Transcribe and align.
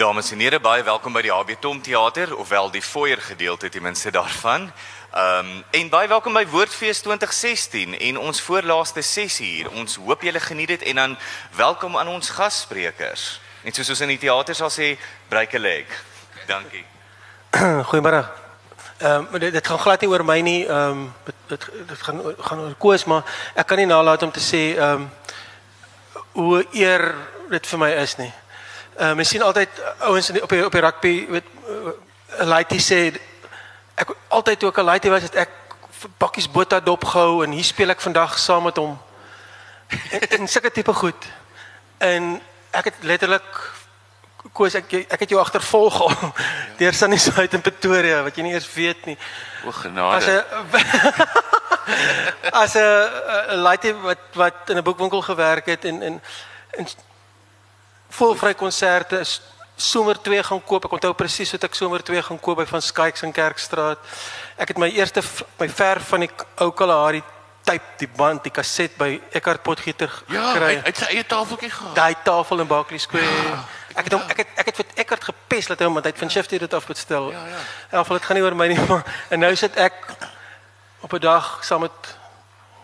Dames 0.00 0.30
en 0.32 0.40
here, 0.40 0.56
baie 0.64 0.80
welkom 0.80 1.12
by 1.12 1.20
die 1.26 1.32
HB 1.32 1.58
Tom 1.60 1.80
Theater, 1.84 2.30
ofwel 2.40 2.70
die 2.72 2.80
foyer 2.80 3.20
gedeelte 3.20 3.68
ten 3.68 3.82
minste 3.84 4.08
daarvan. 4.10 4.70
Ehm 5.12 5.50
um, 5.50 5.50
en 5.76 5.90
baie 5.92 6.08
welkom 6.08 6.32
by 6.32 6.46
Woordfees 6.48 7.02
2016 7.04 7.98
en 7.98 8.18
ons 8.18 8.40
voorlaaste 8.40 9.04
sessie 9.04 9.50
hier. 9.58 9.68
Ons 9.76 9.98
hoop 10.00 10.24
julle 10.24 10.40
geniet 10.40 10.72
dit 10.72 10.86
en 10.88 11.02
dan 11.02 11.18
welkom 11.56 12.00
aan 12.00 12.08
ons 12.08 12.32
gassprekers. 12.32 13.26
Net 13.60 13.76
soos 13.76 13.92
ons 13.92 14.00
in 14.00 14.14
die 14.14 14.18
teater 14.24 14.56
sal 14.56 14.72
sê, 14.72 14.94
break 15.28 15.52
a 15.54 15.60
leg. 15.60 15.92
Dankie. 16.48 16.84
Goeiemôre. 17.92 18.24
Ehm 19.04 19.28
um, 19.28 19.38
dit, 19.38 19.52
dit 19.52 19.66
gaan 19.66 19.84
glad 19.84 20.00
nie 20.00 20.12
oor 20.16 20.24
my 20.24 20.40
nie. 20.40 20.60
Ehm 20.64 21.04
um, 21.04 21.08
dit, 21.28 21.48
dit 21.52 21.70
dit 21.92 22.06
gaan 22.08 22.24
gaan 22.38 22.68
oor 22.70 22.78
Koos, 22.78 23.04
maar 23.04 23.28
ek 23.52 23.68
kan 23.68 23.84
nie 23.84 23.90
nalat 23.92 24.24
om 24.24 24.32
te 24.32 24.40
sê 24.40 24.70
ehm 24.78 25.04
um, 25.04 25.10
hoe 26.40 26.64
eer 26.72 27.10
dit 27.52 27.74
vir 27.74 27.84
my 27.84 27.98
is 28.00 28.16
nie. 28.16 28.32
Ehm 29.00 29.08
uh, 29.08 29.14
mens 29.16 29.28
sien 29.28 29.42
altyd 29.42 29.68
ouens 29.98 30.28
in 30.28 30.34
die, 30.34 30.42
op 30.42 30.48
die, 30.48 30.64
op 30.64 30.72
die 30.72 30.80
rugby 30.80 31.26
weet 31.28 31.44
uh, 31.68 31.92
Laiti 32.44 32.76
sê 32.84 32.98
ek 33.94 34.12
altyd 34.28 34.58
toe 34.60 34.68
ek 34.68 34.80
'n 34.82 34.84
Laiti 34.84 35.08
was 35.08 35.22
het 35.22 35.36
ek 35.40 35.54
bakkies 36.20 36.50
bota 36.50 36.80
dop 36.80 37.04
gehou 37.04 37.44
en 37.44 37.50
hier 37.56 37.64
speel 37.64 37.88
ek 37.90 38.00
vandag 38.00 38.38
saam 38.38 38.68
met 38.68 38.76
hom. 38.76 38.98
En, 40.10 40.20
en 40.20 40.48
sulke 40.48 40.70
tipe 40.70 40.92
goed. 40.92 41.28
En 41.98 42.42
ek 42.70 42.84
het 42.84 42.94
letterlik 43.00 43.48
Koos 44.52 44.74
ek 44.74 44.92
ek 44.92 45.20
het 45.20 45.32
jou 45.32 45.40
agtervolg 45.40 46.00
al 46.00 46.12
deur 46.78 46.94
Sunny 46.96 47.16
Side 47.16 47.56
in 47.56 47.64
Pretoria 47.64 48.22
wat 48.22 48.36
jy 48.36 48.42
nie 48.42 48.52
eers 48.52 48.68
weet 48.72 49.04
nie. 49.08 49.16
O 49.64 49.72
genade. 49.72 50.16
As 50.16 50.28
'n 50.28 50.44
as 52.64 52.74
'n 52.76 53.60
laaitie 53.64 53.92
wat 53.94 54.24
wat 54.34 54.70
in 54.70 54.76
'n 54.76 54.84
boekwinkel 54.84 55.22
gewerk 55.22 55.66
het 55.66 55.84
en 55.84 56.02
en 56.02 56.20
en 56.76 56.86
volvry 58.10 58.54
konserte 58.54 59.20
is 59.20 59.40
somer 59.80 60.18
2 60.20 60.42
gaan 60.42 60.62
koop. 60.64 60.84
Ek 60.84 60.92
onthou 60.98 61.12
presies 61.16 61.52
wat 61.54 61.64
ek 61.70 61.74
somer 61.78 62.02
2 62.04 62.22
gaan 62.28 62.40
koop 62.40 62.60
by 62.60 62.66
van 62.68 62.82
Skykes 62.84 63.24
in 63.26 63.32
Kerkstraat. 63.32 64.00
Ek 64.60 64.74
het 64.74 64.80
my 64.80 64.90
eerste 64.92 65.22
my 65.60 65.68
verf 65.68 66.12
van 66.12 66.26
die 66.26 66.30
ou 66.60 66.70
Kalahari 66.76 67.22
tape 67.64 67.96
die 68.00 68.08
band 68.16 68.44
die 68.44 68.52
kaset 68.52 68.96
by 68.98 69.14
Eckhart 69.36 69.62
Potgieter 69.62 70.10
ja, 70.28 70.52
gekry. 70.52 70.72
Ja, 70.76 70.84
hy 70.84 70.88
het 70.88 71.02
sy 71.02 71.10
eie 71.14 71.26
tafeltjie 71.28 71.70
gehad. 71.72 71.94
Daai 71.96 72.16
tafel 72.24 72.64
in 72.64 72.70
Barclay 72.70 73.00
Square. 73.02 73.40
Ja, 73.46 73.58
ek 73.94 74.08
het 74.08 74.16
hom 74.16 74.24
ek 74.34 74.42
het 74.42 74.60
ek 74.62 74.70
het 74.72 74.80
vir 74.80 74.92
Eckhart 75.04 75.28
gepes 75.30 75.70
dat 75.70 75.80
hy 75.80 75.88
hom 75.88 75.98
want 75.98 76.08
hy 76.08 76.14
het 76.14 76.22
van 76.22 76.32
Shifty 76.32 76.60
dit 76.60 76.76
afbestel. 76.76 77.30
Ja, 77.34 77.44
ja. 77.52 77.64
In 77.90 77.98
geval 78.02 78.20
dit 78.20 78.28
gaan 78.28 78.40
nie 78.40 78.46
oor 78.46 78.56
my 78.58 78.70
nie, 78.72 78.80
maar 78.90 79.04
en 79.30 79.44
nou 79.46 79.52
sit 79.56 79.76
ek 79.80 79.96
op 81.00 81.12
'n 81.12 81.24
dag 81.24 81.58
saam 81.64 81.86
met 81.86 82.14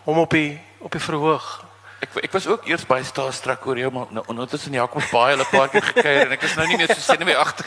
hom 0.05 0.25
op 0.25 0.31
die 0.31 0.59
op 0.79 0.91
die 0.91 1.01
verhoog. 1.01 1.66
Ek 1.97 2.13
ek 2.27 2.33
was 2.35 2.45
ook 2.45 2.67
eers 2.69 2.83
baie 2.85 3.01
starstruck 3.05 3.63
oor 3.65 3.77
jou 3.79 3.89
maar 3.93 4.11
nou 4.13 4.23
ondertussen 4.29 4.73
Jacobs 4.77 5.07
baie 5.09 5.33
hulle 5.33 5.45
paar 5.49 5.69
keer 5.73 5.85
gekuier 5.87 6.27
en 6.27 6.33
ek 6.35 6.43
is 6.45 6.53
nou 6.59 6.67
nie 6.69 6.77
meer 6.77 6.91
so 6.93 7.01
sien 7.01 7.23
meer 7.25 7.39
agter. 7.41 7.65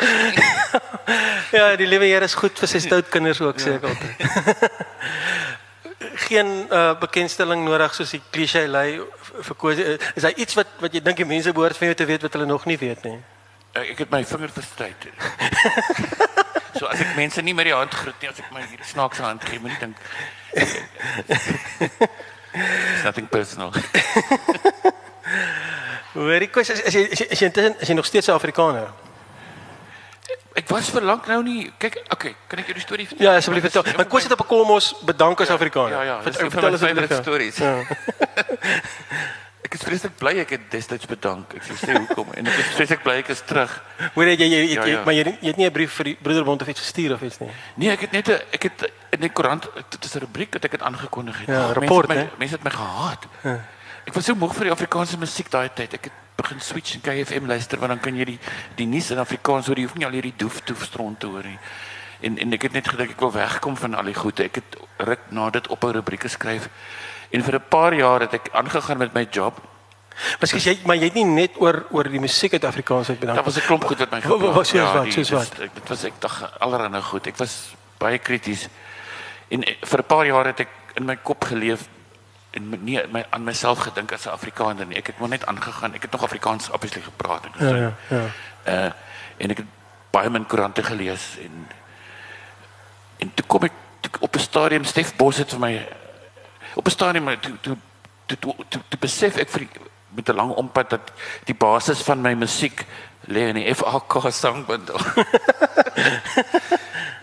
ja, 1.59 1.64
die 1.81 1.89
liewe 1.89 2.06
Here 2.06 2.27
is 2.28 2.36
goed 2.39 2.55
vir 2.62 2.69
sy 2.70 2.78
stout 2.84 3.08
kinders 3.11 3.41
ook 3.42 3.58
sê 3.62 3.70
ek 3.81 3.84
altyd. 3.91 4.14
Geen 6.31 6.48
uh, 6.70 6.95
bekendstelling 7.01 7.64
nodig 7.67 7.95
soos 7.97 8.12
die 8.14 8.23
klise 8.31 8.62
lei 8.70 9.03
vir 9.48 9.56
koes. 9.58 9.78
Is 10.14 10.23
daar 10.23 10.39
iets 10.39 10.55
wat 10.58 10.69
wat 10.84 10.92
jy 10.95 11.01
dink 11.03 11.19
die 11.19 11.27
mense 11.27 11.51
behoort 11.56 11.78
van 11.81 11.89
jou 11.91 11.97
te 11.98 12.06
weet 12.12 12.23
wat 12.28 12.34
hulle 12.39 12.47
nog 12.47 12.64
nie 12.70 12.78
weet 12.78 13.03
nie? 13.08 13.19
Ek, 13.75 13.86
ek 13.97 14.01
het 14.05 14.11
my 14.14 14.23
vinger 14.27 14.53
verstryd. 14.55 15.01
so 16.78 16.86
as 16.86 17.01
ek 17.03 17.19
mense 17.19 17.42
nie 17.42 17.55
met 17.55 17.67
die 17.67 17.75
hand 17.75 17.95
groet 17.95 18.14
nie, 18.23 18.31
as 18.31 18.39
ek 18.42 18.51
my 18.55 18.62
hier 18.62 18.78
snaakse 18.86 19.23
hand 19.27 19.42
gee, 19.51 19.58
moet 19.58 19.75
ek 19.75 19.81
dink 19.89 19.98
It's 22.53 23.05
nothing 23.05 23.29
personal. 23.29 23.73
Hoorie 26.15 26.48
kos 26.51 26.70
as 26.70 26.95
jy 26.95 27.05
as 27.12 27.39
jy 27.39 27.47
intussen 27.47 27.77
is 27.81 27.89
jy 27.89 27.95
nog 27.95 28.07
steeds 28.07 28.29
'n 28.29 28.33
Afrikaner? 28.34 28.89
Ek 30.59 30.69
was 30.69 30.91
vir 30.91 31.03
lank 31.03 31.27
nou 31.31 31.42
nie. 31.42 31.70
Kyk, 31.79 32.01
okay, 32.11 32.34
kan 32.48 32.59
ek 32.59 32.67
jou 32.67 32.75
die 32.75 32.83
storie 32.83 33.07
vertel? 33.07 33.27
Ja, 33.27 33.37
asseblief 33.39 33.62
vertel. 33.62 33.84
Maar 33.97 34.05
kos 34.11 34.23
het 34.23 34.33
op 34.33 34.41
'n 34.42 34.47
kolmos 34.47 34.95
bedank 35.07 35.41
as 35.41 35.48
Ja, 35.48 35.55
Afrikaner. 35.55 35.91
ja, 35.91 36.03
ja, 36.03 36.23
Vertel 36.23 36.48
my 36.48 36.75
asseblief. 36.75 36.81
favourite 36.81 37.15
stories. 37.23 37.57
Ja. 37.57 37.74
Ek 39.70 39.77
is 39.79 39.85
vreeslik 39.86 40.17
bly 40.19 40.33
ek 40.42 40.51
het 40.51 40.63
destyds 40.73 41.07
bedank. 41.07 41.53
Ek 41.55 41.63
sê 41.79 41.95
hoekom 41.95 42.33
en 42.35 42.47
ek 42.51 42.57
is 42.58 42.70
vreeslik 42.75 43.05
bly 43.05 43.20
ek 43.23 43.29
is 43.31 43.42
terug. 43.47 43.70
Hoor 44.17 44.27
jy 44.27 44.35
jy 44.41 44.48
jy, 44.51 44.63
jy, 44.67 44.75
Ja, 44.75 44.85
jy 44.85 44.95
ja. 44.97 45.03
maar 45.07 45.14
jy, 45.14 45.23
jy 45.41 45.47
het 45.53 45.57
nie 45.61 45.67
'n 45.69 45.73
brief 45.73 45.92
vir 45.95 46.05
die 46.11 46.17
broederbond 46.20 46.63
of 46.63 46.69
iets 46.69 46.81
gestuur 46.81 47.13
of 47.14 47.23
iets 47.23 47.39
nie. 47.39 47.51
Nee, 47.77 47.91
ek 47.95 48.01
het 48.01 48.13
net 48.13 48.29
'n 48.29 48.41
ek 48.51 48.63
het 48.63 48.91
in 49.13 49.20
die 49.20 49.30
koerant 49.30 49.69
dit 49.91 50.05
is 50.05 50.14
'n 50.17 50.19
rubriek 50.27 50.53
wat 50.53 50.64
ek 50.64 50.73
het 50.73 50.83
aangekondig 50.83 51.39
het. 51.39 51.47
Ja, 51.48 51.55
Mense 51.55 51.69
het 51.69 51.77
rapport, 51.79 52.09
my- 52.09 52.14
hè? 52.17 52.29
Mense 52.39 52.55
het 52.55 52.64
my 52.64 52.70
gehaat. 52.70 53.27
Ek 54.07 54.14
was 54.14 54.25
so 54.25 54.35
moeg 54.35 54.55
vir 54.55 54.64
die 54.64 54.73
Afrikaanse 54.73 55.19
musiek 55.19 55.51
daai 55.51 55.70
tyd. 55.75 55.95
Ek 55.95 56.05
het 56.05 56.13
begin 56.36 56.61
switch 56.61 56.95
en 56.95 57.01
KFM 57.01 57.47
luister 57.47 57.79
want 57.79 57.91
dan 57.92 58.01
kan 58.01 58.17
jy 58.17 58.25
die 58.25 58.39
die 58.75 58.86
nuus 58.86 59.11
in 59.11 59.19
Afrikaans 59.19 59.67
hoor. 59.67 59.77
Jy 59.77 59.83
hoef 59.85 59.95
nie 59.95 60.07
al 60.07 60.13
hierdie 60.13 60.35
doef 60.36 60.61
doef 60.64 60.83
stront 60.83 61.20
te 61.20 61.27
hoor 61.27 61.45
nie. 61.45 61.59
En 62.23 62.39
en 62.39 62.53
ek 62.53 62.63
het 62.63 62.73
net 62.73 62.89
gedink 62.89 63.11
ek 63.11 63.20
wil 63.20 63.30
wegkom 63.33 63.77
van 63.77 63.95
al 63.95 64.05
die 64.05 64.14
goede. 64.14 64.45
Ek 64.45 64.55
het 64.55 64.77
ruk 64.98 65.20
na 65.30 65.51
dit 65.51 65.69
op 65.69 65.85
'n 65.85 65.92
rubrieke 65.92 66.29
skryf. 66.29 66.69
En 67.30 67.42
vir 67.42 67.55
'n 67.55 67.64
paar 67.68 67.95
jaar 67.95 68.20
het 68.20 68.33
ek 68.35 68.48
aangegaan 68.52 68.98
met 68.98 69.13
my 69.14 69.27
job. 69.30 69.61
Miskien 70.41 70.61
jy 70.61 70.79
maar 70.85 70.96
jy 70.96 71.05
het 71.05 71.14
nie 71.14 71.24
net 71.24 71.51
oor 71.57 71.86
oor 71.91 72.05
die 72.05 72.20
musiek 72.20 72.52
uit 72.52 72.64
Afrikaans 72.64 73.08
uit 73.08 73.18
bedank. 73.20 73.36
Daar 73.36 73.45
was 73.45 73.57
'n 73.57 73.67
klomp 73.67 73.85
goed 73.85 73.98
wat 73.98 74.11
my 74.11 74.20
Wa- 74.20 74.36
wa- 74.39 74.52
wat, 74.52 74.67
soos 74.67 74.92
wat, 74.92 75.02
die- 75.05 75.13
soos 75.13 75.29
dis- 75.29 75.39
wat? 75.39 75.57
Dit 75.74 75.89
was 75.89 76.05
ek 76.05 76.13
dag 76.20 76.58
allerhande 76.58 77.02
goed. 77.02 77.27
Ek 77.27 77.36
was 77.36 77.74
baie 77.98 78.18
krities. 78.18 78.68
En 79.48 79.63
eh, 79.63 79.77
vir 79.80 79.98
'n 79.98 80.05
paar 80.07 80.27
jaar 80.27 80.45
het 80.46 80.61
ek 80.61 80.68
in 80.95 81.05
my 81.05 81.17
kop 81.17 81.45
geleef 81.45 81.80
en 82.51 82.85
nie 82.85 83.01
my 83.13 83.24
aan 83.30 83.45
myself 83.45 83.79
gedink 83.79 84.12
as 84.12 84.27
'n 84.27 84.30
Afrikaner 84.30 84.86
nie. 84.86 84.97
Ek 84.97 85.07
het 85.07 85.18
maar 85.18 85.29
net 85.29 85.47
aangegaan. 85.47 85.95
Ek 85.95 86.02
het 86.02 86.11
nog 86.12 86.23
Afrikaans 86.23 86.70
obviously 86.70 87.02
gepraat 87.02 87.45
en 87.45 87.67
Ja 87.68 87.77
ja 87.77 87.92
ja. 88.08 88.24
uh 88.85 88.92
en 89.39 89.51
ek 89.51 89.57
het 89.57 89.67
baie 90.11 90.30
min 90.30 90.47
koerante 90.47 90.83
gelees 90.83 91.39
en 91.42 91.68
en 93.18 93.30
toe 93.35 93.47
kom 93.47 93.62
ek 93.64 93.73
toe, 94.01 94.11
op 94.20 94.35
'n 94.36 94.39
stadium 94.39 94.85
Stef 94.85 95.17
Bos 95.17 95.36
het 95.36 95.51
vir 95.51 95.58
my 95.61 95.89
op 96.75 96.86
'n 96.86 96.91
stadium 96.91 97.41
toe 97.41 97.57
toe 97.61 97.77
toe 98.27 98.39
toe, 98.39 98.55
toe, 98.69 98.83
toe, 98.89 98.98
besef 99.01 99.36
ek 99.36 99.48
vir 99.48 99.67
met 100.08 100.29
'n 100.29 100.35
lang 100.35 100.51
ompad 100.51 100.91
dat 100.91 101.13
die 101.45 101.55
basis 101.55 102.01
van 102.03 102.20
my 102.20 102.35
musiek 102.35 102.86
lê 103.29 103.48
in 103.48 103.55
die 103.55 103.75
FAK 103.75 104.33
sangbundel. 104.33 104.98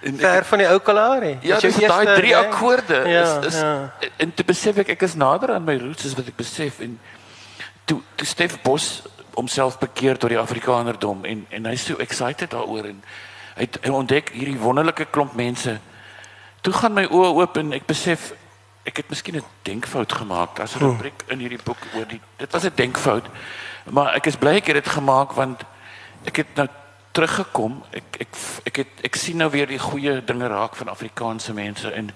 en 0.08 0.18
Ver 0.18 0.46
van 0.46 0.58
die 0.58 0.68
ou 0.68 0.80
Kalahari. 0.80 1.38
Ja, 1.42 1.60
dis 1.60 1.76
daai 1.76 2.06
drie 2.06 2.34
ding. 2.34 2.46
akkoorde 2.46 3.04
Ja, 3.10 3.40
is 3.40 3.46
is 3.46 3.60
ja. 3.60 3.94
en 4.18 4.34
toe 4.34 4.46
besef 4.46 4.78
ek 4.78 4.90
ek 4.96 5.02
is 5.02 5.16
nader 5.16 5.54
aan 5.54 5.64
my 5.64 5.78
roots 5.78 6.06
as 6.06 6.16
wat 6.16 6.28
ek 6.28 6.36
besef 6.36 6.80
en 6.80 7.00
toe 7.86 8.02
toe 8.16 8.28
Stef 8.28 8.62
Bos 8.62 9.04
homself 9.34 9.78
bekeer 9.78 10.18
tot 10.18 10.30
die 10.30 10.40
Afrikanerdom 10.40 11.26
en 11.26 11.46
en 11.50 11.66
hy's 11.66 11.86
so 11.86 11.98
excited 12.04 12.52
daaroor 12.52 12.86
en 12.86 13.04
hy 13.56 13.66
het 13.66 13.80
hy 13.84 13.90
ontdek 13.90 14.32
hierdie 14.34 14.60
wonderlike 14.60 15.06
klomp 15.12 15.36
mense. 15.36 15.80
Toe 16.62 16.74
gaan 16.74 16.94
my 16.94 17.06
oë 17.06 17.34
oop 17.42 17.58
en 17.58 17.74
ek 17.74 17.86
besef 17.90 18.32
ek 18.88 18.98
het 18.98 19.10
miskien 19.10 19.36
'n 19.36 19.44
denkfout 19.64 20.14
gemaak. 20.14 20.56
Daar's 20.56 20.76
'n 20.76 20.80
rubriek 20.80 21.24
in 21.28 21.40
hierdie 21.40 21.60
boek 21.64 21.78
oor 21.96 22.08
die 22.08 22.22
dit 22.38 22.52
was 22.52 22.64
'n 22.64 22.72
denkfout. 22.76 23.26
Maar 23.92 24.14
ek 24.16 24.26
is 24.26 24.36
bly 24.36 24.56
ek 24.56 24.66
het 24.68 24.76
dit 24.84 24.88
gemaak 24.94 25.32
want 25.32 25.64
ek 26.26 26.36
het 26.36 26.56
nou 26.56 26.68
teruggekom. 27.12 27.84
Ek 27.92 28.04
ek 28.20 28.28
ek 28.66 28.76
het 28.76 28.88
ek 29.04 29.16
sien 29.16 29.38
nou 29.38 29.50
weer 29.52 29.68
die 29.68 29.80
goeie 29.80 30.24
dinge 30.24 30.48
raak 30.48 30.76
van 30.76 30.88
Afrikaanse 30.88 31.54
mense 31.54 31.92
en 31.92 32.12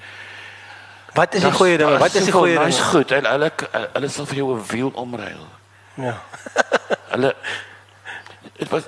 Wat 1.14 1.34
is 1.36 1.42
die 1.44 1.52
goeie 1.52 1.78
ding? 1.78 1.98
Wat 1.98 2.14
is 2.14 2.24
die 2.24 2.32
goeie 2.32 2.66
Dis 2.66 2.76
ding? 2.76 2.88
goed. 2.88 3.09
Hulle 3.09 3.28
hulle 3.30 3.52
hulle 3.94 4.08
sal 4.09 4.26
vir 4.26 4.36
jou 4.36 4.56
'n 4.56 4.64
wiel 4.68 4.92
omruil. 4.96 5.48
Ja. 5.94 6.22
Hulle 7.09 7.36
dit 8.59 8.70
was 8.70 8.84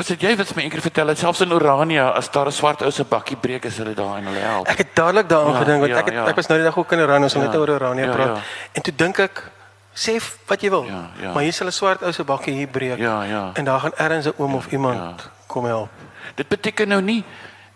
wat 0.00 0.08
het 0.08 0.22
jy 0.24 0.32
wat 0.38 0.54
my 0.56 0.62
eendag 0.64 0.80
vertel 0.86 1.10
het 1.12 1.18
selfs 1.20 1.42
in 1.44 1.52
Orania 1.52 2.06
as 2.16 2.30
daar 2.32 2.46
'n 2.48 2.52
swart 2.56 2.82
ou 2.82 2.90
se 2.90 3.04
bakkie 3.04 3.36
breek 3.36 3.64
is 3.64 3.76
hulle 3.76 3.94
daar 3.94 4.16
en 4.16 4.24
hulle 4.24 4.38
help. 4.38 4.66
Ek 4.66 4.78
het 4.78 4.94
dadelik 4.94 5.28
daaraan 5.28 5.52
Ja, 5.52 5.58
gedink 5.58 5.78
want 5.80 5.90
ja, 5.92 5.98
ek 5.98 6.04
het, 6.04 6.14
ja. 6.14 6.26
ek 6.26 6.36
was 6.36 6.46
nou 6.46 6.58
die 6.60 6.68
dag 6.68 6.78
ook 6.78 6.92
in 6.92 6.98
Oranje 7.00 7.22
ons 7.24 7.32
het 7.34 7.42
Ja, 7.42 7.48
net 7.48 7.58
oor 7.58 7.68
Oranje 7.68 8.04
ja, 8.04 8.12
praat. 8.12 8.36
ja. 8.36 8.42
En 8.72 8.82
toe 8.82 8.94
dink 8.96 9.18
ek 9.18 9.50
sê 9.94 10.12
wat 10.46 10.60
jy 10.60 10.70
wil. 10.70 10.84
Ja, 10.84 11.10
ja. 11.20 11.32
Maar 11.32 11.42
hier 11.42 11.52
sal 11.52 11.66
'n 11.66 11.72
swart 11.72 12.02
ou 12.02 12.12
se 12.12 12.24
bakkie 12.24 12.54
hier 12.54 12.66
breek. 12.68 12.98
Ja, 12.98 13.22
ja. 13.22 13.50
En 13.54 13.64
daar 13.64 13.80
gaan 13.80 13.92
ergens 13.96 14.26
'n 14.26 14.32
oom 14.36 14.54
of 14.54 14.66
iemand 14.72 14.96
ja. 14.98 15.14
kom 15.46 15.64
help. 15.64 15.88
Dit 16.34 16.48
beteken 16.48 16.88
nou 16.88 17.02
nie 17.02 17.24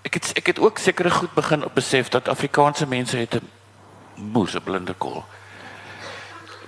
ek 0.03 0.15
het 0.15 0.33
ek 0.35 0.47
het 0.47 0.59
ook 0.59 0.79
sekere 0.79 1.11
goed 1.11 1.35
begin 1.35 1.65
op 1.65 1.75
besef 1.75 2.09
dat 2.09 2.29
Afrikaanse 2.29 2.87
mense 2.87 3.17
het 3.17 3.35
'n 3.35 3.49
moerse 4.15 4.61
blinde 4.61 4.93
kol. 4.95 5.25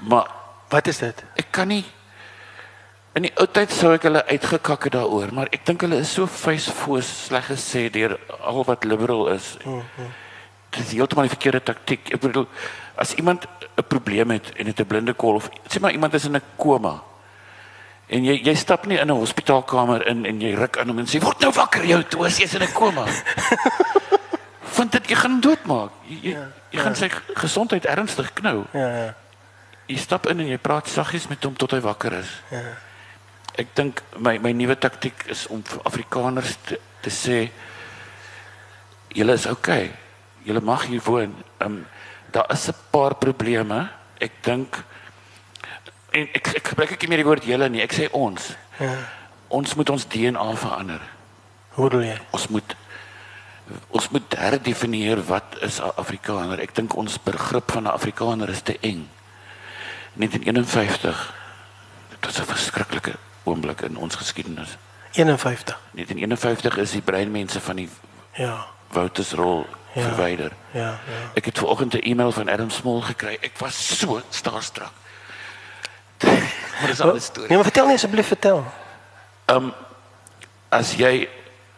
Maar 0.01 0.27
Wat 0.69 0.87
is 0.87 0.99
dit? 0.99 1.25
ek 1.35 1.47
kan 1.51 1.69
nie 1.69 1.85
in 3.17 3.23
die 3.23 3.33
ou 3.41 3.47
tyd 3.49 3.73
sou 3.73 3.95
ek 3.97 4.05
hulle 4.09 4.23
uitgekak 4.29 4.89
het 4.89 4.93
daaroor, 4.93 5.33
maar 5.33 5.49
ek 5.53 5.65
dink 5.65 5.81
hulle 5.87 6.03
is 6.05 6.13
so 6.13 6.29
vuisfoos 6.29 7.09
sleg 7.27 7.49
gesê 7.49 7.87
deur 7.93 8.19
al 8.41 8.65
wat 8.69 8.85
liberal 8.85 9.29
is. 9.33 9.57
Mhm. 9.65 10.13
Dit 10.71 10.81
is 10.85 10.93
heeltemal 10.93 11.25
die 11.25 11.33
verkeerde 11.33 11.63
taktiek. 11.65 12.13
Ek 12.13 12.21
bedoel 12.21 12.47
as 12.97 13.15
iemand 13.15 13.47
'n 13.77 13.83
probleem 13.89 14.31
het 14.31 14.53
en 14.57 14.67
het 14.67 14.81
'n 14.81 14.87
blinde 14.87 15.15
kol 15.15 15.35
of 15.37 15.51
sê 15.69 15.81
maar 15.81 15.93
iemand 15.93 16.15
is 16.15 16.25
in 16.25 16.37
'n 16.37 16.43
koma 16.57 17.03
en 18.09 18.25
jy 18.25 18.41
jy 18.45 18.55
stap 18.55 18.87
nie 18.87 18.99
in 18.99 19.11
'n 19.11 19.19
hospitaalkamer 19.19 20.07
in 20.07 20.27
en 20.27 20.41
jy 20.41 20.55
ruk 20.55 20.79
aan 20.79 20.89
hom 20.89 20.99
en 20.99 21.07
sê 21.07 21.21
word 21.21 21.41
nou 21.41 21.53
wakker 21.53 21.85
jou 21.85 22.03
toe 22.05 22.27
as 22.27 22.39
jy's 22.39 22.55
in 22.55 22.63
'n 22.63 22.73
koma. 22.73 23.07
Want 24.77 24.93
dit 24.93 25.09
jy 25.09 25.17
gaan 25.17 25.41
doodmaak. 25.41 25.91
Jy 26.07 26.19
jy, 26.23 26.37
jy 26.71 26.81
gaan 26.81 26.95
sy 26.95 27.09
gesondheid 27.35 27.87
ernstig 27.87 28.33
knou. 28.33 28.65
Ja 28.73 28.89
ja. 28.89 29.15
Jy 29.87 29.97
stap 29.97 30.27
in 30.27 30.41
en 30.41 30.47
jy 30.47 30.59
praat 30.59 30.89
saggies 30.89 31.29
met 31.29 31.45
hom 31.45 31.55
tot 31.57 31.71
hy 31.71 31.81
wakker 31.81 32.13
is. 32.13 32.43
Ja. 32.51 32.77
Ek 33.57 33.73
dink 33.73 34.03
my 34.21 34.37
my 34.39 34.53
nuwe 34.53 34.77
taktik 34.77 35.23
is 35.33 35.47
om 35.49 35.63
vir 35.65 35.81
Afrikaners 35.89 36.59
te, 36.69 36.77
te 37.01 37.11
sê 37.11 37.39
julle 39.17 39.33
is 39.33 39.47
okay. 39.49 39.89
Julle 40.45 40.61
mag 40.61 40.85
hier 40.91 41.01
woon. 41.05 41.33
Ehm 41.59 41.79
um, 41.79 41.87
daar 42.33 42.51
is 42.53 42.69
'n 42.69 42.77
paar 42.93 43.15
probleme. 43.15 43.89
Ek 44.21 44.43
dink 44.45 44.77
en 46.13 46.29
ek 46.35 46.57
ek 46.57 46.69
gebruik 46.69 46.93
ek 46.93 47.01
nie 47.03 47.09
meer 47.09 47.23
die 47.25 47.29
woord 47.29 47.45
julle 47.45 47.69
nie. 47.69 47.83
Ek 47.83 47.93
sê 47.93 48.11
ons. 48.13 48.53
Ja. 48.79 48.93
Ons 49.49 49.75
moet 49.75 49.91
ons 49.91 50.09
DNA 50.09 50.55
verander. 50.57 51.01
Hoe 51.77 51.89
bedoel 51.89 52.13
jy? 52.13 52.19
Ons 52.31 52.49
moet 52.49 52.77
ons 53.91 54.09
moet 54.11 54.37
herdefinieer 54.39 55.23
wat 55.27 55.57
is 55.63 55.81
'n 55.81 55.97
Afrikaner. 55.97 56.61
Ek 56.61 56.75
dink 56.75 56.95
ons 56.95 57.19
begrip 57.19 57.71
van 57.71 57.85
'n 57.85 57.97
Afrikaner 57.97 58.49
is 58.49 58.63
te 58.63 58.77
eng. 58.81 59.09
1951 60.13 61.33
dit 62.11 62.27
was 62.27 62.39
'n 62.41 62.45
verskriklike 62.45 63.17
oomblik 63.47 63.81
in 63.87 63.97
ons 63.97 64.15
geskiedenis. 64.15 64.77
51. 65.17 65.79
1951 65.93 66.77
is 66.77 66.91
die 66.91 67.03
breinmense 67.03 67.61
van 67.61 67.77
die 67.77 67.89
Ja. 68.37 68.67
Woutersrol 68.93 69.67
Ja. 69.95 70.03
ja. 70.03 70.09
verwyder. 70.09 70.53
Ja, 70.71 70.81
ja. 70.81 71.31
Ek 71.35 71.45
het 71.45 71.59
vanoggend 71.59 71.95
'n 71.95 71.99
e-mail 72.05 72.33
van 72.33 72.49
Adam 72.49 72.71
Small 72.71 73.01
gekry. 73.01 73.39
Ek 73.41 73.59
was 73.59 73.99
so 73.99 74.21
starstruck. 74.31 74.91
maar 76.81 76.87
dis 76.87 76.99
'n 76.99 77.03
ander 77.03 77.21
storie. 77.21 77.49
Nee, 77.49 77.57
maar 77.57 77.67
vertel 77.67 77.87
nie 77.87 77.95
asseblief 77.95 78.27
vertel. 78.27 78.65
Ehm 79.45 79.65
um, 79.65 79.73
as 80.69 80.95
jy 80.95 81.29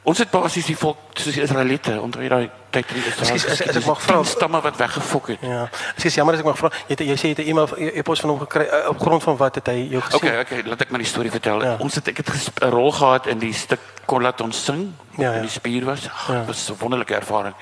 ons 0.02 0.18
het 0.18 0.30
basies 0.30 0.66
die 0.66 0.76
volk 0.76 0.98
soos 1.14 1.34
die 1.34 1.42
Israeliete 1.42 2.00
onder 2.00 2.20
hierdie 2.20 2.50
tyd 2.70 2.90
in 2.92 3.00
die 3.00 3.10
Ekskuus, 3.10 3.60
ek 3.60 3.86
mag 3.86 4.02
vra- 4.02 4.22
stamme 4.24 4.60
wat 4.60 4.76
weggefok 4.76 5.28
het. 5.28 5.40
Ja. 5.40 5.68
Sê 5.96 6.10
jammer 6.12 6.34
as 6.34 6.40
ek 6.40 6.46
mag 6.46 6.58
vra. 6.58 6.70
Jy 6.88 6.96
het, 6.96 7.00
jy 7.00 7.16
sê 7.16 7.30
jy 7.30 7.34
het 7.36 7.38
'n 7.44 7.48
e-mail 7.48 7.68
e-pos 7.94 8.20
van 8.20 8.30
hom 8.30 8.40
gekry 8.40 8.66
uh, 8.66 8.88
op 8.88 9.00
grond 9.00 9.22
van 9.22 9.36
wat 9.36 9.54
het 9.54 9.66
hy 9.66 9.88
jou 9.90 10.02
gesê? 10.02 10.14
Okay, 10.14 10.40
okay, 10.40 10.62
laat 10.66 10.80
ek 10.80 10.90
maar 10.90 11.00
die 11.00 11.08
storie 11.08 11.30
vertel. 11.30 11.62
Ja. 11.62 11.76
Ons 11.80 11.94
het 11.94 12.08
ek 12.08 12.16
het 12.16 12.30
'n 12.30 12.70
rol 12.70 12.92
gehad 12.92 13.26
in 13.26 13.38
die 13.38 13.52
stuk 13.52 13.80
kon 14.06 14.22
laat 14.22 14.40
ons 14.40 14.64
sing. 14.64 14.92
Ja, 15.16 15.40
die 15.40 15.50
spier 15.50 15.84
was. 15.84 16.02
Ja. 16.04 16.34
ja. 16.34 16.44
was 16.44 16.70
'n 16.70 16.76
wonderlike 16.78 17.14
ervaring. 17.14 17.54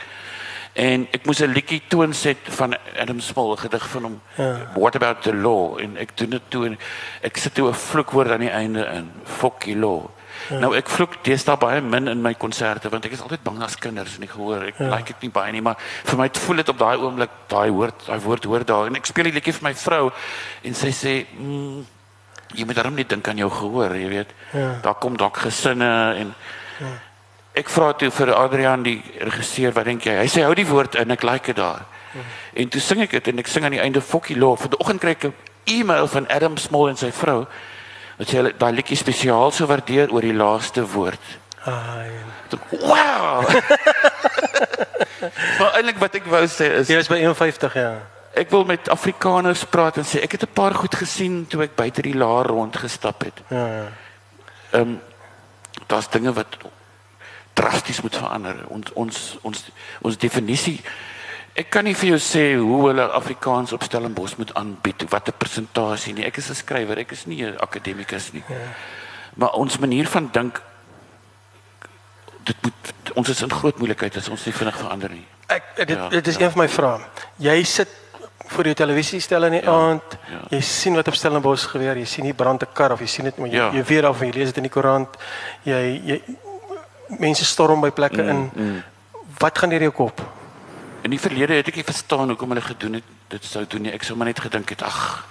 En 0.76 1.06
ek 1.10 1.24
moes 1.24 1.40
'n 1.40 1.52
liedjie 1.52 1.82
toonset 1.88 2.36
van 2.42 2.76
Adam 2.98 3.20
Small, 3.20 3.56
gedig 3.56 3.88
van 3.88 4.02
hom. 4.02 4.20
Ja. 4.36 4.70
What 4.74 4.94
about 4.94 5.22
the 5.22 5.34
law? 5.34 5.78
En 5.80 5.96
ek 5.96 6.16
doen 6.16 6.30
dit 6.30 6.42
toe 6.48 6.66
en 6.66 6.78
ek 7.22 7.36
sit 7.36 7.54
toe 7.54 7.68
'n 7.68 7.74
vloekwoord 7.74 8.30
aan 8.30 8.40
die 8.44 8.50
einde 8.50 8.84
in. 8.84 9.10
Fuck 9.24 9.64
law. 9.66 10.04
Ja. 10.50 10.60
Nou 10.62 10.70
ek 10.78 10.90
vloek 10.92 11.16
deesdae 11.26 11.58
baie 11.58 11.80
min 11.82 12.08
in 12.10 12.22
my 12.22 12.32
konserte 12.38 12.90
want 12.92 13.06
ek 13.08 13.16
is 13.16 13.22
altyd 13.24 13.42
bang 13.46 13.58
as 13.66 13.76
kinders 13.80 14.18
nie 14.22 14.30
gehoor. 14.30 14.68
Ek 14.70 14.78
ja. 14.78 14.90
like 14.92 15.14
dit 15.14 15.26
nie 15.26 15.32
baie 15.34 15.52
nie, 15.54 15.62
maar 15.64 15.80
vir 15.80 16.20
my 16.20 16.28
voel 16.38 16.62
dit 16.62 16.72
op 16.72 16.78
daai 16.78 16.96
oomblik 16.96 17.34
daai 17.50 17.70
woord, 17.74 18.06
daai 18.06 18.20
woord 18.24 18.48
hoor 18.50 18.66
daar 18.68 18.90
en 18.90 19.00
ek 19.00 19.10
speel 19.10 19.30
die 19.30 19.36
liedjie 19.38 19.56
vir 19.58 19.68
my 19.68 19.74
vrou 19.80 20.04
en 20.62 20.78
sy 20.78 20.92
sê, 20.94 21.16
mm, 21.34 21.82
jy 22.54 22.68
moet 22.68 22.78
daarom 22.78 22.94
nie 22.96 23.08
dink 23.08 23.28
aan 23.28 23.42
jou 23.42 23.50
gehoor, 23.50 23.96
jy 23.98 24.08
weet. 24.12 24.32
Ja. 24.52 24.70
Daar 24.84 24.98
kom 25.02 25.18
dalk 25.18 25.42
gesinne 25.42 25.90
en 26.22 26.32
ja. 26.80 26.94
ek 27.62 27.72
vra 27.72 27.92
toe 27.98 28.12
vir 28.14 28.34
Adrian 28.36 28.86
die 28.86 29.00
regisseur, 29.18 29.74
wat 29.74 29.90
dink 29.90 30.06
jy? 30.06 30.18
Hy 30.22 30.30
sê 30.30 30.46
hou 30.46 30.54
die 30.54 30.68
woord 30.68 30.98
in, 31.02 31.14
ek 31.14 31.26
like 31.26 31.50
dit 31.50 31.58
daar. 31.58 31.86
Ja. 32.14 32.26
En 32.62 32.70
toe 32.72 32.80
sing 32.80 33.02
ek 33.04 33.18
dit 33.18 33.32
en 33.32 33.42
ek 33.42 33.50
sing 33.50 33.66
aan 33.66 33.74
die 33.74 33.82
einde 33.82 34.00
Fokkie 34.00 34.38
Law. 34.38 34.54
Vanoggend 34.60 35.02
kry 35.02 35.16
ek 35.18 35.26
'n 35.26 35.34
e-mail 35.66 36.06
van 36.06 36.28
Adam 36.30 36.56
Small 36.56 36.88
en 36.88 36.96
sy 36.96 37.10
vrou 37.10 37.40
wat 37.42 37.75
sê 38.24 38.36
hulle 38.40 38.52
daai 38.56 38.72
liedjie 38.72 38.96
spesiaal 38.96 39.52
so 39.52 39.66
waardeer 39.66 40.12
oor 40.12 40.24
die 40.24 40.34
laaste 40.34 40.84
woord. 40.86 41.20
Ai. 41.66 42.10
Toe, 42.48 42.58
Wow. 42.70 43.42
maar 45.58 45.72
eintlik 45.76 45.98
wat 45.98 46.14
ek 46.14 46.28
wou 46.30 46.44
sê 46.46 46.68
is 46.80 46.88
Jy 46.88 46.96
was 47.00 47.08
by 47.10 47.18
51 47.24 47.74
ja. 47.74 47.90
ek 48.36 48.50
wil 48.52 48.64
met 48.68 48.88
Afrikaners 48.92 49.64
praat 49.64 49.96
en 50.00 50.06
sê 50.06 50.22
ek 50.22 50.36
het 50.36 50.46
'n 50.46 50.52
paar 50.54 50.74
goed 50.74 50.94
gesien 50.94 51.46
toe 51.46 51.62
ek 51.64 51.74
buite 51.76 52.02
die 52.02 52.14
laar 52.14 52.46
rond 52.46 52.76
gestap 52.76 53.24
het. 53.24 53.42
Ja, 53.50 53.66
ja. 53.66 53.86
Ehm 54.70 54.80
um, 54.82 55.00
daar's 55.86 56.08
dinge 56.08 56.32
wat 56.32 56.56
drasties 57.52 58.00
moet 58.00 58.16
verander. 58.16 58.56
Ons 58.68 58.92
ons 58.94 59.38
ons 59.42 59.64
ons 60.02 60.16
definisie 60.16 60.80
Ek 61.56 61.70
kan 61.72 61.84
nie 61.84 61.94
vir 61.96 62.08
jou 62.10 62.18
sê 62.20 62.42
hoe 62.60 62.80
hulle 62.88 63.06
Afrikaans 63.16 63.72
op 63.72 63.82
Stellenbosch 63.82 64.36
moet 64.36 64.50
aanbied, 64.54 65.06
watter 65.08 65.32
persentasie 65.32 66.12
nie. 66.14 66.24
Ek 66.26 66.36
is 66.36 66.50
'n 66.50 66.54
skrywer, 66.54 66.98
ek 66.98 67.12
is 67.12 67.26
nie 67.26 67.42
'n 67.44 67.56
akademikus 67.58 68.32
nie. 68.32 68.42
Ja. 68.48 68.54
Maar 69.36 69.52
ons 69.54 69.78
manier 69.78 70.06
van 70.06 70.28
dink 70.32 70.60
dit 72.44 72.56
moet 72.62 72.92
ons 73.14 73.28
is 73.28 73.42
in 73.42 73.50
groot 73.50 73.78
moeilikheid 73.78 74.16
as 74.16 74.28
ons 74.28 74.44
nie 74.46 74.52
vinnig 74.52 74.76
verander 74.76 75.10
nie. 75.10 75.24
Ek 75.48 75.62
dit 75.76 75.88
Ja, 75.88 76.08
dit 76.08 76.26
is 76.26 76.36
ja. 76.36 76.44
een 76.44 76.50
van 76.50 76.60
my 76.62 76.68
vrae. 76.68 77.00
Jy 77.38 77.62
sit 77.64 77.88
voor 78.48 78.64
jou 78.64 78.74
televisie 78.74 79.20
stel 79.20 79.44
in 79.44 79.52
die 79.52 79.62
Ja, 79.62 79.70
aand. 79.72 80.02
ja. 80.30 80.40
Jy 80.50 80.60
sien 80.60 80.94
wat 80.94 81.08
op 81.08 81.14
Stellenbosch 81.14 81.66
gebeur. 81.70 81.96
Jy 81.96 82.04
sien 82.04 82.24
nie 82.24 82.34
brand 82.34 82.62
'n 82.62 82.68
kar 82.72 82.92
of 82.92 83.00
jy 83.00 83.06
sien 83.06 83.24
dit 83.24 83.38
maar 83.38 83.48
jy, 83.48 83.54
Ja. 83.56 83.70
jy 83.72 83.82
weet 83.84 84.04
af 84.04 84.20
jy 84.20 84.30
lees 84.30 84.46
dit 84.48 84.56
in 84.56 84.62
die 84.62 84.70
koerant. 84.70 85.16
Jy 85.64 86.02
jy 86.04 86.22
mense 87.18 87.44
storm 87.44 87.80
by 87.80 87.90
plekke 87.90 88.22
Mm, 88.22 88.28
in. 88.56 88.82
Wat 89.38 89.58
gaan 89.58 89.70
deur 89.70 89.80
jou 89.80 89.92
kop? 89.92 90.20
In 91.06 91.12
die 91.14 91.22
verlede 91.22 91.60
het 91.60 91.68
ek 91.70 91.76
nie 91.78 91.86
verstaan 91.86 92.32
hoekom 92.32 92.50
hulle 92.50 92.64
gedoen 92.66 92.98
het 92.98 93.10
dit 93.30 93.44
sou 93.46 93.62
doen 93.70 93.84
nie. 93.86 93.92
Ek 93.94 94.02
sou 94.02 94.16
maar 94.18 94.26
net 94.26 94.40
gedink 94.42 94.72
het, 94.74 94.82
ag, 94.82 95.26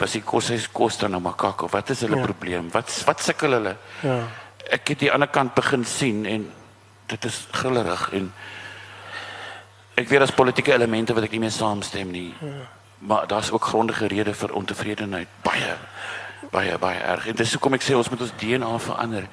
was 0.00 0.16
die 0.16 0.22
kos 0.26 0.48
hy 0.50 0.58
kos 0.74 0.98
dan 0.98 1.14
nou 1.14 1.20
makak 1.22 1.62
of 1.62 1.70
wat 1.76 1.92
is 1.94 2.02
hulle 2.02 2.18
ja. 2.18 2.24
probleem? 2.26 2.70
Wat 2.74 2.90
wat 3.06 3.22
sukkel 3.22 3.54
hulle? 3.54 3.76
Ja. 4.02 4.16
Ek 4.74 4.94
het 4.94 5.04
die 5.04 5.12
ander 5.14 5.30
kant 5.30 5.54
begin 5.54 5.86
sien 5.86 6.24
en 6.26 6.48
dit 7.12 7.30
is 7.30 7.38
grillerig 7.54 8.08
en 8.18 8.28
ek 9.94 10.10
weet 10.10 10.24
daar's 10.24 10.34
politieke 10.34 10.74
elemente 10.74 11.14
wat 11.14 11.28
ek 11.28 11.36
nie 11.36 11.44
mee 11.46 11.54
saamstem 11.54 12.10
nie. 12.10 12.30
Ja. 12.42 12.66
Maar 13.06 13.30
daar's 13.30 13.50
ook 13.54 13.70
grondige 13.70 14.10
redes 14.10 14.42
vir 14.42 14.58
ontevredenheid. 14.58 15.30
Baie 15.46 15.76
baie 16.50 16.78
baie 16.78 16.98
erg. 17.14 17.30
En 17.30 17.38
dis 17.38 17.54
hoekom 17.54 17.78
ek 17.78 17.86
sê 17.86 17.94
ons 17.94 18.10
moet 18.10 18.26
ons 18.26 18.38
DNA 18.42 18.76
verander. 18.90 19.30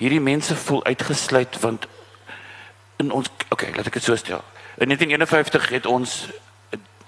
Hierdie 0.00 0.24
mense 0.24 0.56
voel 0.56 0.84
uitgesluit 0.88 1.60
want 1.60 1.84
in 2.96 3.12
ons 3.12 3.28
okay, 3.52 3.74
laat 3.76 3.92
ek 3.92 4.00
dit 4.00 4.08
so 4.08 4.16
stel. 4.16 4.40
In 4.78 4.86
1951 4.86 5.68
het 5.68 5.86
ons 5.86 6.28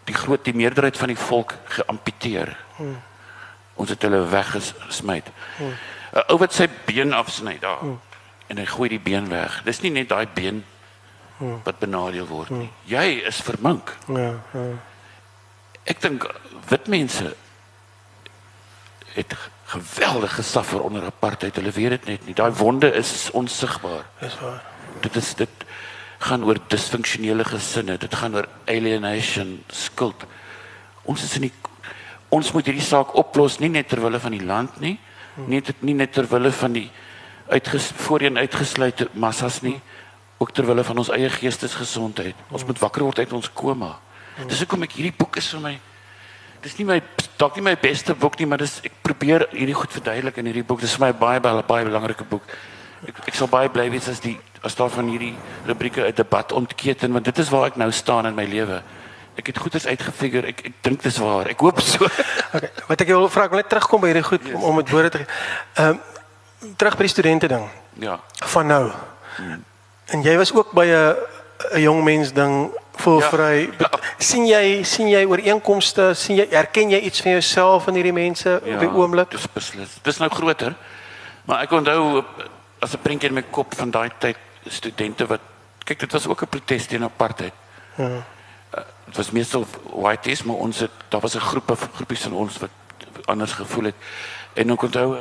die 0.05 0.15
groot 0.15 0.45
die 0.45 0.55
meerderheid 0.55 0.97
van 0.97 1.13
die 1.13 1.19
volk 1.19 1.55
geamputeer. 1.65 2.57
Hmm. 2.77 2.97
Ons 3.75 3.93
het 3.95 4.03
hulle 4.03 4.25
weggesmy. 4.29 5.23
'n 5.61 5.75
Ou 6.27 6.39
wat 6.39 6.53
sy 6.53 6.67
been 6.85 7.13
afsny 7.13 7.59
daar 7.63 7.79
hmm. 7.79 8.01
en 8.47 8.59
hy 8.59 8.67
gooi 8.67 8.89
die 8.89 9.01
been 9.01 9.29
weg. 9.29 9.63
Dis 9.63 9.81
nie 9.81 9.91
net 9.91 10.09
daai 10.09 10.27
been 10.27 10.65
wat 11.65 11.79
benadeel 11.79 12.27
word 12.27 12.51
nie. 12.51 12.71
Jy 12.85 13.23
is 13.31 13.41
vermink. 13.41 13.97
Ja, 14.09 14.35
ja. 14.53 14.67
Ek 15.85 16.01
dink 16.01 16.27
wit 16.69 16.87
mense 16.87 17.35
het 19.15 19.37
geweldig 19.71 20.35
gesuffer 20.35 20.83
onder 20.83 21.05
apartheid. 21.05 21.57
Hulle 21.57 21.71
weet 21.71 21.91
dit 21.91 22.05
net 22.05 22.27
nie. 22.27 22.35
Daai 22.35 22.51
wonde 22.53 22.93
is 22.93 23.31
onsigbaar. 23.31 24.05
Dis 24.21 24.37
waar. 24.41 24.63
Dit 25.01 25.17
is 25.17 25.35
dit 25.35 25.65
gaan 26.21 26.45
oor 26.45 26.61
disfunksionele 26.69 27.45
gesinne. 27.49 27.97
Dit 28.01 28.15
gaan 28.15 28.37
oor 28.37 28.49
alienation, 28.69 29.59
skuld. 29.73 30.27
Ons 31.09 31.25
is 31.25 31.37
in 31.41 31.49
die 31.49 31.55
ons 32.31 32.53
moet 32.55 32.69
hierdie 32.69 32.85
saak 32.85 33.17
oplos 33.19 33.57
nie 33.59 33.73
net 33.75 33.89
ter 33.91 33.99
wille 33.99 34.21
van 34.23 34.31
die 34.31 34.45
land 34.47 34.77
nie, 34.79 34.93
nie 35.51 35.59
dit 35.67 35.81
nie 35.83 35.97
net 35.99 36.13
ter 36.15 36.29
wille 36.31 36.53
van 36.55 36.77
die 36.77 36.85
uitges 37.51 37.89
voorheen 38.05 38.39
uitgesluite 38.39 39.09
massas 39.19 39.59
nie, 39.67 39.81
ook 40.39 40.53
ter 40.55 40.69
wille 40.69 40.85
van 40.87 41.03
ons 41.03 41.11
eie 41.11 41.27
geestesgesondheid. 41.35 42.39
Ons 42.55 42.65
moet 42.69 42.79
wakker 42.79 43.03
word 43.03 43.19
uit 43.19 43.35
ons 43.35 43.51
koma. 43.51 43.97
Dis 44.47 44.63
hoekom 44.63 44.87
ek 44.87 44.95
hierdie 45.01 45.17
boek 45.19 45.41
is 45.43 45.51
vir 45.57 45.65
my 45.65 45.79
Dis 46.61 46.75
nie 46.77 46.85
my 46.85 46.99
dalk 47.41 47.57
nie 47.57 47.65
my 47.65 47.73
beste 47.81 48.13
boek 48.13 48.35
nie, 48.37 48.47
maar 48.49 48.61
dis 48.61 48.83
ek 48.85 48.99
probeer 49.01 49.47
hierdie 49.55 49.77
goed 49.77 49.95
verduidelik 49.97 50.41
in 50.43 50.51
hierdie 50.51 50.65
boek. 50.69 50.83
Dis 50.85 50.93
vir 50.99 51.07
my 51.07 51.15
baie 51.17 51.41
baie 51.41 51.63
baie 51.65 51.87
belangrike 51.89 52.27
boek. 52.29 52.45
Ek 53.09 53.17
ek 53.27 53.35
sal 53.35 53.49
baie 53.49 53.69
bly 53.69 53.91
wees 53.91 54.09
as 54.09 54.21
die 54.21 54.39
as 54.63 54.75
daar 54.77 54.91
van 54.93 55.09
hierdie 55.09 55.35
rubrieke 55.67 56.05
'n 56.05 56.15
debat 56.15 56.53
ontketen 56.53 57.13
want 57.13 57.25
dit 57.25 57.39
is 57.39 57.49
waar 57.49 57.67
ek 57.67 57.77
nou 57.77 57.91
staan 57.91 58.27
in 58.27 58.35
my 58.35 58.45
lewe. 58.45 58.83
Ek 59.37 59.47
het 59.47 59.59
goedes 59.59 59.87
uitgefigure. 59.87 60.47
Ek 60.47 60.61
ek 60.65 60.73
dink 60.83 61.03
dis 61.03 61.17
waar. 61.17 61.47
Ek 61.49 61.61
hoop 61.61 61.81
so. 61.81 62.05
Okay, 62.55 62.71
wat 62.89 63.01
ek 63.01 63.07
wil 63.07 63.29
vra, 63.29 63.45
ek 63.45 63.51
wil 63.51 63.61
net 63.61 63.69
terugkom 63.71 64.01
by 64.01 64.09
hierdie 64.11 64.27
goed 64.27 64.43
yes. 64.45 64.55
om 64.55 64.63
om 64.63 64.77
dit 64.77 64.91
woorde 64.91 65.09
te. 65.09 65.27
Ehm 65.75 65.99
terug 66.77 66.97
by 66.97 67.07
die 67.07 67.13
studente 67.13 67.49
ding 67.49 67.65
ja. 68.05 68.21
van 68.53 68.67
nou. 68.67 68.91
En 70.13 70.23
jy 70.23 70.37
was 70.37 70.53
ook 70.53 70.73
by 70.77 70.85
'n 70.85 71.17
'n 71.73 71.81
jong 71.81 72.05
mens 72.05 72.33
ding 72.33 72.71
voel 73.01 73.21
Ja. 73.21 73.61
Ja. 73.79 73.91
sien 74.19 74.47
jy 74.47 74.83
sien 74.83 75.09
jy 75.09 75.25
ooreenkomste, 75.25 76.15
sien 76.15 76.37
jy 76.37 76.47
erken 76.51 76.91
jy 76.91 76.99
iets 76.99 77.21
van 77.21 77.33
jouself 77.33 77.87
in 77.87 77.95
hierdie 77.95 78.13
mense 78.13 78.61
op 78.65 78.81
die 78.81 78.89
oomblik? 78.89 79.31
Dis 79.31 79.47
beslis. 79.53 79.89
Dis 80.03 80.19
nou 80.19 80.31
groter. 80.31 80.75
Maar 81.45 81.63
ek 81.63 81.71
onthou 81.71 82.25
as 82.81 82.95
'n 82.95 83.03
prentjie 83.03 83.29
in 83.29 83.35
my 83.35 83.45
kop 83.51 83.75
van 83.75 83.91
daai 83.91 84.11
tyd 84.19 84.37
studente 84.67 85.27
wat 85.27 85.41
kyk 85.85 85.99
dit 85.99 86.13
was 86.13 86.27
ook 86.27 86.43
'n 86.43 86.49
protes 86.49 86.87
teen 86.87 87.05
apartheid. 87.05 87.53
Ja. 87.97 88.05
Uh, 88.05 88.85
dit 89.07 89.17
was 89.17 89.31
meestal 89.31 89.67
whiteys 89.93 90.43
maar 90.43 90.57
ons 90.57 90.79
het 90.79 90.91
daar 91.09 91.21
was 91.21 91.35
'n 91.35 91.49
groep 91.51 91.71
of 91.71 91.89
groepies 91.95 92.23
van 92.23 92.33
ons 92.33 92.59
wat 92.59 92.71
anders 93.25 93.53
gevoel 93.53 93.85
het. 93.85 93.95
En 94.55 94.71
ek 94.71 94.83
onthou 94.83 95.17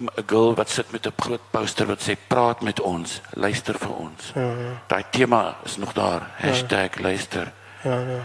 'n 0.00 0.08
girl 0.26 0.54
wat 0.54 0.70
sit 0.70 0.90
met 0.92 1.06
'n 1.06 1.12
groot 1.16 1.50
poster 1.50 1.86
wat 1.86 2.02
sê 2.08 2.16
praat 2.26 2.60
met 2.60 2.80
ons, 2.80 3.20
luister 3.30 3.78
vir 3.78 3.94
ons. 3.94 4.32
Ja. 4.34 4.52
Daai 4.86 5.04
tema 5.10 5.56
is 5.64 5.76
nog 5.76 5.92
daar. 5.92 6.30
Hashtag 6.36 6.98
luister. 6.98 7.52
Ja, 7.82 7.98
ja. 8.00 8.20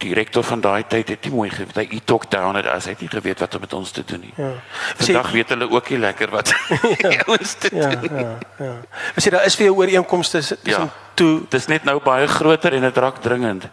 Die 0.00 0.14
rektor 0.16 0.42
van 0.46 0.60
daai 0.64 0.82
tyd 0.88 1.08
het 1.12 1.24
nie 1.28 1.32
mooi 1.34 1.50
geweet. 1.52 1.76
Hy 1.92 2.00
talk 2.08 2.28
down 2.32 2.56
het 2.56 2.66
as 2.66 2.86
hy 2.88 2.94
het 2.94 3.00
nie 3.04 3.10
geweet 3.12 3.40
wat 3.44 3.54
om 3.54 3.60
met 3.60 3.72
ons 3.76 3.90
te 3.92 4.02
doen 4.06 4.20
nie. 4.24 4.32
Ja. 4.36 4.52
Vandag 4.96 5.30
weet 5.34 5.48
hulle 5.52 5.68
ook 5.70 5.90
nie 5.92 5.98
lekker 6.00 6.30
wat 6.32 6.52
ja. 7.04 7.10
ons 7.36 7.54
te 7.60 7.70
Ja, 7.76 7.90
doen. 7.94 8.16
ja, 8.16 8.38
ja. 8.64 8.74
As 9.16 9.24
jy 9.28 9.30
daar 9.34 9.44
is 9.46 9.56
vir 9.60 9.66
jou 9.68 9.76
ooreenkomste 9.82 10.40
tussen 10.40 10.64
Ja. 10.64 10.88
toe 11.14 11.42
Dis 11.52 11.66
net 11.68 11.84
nou 11.84 11.98
baie 12.00 12.26
groter 12.28 12.74
en 12.74 12.82
dit 12.88 12.96
raak 12.96 13.20
dringend. 13.20 13.68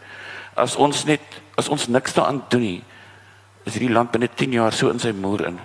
As 0.56 0.76
ons 0.76 1.06
net 1.06 1.22
as 1.58 1.70
ons 1.70 1.88
niks 1.88 2.14
daaraan 2.14 2.44
doen 2.50 2.62
nie, 2.62 2.84
is 3.66 3.74
hierdie 3.74 3.94
land 3.94 4.12
binne 4.12 4.28
10 4.30 4.52
jaar 4.54 4.74
so 4.74 4.90
in 4.90 5.00
sy 5.00 5.12
moer 5.12 5.46
in. 5.48 5.60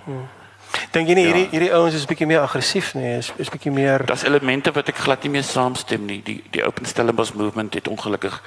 dink 0.91 1.07
jy 1.07 1.13
nie 1.15 1.23
Ja. 1.27 1.33
hierdie 1.33 1.49
hierdie 1.51 1.73
ouens 1.75 1.93
is 1.93 2.05
bietjie 2.09 2.25
meer 2.27 2.41
aggressief 2.41 2.95
nie, 2.95 3.17
is 3.17 3.31
is 3.37 3.49
bietjie 3.49 3.71
meer 3.71 4.05
Daar's 4.05 4.23
elemente 4.23 4.71
wat 4.73 4.89
ek 4.89 4.97
glad 4.97 5.23
nie 5.23 5.29
mee 5.35 5.43
saamstem 5.45 6.05
nie. 6.05 6.21
Die 6.25 6.43
die 6.51 6.63
Open 6.65 6.85
Stellenbosch 6.85 7.33
movement 7.35 7.73
het 7.73 7.87
ongelukkig 7.87 8.41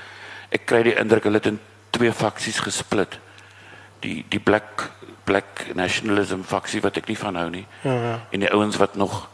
ek 0.50 0.66
kry 0.66 0.82
die 0.82 0.94
indruk 0.98 1.24
hulle 1.24 1.38
het 1.38 1.46
in 1.46 1.60
twee 1.96 2.12
faksies 2.12 2.60
gesplit. 2.64 3.18
Die 4.04 4.24
die 4.28 4.40
black 4.40 4.90
black 5.26 5.66
nationalism 5.74 6.44
faksie 6.46 6.80
wat 6.84 7.00
ek 7.00 7.08
nie 7.10 7.18
van 7.18 7.38
hou 7.40 7.48
nie. 7.50 7.64
Ja, 7.82 7.94
ja. 7.94 8.14
En 8.30 8.44
die 8.44 8.52
ouens 8.54 8.78
wat 8.78 8.94
nog 8.94 9.24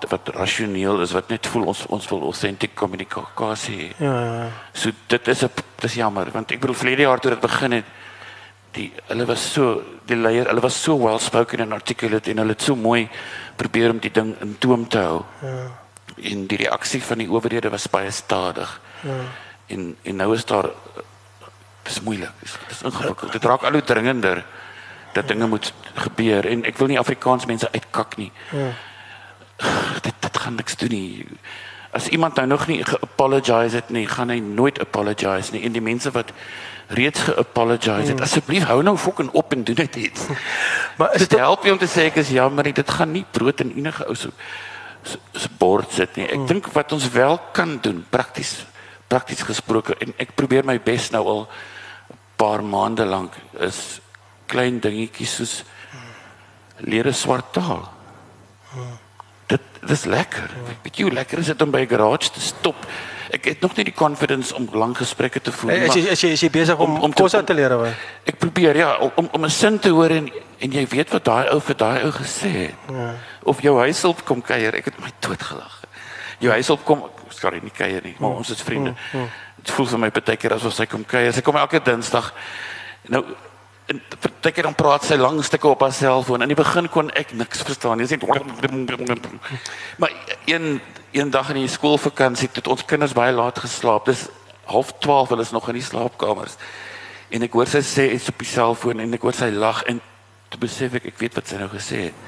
wat 0.00 0.28
rasioneel 0.34 1.00
is 1.02 1.12
wat 1.14 1.30
net 1.30 1.46
voel 1.50 1.64
ons 1.72 1.82
ons 1.90 2.06
wil 2.10 2.22
authentic 2.28 2.74
kommunikasie 2.78 3.76
hê. 3.80 3.88
Ja, 3.98 4.12
ja, 4.12 4.34
ja. 4.42 4.50
So 4.72 4.90
dit 5.06 5.28
is 5.28 5.42
'n 5.42 5.50
dis 5.80 5.94
jammer 5.94 6.30
want 6.30 6.52
ek 6.52 6.60
bedoel 6.60 6.76
verlede 6.76 7.02
jaar 7.02 7.20
toe 7.20 7.30
dit 7.30 7.40
begin 7.40 7.72
het 7.72 7.84
die 8.72 8.92
hulle 9.08 9.26
was 9.26 9.52
so 9.52 9.82
die 10.06 10.16
leier 10.16 10.46
hulle 10.46 10.60
was 10.60 10.82
so 10.82 10.96
well 10.98 11.18
spoken 11.18 11.60
and 11.60 11.72
articulate 11.72 12.30
en 12.30 12.38
hulle 12.38 12.52
het 12.52 12.62
so 12.62 12.76
mooi 12.76 13.08
probeer 13.56 13.90
om 13.90 13.98
die 13.98 14.12
ding 14.12 14.34
in 14.40 14.56
toom 14.58 14.88
te 14.88 14.98
hou. 14.98 15.22
Ja. 15.42 15.70
En 16.22 16.46
die 16.46 16.58
reaksie 16.58 17.02
van 17.02 17.18
die 17.18 17.30
owerhede 17.30 17.70
was 17.70 17.88
baie 17.88 18.10
stadig. 18.10 18.80
Ja. 19.02 19.18
En 19.70 19.96
en 20.02 20.16
nou 20.16 20.34
is 20.34 20.44
daar 20.44 20.70
dis 21.82 22.00
moeilik. 22.00 22.32
Dis, 22.40 22.56
dis 22.68 22.82
ingewikkeld. 22.82 23.32
Dit 23.32 23.44
raak 23.44 23.62
al 23.62 23.78
hoe 23.78 23.82
dringender 23.82 24.44
dat 25.12 25.28
dinge 25.28 25.46
moet 25.46 25.72
gebeur 25.94 26.46
en 26.46 26.64
ek 26.64 26.78
wil 26.78 26.92
nie 26.92 26.98
Afrikaans 26.98 27.46
mense 27.50 27.68
uitkak 27.72 28.16
nie. 28.20 28.30
Ja. 28.54 28.70
Dit 30.06 30.14
dit 30.20 30.38
gaan 30.38 30.54
niks 30.54 30.76
doen 30.76 30.94
nie. 30.94 31.26
As 31.90 32.06
iemand 32.08 32.34
nou 32.38 32.46
nog 32.46 32.66
nie 32.70 32.84
ge-apologize 32.86 33.74
het 33.76 33.90
nie, 33.90 34.06
gaan 34.06 34.30
hy 34.30 34.38
nooit 34.38 34.78
apologize 34.80 35.50
nie. 35.52 35.64
En 35.66 35.74
die 35.74 35.82
mense 35.82 36.10
wat 36.14 36.30
reeds 36.94 37.20
ge-apologize 37.26 38.12
het, 38.12 38.20
asseblief 38.22 38.68
hou 38.70 38.82
nou 38.82 38.96
fucking 38.98 39.30
op 39.34 39.52
en 39.52 39.64
doen 39.64 39.74
dit 39.82 39.96
iets. 39.96 40.26
Maar 40.98 41.14
is 41.14 41.26
Dit 41.26 41.30
dit 41.30 41.38
help 41.38 41.64
nie 41.64 41.72
om 41.72 41.78
te 41.78 41.90
sê 41.90 42.06
ek 42.10 42.22
is 42.22 42.30
jammer 42.34 42.64
nie. 42.64 42.74
Dit 42.76 42.90
gaan 42.90 43.10
nie 43.12 43.24
brood 43.30 43.60
in 43.60 43.74
enige 43.76 44.06
ou 44.06 44.14
se 44.14 44.30
bord 45.58 45.92
sit 45.96 46.16
nie. 46.16 46.28
Ek 46.28 46.46
dink 46.46 46.66
wat 46.76 46.92
ons 46.92 47.08
wel 47.10 47.40
kan 47.56 47.78
doen, 47.82 48.04
prakties 48.10 48.60
prakties 49.10 49.42
gesproke 49.42 49.96
en 50.00 50.14
ek 50.22 50.34
probeer 50.38 50.64
my 50.68 50.78
bes 50.78 51.10
nou 51.10 51.24
al 51.26 51.40
'n 51.42 52.16
paar 52.36 52.62
maande 52.62 53.04
lank 53.04 53.34
is 53.60 54.00
klein 54.46 54.80
dingetjies 54.80 55.34
soos 55.36 55.64
leer 56.80 57.12
swart 57.14 57.52
taal. 57.52 57.88
Dit 59.50 59.60
dis 59.86 60.04
lekker. 60.04 60.50
Weet 60.84 60.96
jy 60.96 61.02
hoe 61.08 61.12
lekker 61.14 61.38
is 61.42 61.46
dit 61.50 61.62
om 61.62 61.70
by 61.70 61.80
'n 61.82 61.88
garage 61.88 62.30
te 62.30 62.40
stop? 62.40 62.76
Ek 63.32 63.44
het 63.44 63.60
nog 63.60 63.76
nie 63.76 63.84
die 63.84 63.94
confidence 63.94 64.54
om 64.54 64.68
lang 64.72 64.96
gesprekke 64.96 65.40
te 65.40 65.52
voer 65.52 65.72
nie. 65.72 65.86
maar- 65.86 65.96
jy 65.96 66.08
is 66.10 66.20
jy 66.20 66.28
is 66.30 66.40
jy 66.40 66.50
besig 66.50 66.78
om 66.78 66.90
Om- 66.94 67.00
om 67.02 67.12
te- 67.14 67.22
kos 67.22 67.34
uit 67.34 67.46
te 67.46 67.54
leer 67.54 67.70
hoor? 67.72 67.94
Ek 68.26 68.38
probeer 68.38 68.76
ja 68.76 68.96
om 68.96 69.28
om- 69.32 69.44
'n 69.44 69.50
sin 69.50 69.78
te 69.78 69.88
hoor 69.88 70.10
en 70.10 70.30
en 70.58 70.70
jy 70.72 70.86
weet 70.86 71.10
wat 71.10 71.24
daai 71.24 71.48
ou 71.50 71.60
vir 71.60 71.76
daai 71.76 72.02
ou 72.04 72.10
gesê 72.12 72.48
het. 72.48 72.74
Ja. 72.90 73.14
Of 73.42 73.60
jou 73.62 73.78
huishulp 73.78 74.24
kom 74.24 74.42
kuier, 74.42 74.74
ek 74.74 74.84
het 74.84 74.98
my 75.00 75.10
doodgelag. 75.20 75.80
Jou 76.38 76.52
huishulp 76.52 76.84
kom 76.84 77.02
sorry, 77.34 77.60
nie 77.62 77.74
kuier 77.74 78.02
nie, 78.04 78.14
maar 78.18 78.40
ons 78.40 78.50
is 78.50 78.62
vriende. 78.62 78.94
Dit 79.60 79.70
voel 79.76 79.86
vir 79.92 80.02
my 80.06 80.10
baie 80.14 80.36
keer 80.40 80.56
asof 80.56 80.74
sy 80.76 80.86
kom 80.90 81.04
kuier. 81.04 81.32
Sy 81.36 81.44
kom 81.44 81.58
elke 81.60 81.82
Dinsdag. 81.84 82.32
Nou 83.12 83.24
en 83.90 83.98
baie 84.40 84.52
keer 84.54 84.68
dan 84.68 84.76
praat 84.78 85.04
sy 85.06 85.16
lang 85.18 85.40
stukke 85.44 85.68
op 85.68 85.80
haar 85.82 85.94
selfoon. 85.94 86.44
In 86.44 86.52
die 86.52 86.58
begin 86.58 86.88
kon 86.92 87.10
ek 87.18 87.32
niks 87.34 87.64
verstaan 87.66 87.98
nie. 87.98 88.06
Sy 88.06 88.20
net 88.20 88.26
Maar 89.98 90.12
een 90.46 90.80
een 91.10 91.30
dag 91.34 91.48
in 91.50 91.58
die 91.58 91.70
skoolvakansie 91.70 92.48
het 92.52 92.68
ons 92.70 92.84
kinders 92.86 93.16
baie 93.18 93.32
laat 93.34 93.58
geslaap. 93.58 94.06
Dis 94.06 94.28
half 94.70 94.92
12, 95.02 95.32
hulle 95.32 95.42
is 95.42 95.50
nog 95.50 95.66
in 95.68 95.80
die 95.80 95.82
slaapkamers. 95.82 96.54
En 97.34 97.42
ek 97.42 97.56
hoor 97.58 97.66
sy 97.66 97.82
sê 97.82 98.06
iets 98.14 98.30
op 98.30 98.38
die 98.38 98.46
selfoon 98.46 99.02
en 99.02 99.18
ek 99.18 99.26
hoor 99.26 99.34
sy 99.34 99.50
lag 99.50 99.82
en 99.90 99.98
toe 100.50 100.60
besef 100.62 100.94
ek 101.00 101.10
ek 101.10 101.18
weet 101.18 101.40
wat 101.40 101.50
sy 101.50 101.58
nou 101.58 101.66
gesê 101.74 102.04
het. 102.08 102.22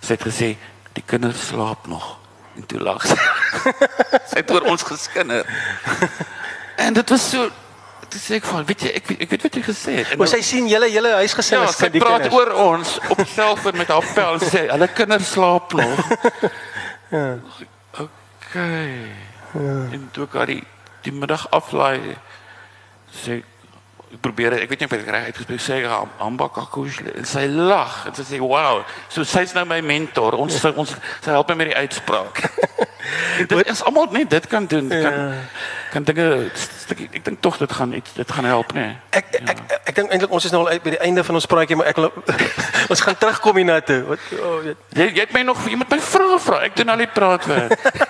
Sy 0.00 0.16
het 0.16 0.24
gesê 0.24 0.48
die 0.96 1.04
kinders 1.04 1.50
slaap 1.50 1.84
nog 1.92 2.16
en 2.58 2.66
toe 2.66 2.82
lag 2.82 3.06
sy. 3.06 3.16
sy 4.30 4.42
het 4.42 4.52
oor 4.54 4.68
ons 4.74 4.86
geskinder. 4.90 5.46
En 6.78 6.94
dit 6.94 7.10
was 7.10 7.24
so 7.30 7.48
toe 8.08 8.20
sê 8.22 8.36
ek 8.38 8.46
van 8.48 8.64
weet 8.68 8.84
jy 8.86 8.90
ek 8.96 9.08
ek 9.24 9.32
weet 9.32 9.44
wat 9.46 9.56
jy 9.58 9.62
gesê 9.66 9.94
het. 9.98 10.12
Maar 10.20 10.30
sy 10.30 10.40
sien 10.46 10.68
julle 10.70 10.88
julle 10.92 11.10
huisgesin 11.20 11.58
ja, 11.58 11.68
is 11.68 11.78
sy 11.80 11.88
die 11.92 12.02
praat 12.02 12.24
kinders. 12.24 12.38
oor 12.38 12.52
ons 12.64 12.92
op 13.12 13.22
selfoon 13.34 13.76
met 13.80 13.90
haar 13.92 14.06
pel 14.14 14.38
en 14.38 14.44
sê 14.46 14.62
hulle 14.70 14.88
kinders 14.94 15.32
slaap 15.34 15.74
nog. 15.76 16.12
ja. 17.16 17.26
Okay. 18.04 18.94
Ja. 19.58 19.76
En 19.98 20.08
toe 20.14 20.28
haar 20.32 20.54
die 20.54 20.62
die 21.04 21.14
middag 21.14 21.46
aflaai 21.54 22.16
sê 23.12 23.40
ek 23.42 23.57
probeer 24.20 24.56
ek 24.62 24.70
weet 24.70 24.80
nie 24.82 24.88
of 24.88 24.94
ek 24.96 25.10
reg 25.12 25.28
uitgespreek 25.30 25.62
sê 25.62 25.78
Amba 26.24 26.48
Kakush 26.52 27.00
sy 27.28 27.44
lag 27.52 28.06
en 28.08 28.16
sy 28.16 28.24
sê 28.24 28.40
wow 28.40 28.82
so 29.12 29.24
sy's 29.24 29.54
nou 29.56 29.64
my 29.68 29.80
mentor. 29.84 30.38
Ons 30.40 30.58
sy, 30.62 30.72
ons 30.76 30.94
sy 30.94 31.34
help 31.34 31.50
my 31.52 31.58
met 31.60 31.72
die 31.72 31.78
uitspraak. 31.84 32.42
Dit 33.48 33.70
is 33.70 33.82
almal 33.86 34.08
net 34.12 34.28
dit 34.30 34.46
kan 34.50 34.66
doen. 34.68 34.88
Kan 34.88 35.00
ja. 35.00 35.28
kan 35.92 36.04
dinge 36.04 36.50
ek 36.88 37.24
dink 37.24 37.40
tog 37.40 37.56
dit 37.60 37.72
gaan 37.72 37.92
iets 37.96 38.12
dit 38.16 38.32
gaan 38.32 38.44
help 38.48 38.72
nê 38.76 38.86
Ek 39.16 39.30
ek 39.38 39.48
ek, 39.52 39.60
ek 39.88 39.94
dink 39.96 40.12
eintlik 40.12 40.34
ons 40.34 40.44
is 40.44 40.52
nou 40.52 40.62
al 40.64 40.76
uit 40.76 40.82
by 40.84 40.92
die 40.96 41.00
einde 41.04 41.24
van 41.24 41.38
ons 41.40 41.48
praatjie 41.48 41.78
maar 41.78 41.88
ek 41.92 42.00
ons 42.92 43.04
gaan 43.04 43.16
terugkom 43.20 43.60
hiernatoe. 43.60 44.18
Oh, 44.40 44.60
jy, 44.64 45.08
jy 45.08 45.22
het 45.22 45.32
my 45.36 45.44
nog 45.48 45.64
jy 45.68 45.78
moet 45.80 45.92
my 45.92 46.00
vra 46.10 46.38
vra. 46.42 46.60
Ek 46.68 46.76
doen 46.80 46.92
al 46.92 47.04
die 47.04 47.10
praatwerk 47.12 47.76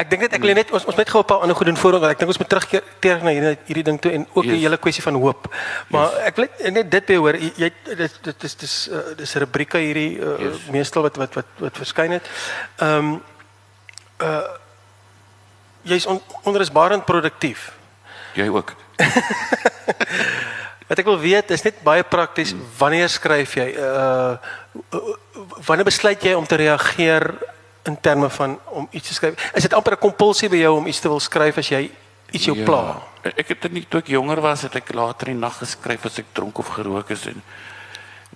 ek 0.00 0.08
dink 0.10 0.22
net 0.24 0.32
ek 0.36 0.40
wil 0.44 0.54
net 0.56 0.70
ons 0.72 0.84
ons 0.88 0.96
net 0.96 1.10
gou 1.12 1.20
'n 1.20 1.28
paar 1.28 1.40
ander 1.44 1.56
goed 1.56 1.66
doen 1.68 1.76
voor 1.76 1.92
want 2.00 2.12
ek 2.12 2.18
dink 2.18 2.30
ons 2.32 2.38
moet 2.40 2.48
terugkeer 2.48 2.82
terug 3.00 3.22
na 3.22 3.30
hierdie 3.30 3.58
hierdie 3.68 3.84
ding 3.84 3.98
toe 4.00 4.12
en 4.12 4.26
ook 4.32 4.44
die 4.44 4.52
Yes. 4.56 4.62
hele 4.64 4.76
kwessie 4.78 5.02
van 5.02 5.14
hoop. 5.14 5.48
Maar 5.88 6.08
ek 6.28 6.36
wil 6.36 6.46
net, 6.58 6.72
net 6.72 6.90
dit 6.90 7.06
by 7.06 7.16
hoor 7.16 7.34
jy 7.36 7.52
jy- 7.56 7.96
dit 7.96 8.12
dit 8.22 8.44
is 8.44 8.54
dis 8.56 8.88
uh, 8.92 9.14
dis 9.16 9.34
rubrieke 9.34 9.78
hierdie 9.78 10.18
uh, 10.20 10.38
Yes. 10.40 10.66
meestal 10.70 11.02
wat 11.02 11.16
wat 11.16 11.34
wat 11.34 11.46
wat 11.58 11.76
verskyn 11.76 12.10
het. 12.12 12.24
Ehm 12.78 12.98
um, 12.98 13.22
uh 14.22 14.42
jy's 15.82 16.06
on, 16.06 16.20
onrusbarend 16.44 17.04
produktief. 17.04 17.72
jy 18.34 18.48
ook 18.48 18.74
Wat 20.90 20.98
ek 20.98 21.06
wil 21.06 21.20
weet 21.22 21.50
is 21.54 21.62
net 21.62 21.82
baie 21.86 22.02
prakties 22.02 22.50
wanneer 22.78 23.08
skryf 23.08 23.54
jy 23.54 23.68
uh 23.78 24.34
wanneer 25.66 25.86
besluit 25.86 26.22
jy 26.22 26.34
om 26.34 26.46
te 26.46 26.56
reageer 26.58 27.30
in 27.84 28.00
terme 28.00 28.30
van 28.30 28.58
om 28.64 28.88
iets 28.90 29.08
te 29.08 29.14
skryf? 29.14 29.50
Is 29.54 29.62
dit 29.62 29.74
amper 29.74 29.92
'n 29.92 29.98
kompulsie 29.98 30.48
by 30.48 30.56
jou 30.56 30.76
om 30.76 30.86
iets 30.86 31.00
te 31.00 31.08
wil 31.08 31.20
skryf 31.20 31.58
as 31.58 31.68
jy 31.68 31.90
iets 32.30 32.44
jou 32.44 32.56
ja. 32.58 32.64
pla? 32.64 33.02
Ek 33.22 33.48
het 33.48 33.62
dit 33.62 33.72
nie 33.72 33.86
toe 33.88 34.00
ek 34.00 34.06
jonger 34.06 34.40
was 34.40 34.62
het 34.62 34.74
ek 34.74 34.92
later 34.94 35.28
in 35.28 35.34
die 35.34 35.40
nag 35.40 35.58
geskryf 35.58 36.04
as 36.06 36.18
ek 36.18 36.26
dronk 36.32 36.58
of 36.58 36.68
gerook 36.68 37.10
is 37.10 37.26
en 37.26 37.42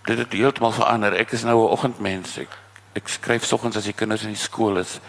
dit 0.04 0.18
het 0.18 0.32
heeltemal 0.32 0.72
verander. 0.72 1.14
Ek 1.14 1.32
is 1.32 1.42
nou 1.42 1.56
'n 1.56 1.70
oggendmens. 1.70 2.38
Ek 2.38 2.48
ek 2.94 3.08
skryf 3.08 3.44
soggens 3.44 3.76
as 3.76 3.84
die 3.84 3.92
kinders 3.92 4.22
in 4.22 4.28
die 4.28 4.36
skool 4.36 4.78
is. 4.78 5.00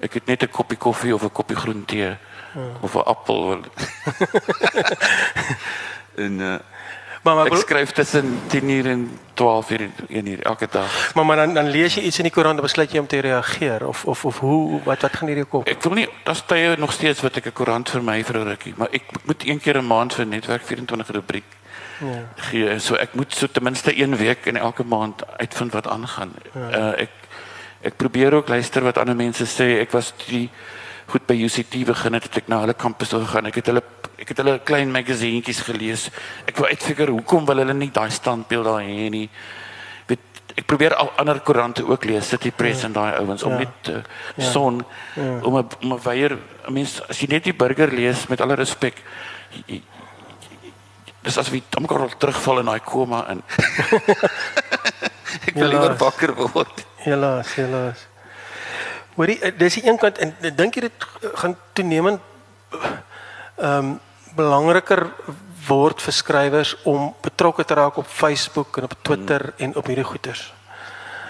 Ek 0.00 0.14
het 0.14 0.26
net 0.26 0.42
'n 0.42 0.48
koppie 0.48 0.78
koffie 0.78 1.14
of 1.14 1.22
'n 1.22 1.32
koppie 1.32 1.56
groen 1.56 1.84
tee 1.84 2.16
hmm. 2.52 2.76
of 2.80 2.94
'n 2.94 3.04
appel. 3.06 3.56
en 6.24 6.40
uh, 6.40 6.58
Maar 7.22 7.34
maar, 7.34 7.46
ek 7.46 7.56
skryf 7.56 7.90
tussen 7.94 8.40
10uur 8.50 8.86
en 8.90 9.18
12uur 9.38 9.80
en 9.80 9.92
1uur 10.26 10.40
elke 10.42 10.66
dag. 10.70 11.14
maar 11.14 11.26
maar 11.26 11.36
dan 11.36 11.54
dan 11.54 11.68
lees 11.70 11.94
jy 11.94 12.02
iets 12.02 12.18
in 12.18 12.24
die 12.26 12.32
koerant 12.32 12.56
en 12.58 12.62
besluit 12.64 12.92
jy 12.92 12.98
om 12.98 13.06
te 13.06 13.18
reageer 13.18 13.86
of 13.86 14.04
of 14.04 14.24
of 14.24 14.38
hoe 14.38 14.80
wat 14.84 15.00
wat 15.02 15.12
gaan 15.16 15.28
hierdie 15.28 15.44
kop? 15.44 15.68
Ek 15.68 15.82
wil 15.82 15.92
nie 15.94 16.08
daar's 16.24 16.42
tye 16.46 16.74
nog 16.78 16.92
steeds 16.92 17.20
wat 17.22 17.36
ek 17.36 17.46
'n 17.46 17.52
koerant 17.52 17.90
vir 17.90 18.02
my 18.02 18.22
vir 18.24 18.36
'n 18.38 18.48
rukkie, 18.48 18.74
maar 18.76 18.88
ek 18.92 19.02
moet 19.24 19.46
een 19.46 19.60
keer 19.60 19.78
'n 19.78 19.86
maand 19.86 20.14
vir 20.14 20.26
netwerk 20.26 20.62
24 20.66 21.08
rubriek 21.10 21.44
Ja. 22.02 22.26
gee. 22.36 22.78
So 22.78 22.94
ek 22.94 23.14
moet 23.14 23.34
so 23.34 23.46
ten 23.46 23.62
minste 23.62 23.94
een 24.02 24.16
week 24.16 24.46
in 24.46 24.56
elke 24.56 24.84
maand 24.84 25.22
uitvind 25.38 25.72
wat 25.72 25.86
aangaan. 25.86 26.32
Ja. 26.54 26.68
Uh 26.78 27.00
ek 27.00 27.10
ek 27.82 27.96
probeer 27.96 28.34
ook 28.34 28.48
luister 28.48 28.82
wat 28.82 28.98
ander 28.98 29.16
mense 29.16 29.44
sê. 29.46 29.78
Ek 29.80 29.90
was 29.92 30.12
die 30.26 30.50
goed 31.06 31.26
by 31.26 31.34
UCT 31.44 31.84
begin 31.84 32.12
het, 32.12 32.22
het 32.22 32.36
ek 32.36 32.48
na 32.48 32.60
hulle 32.60 32.74
kampus 32.74 33.08
toe 33.08 33.20
gegaan. 33.24 33.46
Ek 33.46 33.54
het 33.54 33.66
hulle 33.66 33.82
ek 34.18 34.28
het 34.28 34.36
hulle 34.42 34.58
klein 34.64 34.90
magasientjies 34.92 35.60
gelees. 35.60 36.08
Ek 36.46 36.56
wou 36.56 36.66
uitfigure 36.68 37.10
hoekom 37.12 37.46
wil 37.46 37.56
hulle 37.62 37.74
nie 37.74 37.90
daai 37.90 38.10
standbeeld 38.10 38.64
daar 38.64 38.82
hê 38.82 39.08
nie. 39.10 39.28
Weet 40.06 40.18
ek 40.56 40.66
probeer 40.66 40.94
al 40.94 41.12
ander 41.16 41.40
koerante 41.40 41.84
ook 41.86 42.04
lees, 42.04 42.28
City 42.28 42.50
Press 42.50 42.80
ja. 42.80 42.86
en 42.86 42.92
daai 42.92 43.12
ouens 43.20 43.42
om 43.42 43.52
Ja. 43.52 43.58
net 43.58 43.88
uh, 43.88 44.02
son 44.52 44.84
ja. 45.16 45.22
om 45.42 45.56
'n 45.58 45.68
om 45.82 45.92
'n 45.94 46.00
weier 46.02 46.38
mense 46.68 47.02
as 47.08 47.18
jy 47.20 47.26
net 47.28 47.44
die 47.44 47.54
burger 47.54 47.92
lees 47.92 48.26
met 48.28 48.40
alle 48.40 48.54
respek 48.54 48.94
jy- 49.50 49.62
jy- 49.66 49.82
dis 51.22 51.38
as 51.38 51.50
wie 51.50 51.62
hom 51.74 51.86
kan 51.86 52.10
terugval 52.18 52.58
in 52.58 52.66
daai 52.66 52.80
koma 52.80 53.26
in. 53.30 53.42
ek 55.48 55.54
wil 55.54 55.68
liewer 55.68 55.96
wakker 55.96 56.34
word. 56.34 56.84
Helaas, 56.96 57.54
helaas. 57.54 58.06
Hoorie, 59.16 59.38
eh, 59.40 59.52
dis 59.58 59.74
die 59.74 59.88
een 59.88 59.98
kant 59.98 60.18
en 60.18 60.36
ek 60.40 60.56
dink 60.56 60.74
jy 60.74 60.80
dit 60.80 60.92
gaan 61.34 61.56
toenemend 61.72 62.20
um, 63.62 64.00
belangriker 64.36 65.06
word 65.68 66.02
vir 66.02 66.14
skrywers 66.16 66.74
om 66.88 67.12
betrokke 67.22 67.64
te 67.64 67.74
raak 67.78 67.96
op 68.00 68.06
Facebook 68.06 68.78
en 68.78 68.88
op 68.88 68.96
Twitter 69.02 69.52
mm. 69.52 69.64
en 69.64 69.76
op 69.76 69.86
hierdie 69.86 70.04
goeters. 70.04 70.52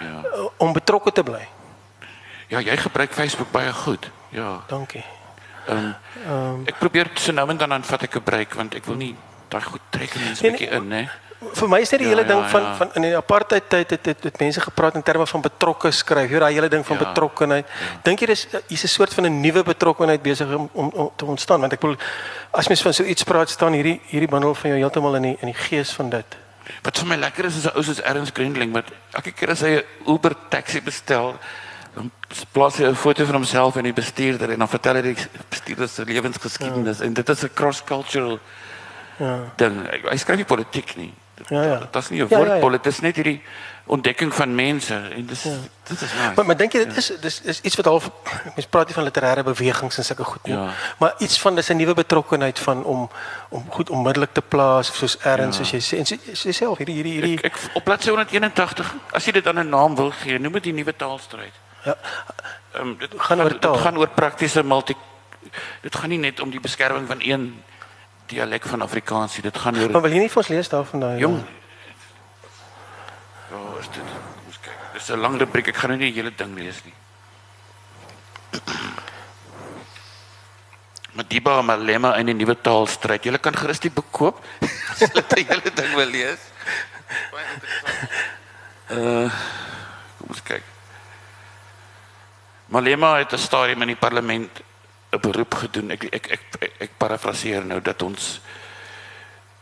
Ja. 0.01 0.21
Uh, 0.25 0.47
om 0.57 0.73
betrokke 0.73 1.11
te 1.11 1.23
bly. 1.23 1.43
Ja, 2.51 2.61
jy 2.61 2.77
gebruik 2.77 3.13
Facebook 3.13 3.51
baie 3.51 3.73
goed. 3.73 4.09
Ja. 4.33 4.63
Dankie. 4.67 5.03
Ehm 5.67 5.93
um, 6.27 6.63
ek 6.67 6.79
probeer 6.79 7.07
so 7.15 7.31
nou 7.31 7.47
en 7.49 7.57
dan 7.57 7.69
dan 7.69 7.83
vat 7.87 8.03
ek 8.03 8.15
'n 8.19 8.23
breek 8.23 8.53
want 8.53 8.75
ek 8.75 8.85
wil 8.85 8.95
nie 8.99 9.15
daai 9.47 9.63
goed 9.63 9.81
trek 9.89 10.15
mense 10.15 10.43
Nee, 10.43 10.51
'n 10.51 10.57
bietjie 10.57 10.69
in, 10.69 10.91
hè. 10.91 11.07
Vir 11.53 11.67
my 11.69 11.79
is 11.81 11.89
dit 11.89 11.99
die 11.99 12.07
Ja, 12.07 12.15
hele 12.15 12.27
ding 12.27 12.39
ja, 12.41 12.47
van 12.49 12.61
ja. 12.61 12.75
van 12.75 12.89
in 12.95 13.01
die 13.01 13.15
apartheid 13.17 13.69
tyd 13.69 13.89
het 13.89 14.05
het, 14.05 14.23
het 14.23 14.39
mense 14.39 14.61
gepraat 14.61 14.95
in 14.95 15.03
terme 15.03 15.27
van 15.27 15.41
betrokke 15.41 15.91
skryf. 15.91 16.29
Jy 16.29 16.39
daai 16.39 16.53
hele 16.53 16.67
ding 16.69 16.85
van 16.85 16.97
Ja. 16.99 17.03
betrokkenheid. 17.05 17.65
Dink 18.03 18.19
jy 18.19 18.25
dis 18.27 18.47
hier's 18.67 18.83
'n 18.83 18.87
soort 18.87 19.13
van 19.13 19.25
'n 19.25 19.41
nuwe 19.41 19.63
betrokkenheid 19.63 20.21
besig 20.21 20.47
om, 20.55 20.69
om 20.73 20.89
om 20.93 21.11
te 21.15 21.25
ontstaan 21.25 21.59
want 21.59 21.73
ek 21.73 21.79
bedoel 21.79 21.97
as 22.51 22.67
mens 22.67 22.81
van 22.81 22.93
so 22.93 23.03
iets 23.03 23.23
praat 23.23 23.49
staan 23.49 23.73
hierdie 23.73 24.01
hierdie 24.07 24.29
bundel 24.29 24.53
van 24.55 24.69
jou 24.69 24.79
heeltemal 24.79 25.15
in 25.15 25.21
die 25.21 25.37
in 25.41 25.47
die 25.47 25.59
gees 25.69 25.91
van 25.93 26.09
dit. 26.09 26.25
Wat 26.83 26.97
vir 26.97 27.07
my 27.07 27.15
lekker 27.15 27.45
is 27.45 27.55
is 27.57 27.65
'n 27.65 27.71
ou 27.75 27.83
soos 27.83 28.01
Ernst 28.01 28.33
Grindling 28.33 28.71
wat 28.73 28.85
elke 29.11 29.31
keer 29.31 29.49
as 29.51 29.61
hy 29.61 29.75
'n 29.77 29.83
Uber 30.07 30.35
taxi 30.49 30.81
bestel, 30.81 31.35
dan 31.95 32.11
plaas 32.51 32.77
hy 32.77 32.85
'n 32.85 32.95
foto 32.95 33.25
van 33.25 33.35
homself 33.35 33.75
en 33.75 33.83
die 33.83 33.93
bestuurder 33.93 34.49
en 34.51 34.59
dan 34.59 34.67
vertel 34.69 34.95
hy 34.95 35.01
die 35.01 35.15
bestuurder 35.49 35.87
se 35.87 36.05
lewensgeskiedenis 36.05 36.99
en 37.01 37.13
dit 37.13 37.29
is 37.29 37.43
'n 37.43 37.49
cross-cultural 37.53 38.39
Ja. 39.19 39.39
ding. 39.57 39.87
Hy- 39.91 40.09
Hy 40.09 40.17
skryf 40.17 40.37
nie 40.37 40.45
politiek 40.45 40.95
nie. 40.97 41.13
Dit- 41.35 41.49
Ja, 41.49 41.63
ja. 41.63 41.77
Dit 41.79 41.95
is 41.95 42.09
nie 42.09 42.19
'n 42.19 42.27
Ja, 42.29 42.29
ja, 42.29 42.37
woord 42.37 42.49
ja. 42.51 42.59
politiek, 42.59 42.83
dit 42.83 42.93
is 42.93 42.99
net 42.99 43.15
hierdie 43.15 43.41
ontdekking 43.85 44.33
van 44.33 44.55
mense 44.55 44.95
en 44.95 45.25
dis 45.25 45.41
dit 45.43 46.01
is 46.01 46.13
nice. 46.13 46.31
Maar 46.35 46.45
maar 46.45 46.57
dink 46.57 46.71
jy 46.73 46.85
dit 46.85 46.97
is 46.97 47.11
dis 47.21 47.41
is 47.41 47.61
iets 47.61 47.75
wat 47.75 47.85
half 47.85 48.09
mens 48.55 48.65
praat 48.69 48.85
hier 48.87 48.95
van 48.95 49.03
literêre 49.03 49.43
bewegings 49.43 49.97
en 49.97 50.03
sulke 50.05 50.23
goed 50.23 50.43
nie. 50.45 50.53
Ja. 50.55 50.69
Maar 50.97 51.13
iets 51.17 51.39
van 51.41 51.55
dis 51.55 51.69
'n 51.69 51.75
nuwe 51.75 51.93
betrokkenheid 51.93 52.59
van 52.59 52.83
om 52.83 53.09
om 53.49 53.65
goed 53.69 53.89
onmiddellik 53.89 54.33
te 54.33 54.41
plaas 54.41 54.89
of 54.89 54.95
soos 54.95 55.17
erns 55.17 55.57
Ja. 55.57 55.63
soos 55.63 55.71
jy 55.71 55.79
sê 55.81 55.97
en 55.97 56.05
sê- 56.05 56.31
sê 56.33 56.49
self 56.51 56.77
hierdie 56.77 56.95
hierdie 56.95 57.13
hierdie 57.13 57.37
Ek, 57.37 57.45
ek 57.45 57.59
op 57.73 57.83
bladsy 57.83 58.09
181, 58.09 58.93
as 59.11 59.25
jy 59.25 59.31
dit 59.31 59.43
dan 59.43 59.59
'n 59.59 59.69
naam 59.69 59.95
wil 59.95 60.11
gee, 60.11 60.39
noem 60.39 60.53
dit 60.53 60.63
die 60.63 60.73
nuwe 60.73 60.95
taalstryd. 60.95 61.53
ja, 61.85 61.95
Ehm 62.73 62.81
um, 62.87 62.97
dit 62.97 63.09
Gaan 63.17 63.41
oor 63.41 63.59
taal. 63.59 63.73
Dit 63.73 63.81
gaan 63.81 63.97
oor 63.97 64.07
praktiese 64.09 64.63
multi 64.63 64.95
Dit 65.81 65.95
gaan 65.95 66.09
nie 66.09 66.17
net 66.17 66.39
om 66.39 66.49
die 66.49 66.59
beskerming 66.59 67.07
van 67.07 67.17
een 67.19 67.63
dialek 68.33 68.65
van 68.67 68.81
Afrikaans 68.85 69.37
nie. 69.37 69.45
Dit 69.45 69.57
gaan 69.57 69.77
oor 69.79 69.91
maar 69.93 70.05
wil 70.05 70.15
jy 70.15 70.23
nie 70.25 70.31
vir 70.33 70.41
ons 70.43 70.51
lees 70.53 70.71
daarvan 70.71 70.99
daai 71.05 71.17
jong. 71.21 71.37
Ja, 73.51 73.61
is 73.79 73.89
dit. 73.95 74.09
Ons 74.47 74.59
kyk. 74.65 74.77
Dis 74.97 75.09
'n 75.09 75.19
lang 75.21 75.39
rubriek. 75.39 75.67
Ek 75.73 75.77
gaan 75.77 75.89
nou 75.93 75.99
nie 75.99 76.11
die 76.11 76.19
hele 76.21 76.33
ding 76.35 76.55
lees 76.57 76.79
nie. 76.85 76.95
Madiba 81.17 81.61
Malema 81.61 82.15
in 82.17 82.25
die 82.31 82.37
nuwe 82.37 82.55
taalstryd. 82.55 83.25
Jy 83.25 83.37
kan 83.37 83.55
gerus 83.55 83.79
die 83.79 83.93
boek 83.93 84.11
koop. 84.11 84.41
As 84.91 84.99
jy 85.05 85.23
die 85.35 85.45
hele 85.49 85.69
ding 85.73 85.95
wil 85.95 86.09
lees. 86.09 86.39
Baie 87.31 87.45
interessant. 87.53 88.09
Uh, 88.93 89.29
kom 90.17 90.29
ons 90.33 90.43
kyk. 90.43 90.63
Malema 92.73 93.17
het 93.17 93.33
'n 93.33 93.37
stadium 93.37 93.81
in 93.81 93.93
die 93.93 94.01
parlement 94.01 94.61
'n 95.13 95.21
beroep 95.21 95.53
gedoen. 95.53 95.91
Ek 95.91 96.03
ek 96.03 96.27
ek 96.27 96.41
ek, 96.59 96.71
ek 96.79 96.91
parafraseer 96.97 97.65
nou 97.65 97.81
dat 97.81 98.01
ons 98.01 98.41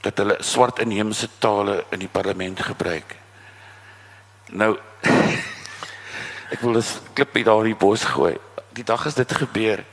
dat 0.02 0.18
hulle 0.18 0.38
swart 0.40 0.80
inheemse 0.80 1.30
tale 1.38 1.84
in 1.92 2.00
die 2.00 2.10
parlement 2.12 2.60
gebruik. 2.60 3.16
Nou 4.56 4.78
ek 6.54 6.60
wil 6.60 6.78
'n 6.80 6.84
klippie 7.14 7.44
daar 7.44 7.66
in 7.66 7.74
die 7.76 7.84
bos 7.86 8.04
gooi. 8.04 8.38
Die 8.72 8.84
dag 8.88 9.06
as 9.06 9.14
dit 9.20 9.32
gebeur, 9.32 9.84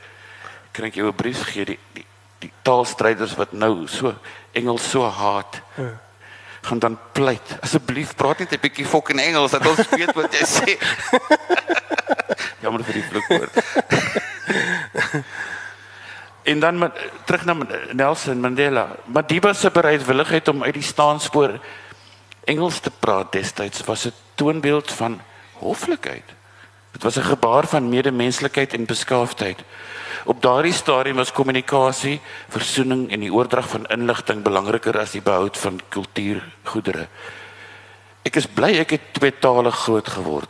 kan 0.71 0.85
ek 0.85 0.95
jou 0.95 1.07
'n 1.07 1.15
brief 1.15 1.43
gee 1.51 1.65
die 1.65 1.79
die, 1.93 2.05
die 2.39 2.53
taalstryders 2.61 3.35
wat 3.35 3.51
nou 3.51 3.87
so 3.87 4.15
Engels 4.51 4.89
so 4.89 5.03
haat. 5.03 5.61
gaan 6.61 6.79
dan 6.79 6.99
pleit. 7.11 7.57
Asseblief 7.59 8.15
praat 8.15 8.39
net 8.39 8.51
'n 8.51 8.59
bietjie 8.59 8.85
fucking 8.85 9.19
Engels 9.19 9.51
dat 9.51 9.65
ons 9.67 9.89
weet 9.89 10.13
wat 10.13 10.33
jy 10.33 10.45
sê. 10.57 10.77
Jammer 12.59 12.83
vir 12.83 12.93
die 12.93 13.03
vloekwoord. 13.03 13.53
En 16.49 16.59
dan 16.59 16.77
met, 16.81 16.97
terug 17.25 17.45
na 17.45 17.55
Nelson 17.93 18.39
Mandela. 18.41 18.87
Madiba 19.05 19.53
se 19.53 19.69
bereidwilligheid 19.71 20.47
om 20.47 20.63
uit 20.63 20.73
die 20.73 20.85
staanspoor 20.85 21.59
Engels 22.49 22.79
te 22.81 22.89
praat 22.89 23.31
destyds 23.31 23.83
was 23.85 24.05
'n 24.05 24.13
toonbeeld 24.35 24.91
van 24.91 25.21
hoflikheid. 25.53 26.25
Dit 26.91 27.03
was 27.03 27.17
'n 27.17 27.31
gebaar 27.33 27.67
van 27.67 27.89
medemenslikheid 27.89 28.73
en 28.73 28.85
beskaafdheid. 28.85 29.59
Op 30.25 30.41
daardie 30.41 30.73
stadium 30.73 31.15
was 31.15 31.31
kommunikasie, 31.31 32.21
versoening 32.49 33.11
en 33.11 33.19
die 33.19 33.33
oordrag 33.33 33.69
van 33.69 33.85
inligting 33.85 34.41
belangriker 34.43 34.99
as 34.99 35.11
die 35.11 35.21
behoud 35.21 35.57
van 35.57 35.79
kultuurgoedere. 35.89 37.07
Ek 38.21 38.35
is 38.35 38.47
bly 38.47 38.77
ek 38.79 38.89
het 38.89 39.13
tweetalig 39.13 39.75
groot 39.75 40.07
geword. 40.07 40.49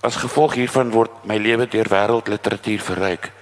As 0.00 0.16
gevolg 0.16 0.54
hiervan 0.54 0.90
word 0.90 1.24
my 1.24 1.36
lewe 1.36 1.66
deur 1.66 1.88
wêreldliteratuur 1.88 2.80
verryk. 2.80 3.32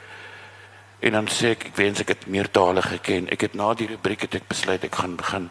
En 1.06 1.12
dan 1.12 1.28
sê 1.30 1.52
ek 1.54 1.68
ek 1.70 1.76
wens 1.78 2.00
ek 2.02 2.08
het 2.10 2.26
meer 2.26 2.48
tale 2.50 2.82
geken. 2.82 3.28
Ek 3.30 3.44
het 3.46 3.54
na 3.54 3.70
die 3.78 3.86
rubriek 3.86 4.24
het 4.26 4.34
ek 4.40 4.48
besluit 4.50 4.84
ek 4.84 4.94
gaan 4.98 5.14
begin 5.16 5.50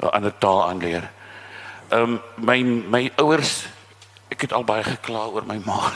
'n 0.00 0.08
ander 0.08 0.32
taal 0.38 0.68
aanleer. 0.68 1.10
Ehm 1.88 2.16
um, 2.16 2.20
my 2.36 2.62
my 2.64 3.02
ouers 3.16 3.66
ek 4.28 4.40
het 4.40 4.52
al 4.52 4.64
baie 4.64 4.84
gekla 4.84 5.26
oor 5.28 5.44
my 5.46 5.60
ma. 5.64 5.92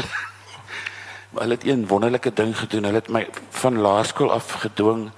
maar 1.31 1.43
hulle 1.43 1.57
het 1.57 1.65
een 1.65 1.87
wonderlike 1.87 2.33
ding 2.33 2.59
gedoen. 2.59 2.85
Hulle 2.85 3.01
het 3.01 3.09
my 3.09 3.29
van 3.51 3.79
laerskool 3.79 4.33
af 4.33 4.53
gedwing 4.53 5.11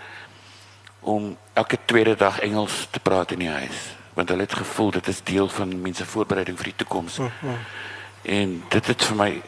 om 1.01 1.37
elke 1.53 1.79
tweede 1.85 2.15
dag 2.15 2.39
Engels 2.39 2.87
te 2.91 3.01
praat 3.01 3.31
in 3.31 3.39
die 3.39 3.51
huis, 3.51 3.97
want 4.15 4.29
hulle 4.29 4.43
het 4.43 4.55
gevoel 4.55 4.91
dit 4.91 5.07
is 5.09 5.23
deel 5.23 5.49
van 5.49 5.81
mense 5.81 6.07
voorbereiding 6.07 6.57
vir 6.57 6.65
die 6.65 6.77
toekoms. 6.77 7.19
Mm 7.19 7.31
-hmm. 7.41 7.59
En 8.23 8.63
dit 8.69 8.87
het 8.87 9.05
vir 9.05 9.17
my 9.17 9.43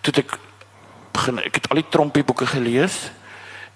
toe 0.00 0.14
ek 0.14 0.38
begin 1.12 1.38
ek 1.38 1.54
het 1.54 1.68
al 1.68 1.80
die 1.80 1.88
trompie 1.88 2.24
boeke 2.24 2.46
gelees 2.46 3.10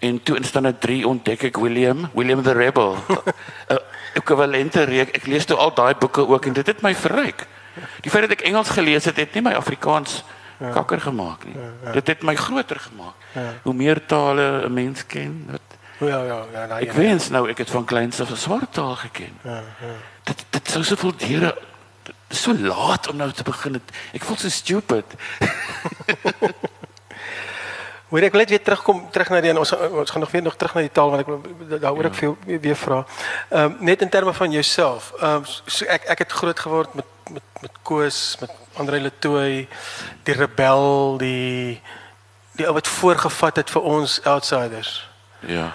en 0.05 0.21
toe 0.23 0.37
in 0.37 0.45
standaard 0.45 0.81
3 0.85 1.01
ontdek 1.09 1.49
ek 1.51 1.59
William, 1.63 2.09
William 2.15 2.43
the 2.43 2.53
Rebel. 2.53 2.97
'n 3.73 3.81
Ekwivalente 4.15 4.85
reek. 4.87 5.11
Ek 5.17 5.27
lees 5.27 5.45
toe 5.45 5.57
al 5.59 5.73
daai 5.75 5.95
boeke 5.99 6.23
ook 6.29 6.47
en 6.47 6.55
dit 6.55 6.67
het 6.67 6.83
my 6.87 6.95
verryk. 6.95 7.47
Die 8.05 8.11
feit 8.11 8.29
dat 8.29 8.37
ek 8.39 8.47
Engels 8.47 8.71
gelees 8.71 9.09
het, 9.11 9.17
het 9.19 9.35
nie 9.35 9.43
my 9.43 9.55
Afrikaans 9.59 10.23
ja. 10.61 10.71
kakker 10.71 11.01
gemaak 11.01 11.45
nie. 11.49 11.57
Ja, 11.59 11.71
ja. 11.85 11.95
Dit 11.99 12.13
het 12.13 12.23
my 12.23 12.37
groter 12.39 12.79
gemaak. 12.81 13.27
Ja. 13.35 13.49
Hoe 13.63 13.75
meer 13.75 13.99
tale 14.07 14.69
'n 14.69 14.73
mens 14.73 15.07
ken, 15.07 15.49
wat 15.51 15.61
Ja 15.99 16.23
ja 16.23 16.45
ja, 16.53 16.67
daai. 16.67 16.83
ek 16.87 16.93
wens 16.93 17.29
nou 17.31 17.49
ek 17.49 17.59
het 17.59 17.71
van 17.71 17.85
kleins 17.85 18.21
af 18.21 18.31
'n 18.31 18.37
swart 18.37 18.73
taal 18.73 18.97
geken. 18.97 19.39
Ja, 19.43 19.63
ja. 19.81 19.95
Dit 20.23 20.45
dit 20.51 20.71
sou 20.71 20.85
soveel 20.85 21.17
deure 21.17 21.55
so 22.29 22.55
laat 22.55 23.09
om 23.09 23.17
nou 23.17 23.31
te 23.33 23.43
begin. 23.43 23.73
Het. 23.73 23.83
Ek 24.13 24.23
voel 24.23 24.37
so 24.37 24.49
stupid. 24.49 25.05
Moet 28.15 28.29
ek 28.29 28.37
net 28.39 28.53
weer 28.53 28.63
terugkom 28.63 29.01
terug 29.11 29.31
na 29.33 29.41
die 29.43 29.51
ons 29.59 29.73
ons 29.75 30.11
gaan 30.11 30.23
nog 30.23 30.31
weer 30.31 30.43
nog 30.43 30.55
terug 30.55 30.75
na 30.77 30.85
die 30.85 30.93
taal 30.95 31.11
want 31.11 31.25
ek 31.25 31.31
wil- 31.33 31.79
daaroor 31.83 32.07
ja. 32.07 32.11
ek 32.13 32.19
veel 32.21 32.37
weer, 32.47 32.61
weer 32.61 32.77
vra. 32.79 33.01
Ehm 33.51 33.65
um, 33.65 33.77
net 33.81 34.05
in 34.07 34.09
terme 34.09 34.35
van 34.35 34.53
jouself. 34.55 35.11
Ehm 35.19 35.43
um, 35.43 35.49
so 35.67 35.89
ek 35.91 36.07
ek 36.15 36.23
het 36.23 36.33
groot 36.33 36.61
geword 36.67 36.95
met 36.95 37.11
met 37.33 37.43
met 37.61 37.73
Koos, 37.83 38.37
met 38.41 38.51
Andre 38.79 39.01
Letoy, 39.01 39.67
die 40.23 40.35
rebel, 40.35 41.17
die 41.19 41.81
die 42.55 42.67
ou 42.69 42.75
wat 42.79 42.87
voorgevat 42.87 43.57
het 43.57 43.71
vir 43.75 43.83
ons 43.83 44.21
outsiders. 44.23 45.09
Ja. 45.41 45.73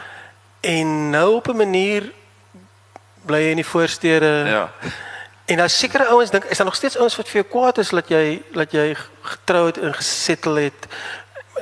En 0.62 1.10
nou 1.10 1.36
op 1.36 1.48
'n 1.52 1.58
manier 1.58 2.12
bly 3.26 3.42
jy 3.44 3.50
in 3.50 3.64
die 3.64 3.72
voorstede. 3.76 4.32
Ja. 4.48 4.72
En 5.46 5.58
daar 5.58 5.70
sekere 5.70 6.08
ouens 6.08 6.30
dink 6.30 6.44
is 6.44 6.58
daar 6.58 6.66
nog 6.66 6.76
steeds 6.76 6.98
ouens 6.98 7.16
wat 7.16 7.28
vir 7.28 7.42
jou 7.42 7.52
kwaad 7.52 7.78
is 7.78 7.90
dat 7.90 8.08
jy 8.10 8.42
dat 8.54 8.72
jy 8.72 8.96
getrou 9.22 9.66
het 9.66 9.78
en 9.78 9.94
gesettel 9.94 10.56
het. 10.56 10.88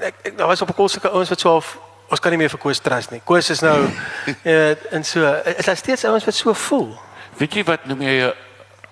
Ek, 0.01 0.15
ek 0.23 0.37
daar 0.37 0.47
was 0.47 0.61
op 0.61 0.69
'n 0.69 0.73
kol 0.73 0.89
sulke 0.89 1.09
ouens 1.09 1.29
wat 1.29 1.39
so 1.39 1.49
half 1.49 1.77
ons 2.07 2.19
kan 2.19 2.31
nie 2.31 2.39
meer 2.39 2.49
vir 2.49 2.59
Koos 2.59 2.79
trust 2.79 3.11
nie. 3.11 3.21
Koos 3.25 3.49
is 3.49 3.61
nou 3.61 3.77
uh, 4.51 4.93
en 4.93 5.03
so 5.03 5.23
is 5.43 5.65
daar 5.65 5.77
steeds 5.77 6.05
ouens 6.05 6.25
wat 6.25 6.35
so 6.35 6.53
voel. 6.53 6.99
Weet 7.37 7.53
jy 7.53 7.63
wat 7.63 7.85
noem 7.85 8.01
jy 8.01 8.15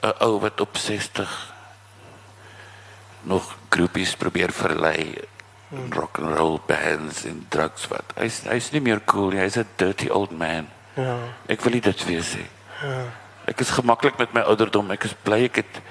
'n 0.06 0.14
ou 0.20 0.40
wat 0.40 0.62
op 0.62 0.78
60 0.78 1.54
nog 3.26 3.56
groepies 3.70 4.16
probeer 4.16 4.52
verlei 4.52 5.16
hmm. 5.70 5.94
rock 5.94 6.20
and 6.20 6.38
roll 6.38 6.60
bands 6.68 7.26
en 7.26 7.46
drugs 7.50 7.88
wat. 7.88 8.14
Hy's 8.20 8.44
hy's 8.46 8.72
nie 8.72 8.82
meer 8.82 9.02
cool 9.06 9.32
nie. 9.34 9.42
Hy's 9.42 9.58
'n 9.58 9.68
dirty 9.76 10.10
old 10.10 10.32
man. 10.32 10.70
Ja. 10.94 11.18
Ek 11.48 11.62
wil 11.62 11.74
nie 11.74 11.82
dit 11.82 12.06
weer 12.06 12.24
sê. 12.24 12.46
Ja. 12.82 13.10
Ek 13.46 13.60
is 13.60 13.70
gemaklik 13.70 14.18
met 14.18 14.34
my 14.34 14.42
ouderdom. 14.42 14.92
Ek 14.92 15.04
is 15.04 15.16
bly 15.24 15.46
ek 15.50 15.56
het 15.56 15.82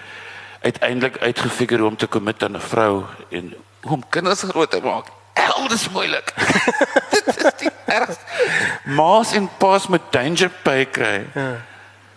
uiteindelik 0.64 1.18
uitgefigure 1.18 1.82
hoe 1.82 1.90
om 1.90 1.96
te 1.96 2.08
commit 2.08 2.42
aan 2.42 2.56
'n 2.56 2.60
vrou 2.60 3.04
en 3.30 3.54
hoe 3.84 3.98
om 3.98 4.04
kinders 4.08 4.42
groot 4.48 4.70
te 4.70 4.80
maak. 4.80 5.10
Hel, 5.34 5.68
dis 5.68 5.88
moeilik. 5.92 6.32
dit 7.14 7.26
is 7.28 7.56
die 7.60 7.70
ergste. 7.84 8.50
Maas 8.96 9.34
en 9.36 9.48
paas 9.58 9.86
met 9.92 10.06
danger 10.14 10.50
pay 10.62 10.86
kry. 10.86 11.26
Ja. 11.34 11.50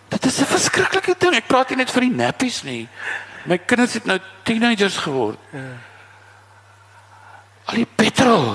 Dit 0.08 0.24
is 0.24 0.40
'n 0.40 0.48
verskriklike 0.48 1.14
ding. 1.18 1.34
Ek 1.36 1.46
praat 1.46 1.68
nie 1.68 1.82
net 1.82 1.90
vir 1.90 2.08
die 2.08 2.14
nappies 2.14 2.62
nie. 2.62 2.88
My 3.44 3.58
kinders 3.58 3.92
het 3.92 4.04
nou 4.04 4.18
teenagers 4.42 4.96
geword. 4.96 5.38
Ja. 5.52 5.76
Al 7.64 7.74
die 7.74 7.88
petrol. 7.94 8.54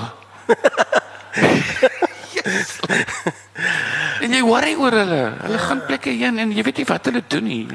yes. 2.33 2.79
En 4.23 4.31
jy 4.31 4.41
worry 4.41 4.73
oor 4.79 4.95
hulle. 4.95 5.23
Hulle 5.41 5.57
gaan 5.59 5.85
plekke 5.85 6.09
heen 6.09 6.39
en 6.39 6.51
jy 6.55 6.63
weet 6.63 6.77
nie 6.81 6.87
wat 6.87 7.05
hulle 7.05 7.23
doen 7.27 7.43
nie. 7.43 7.67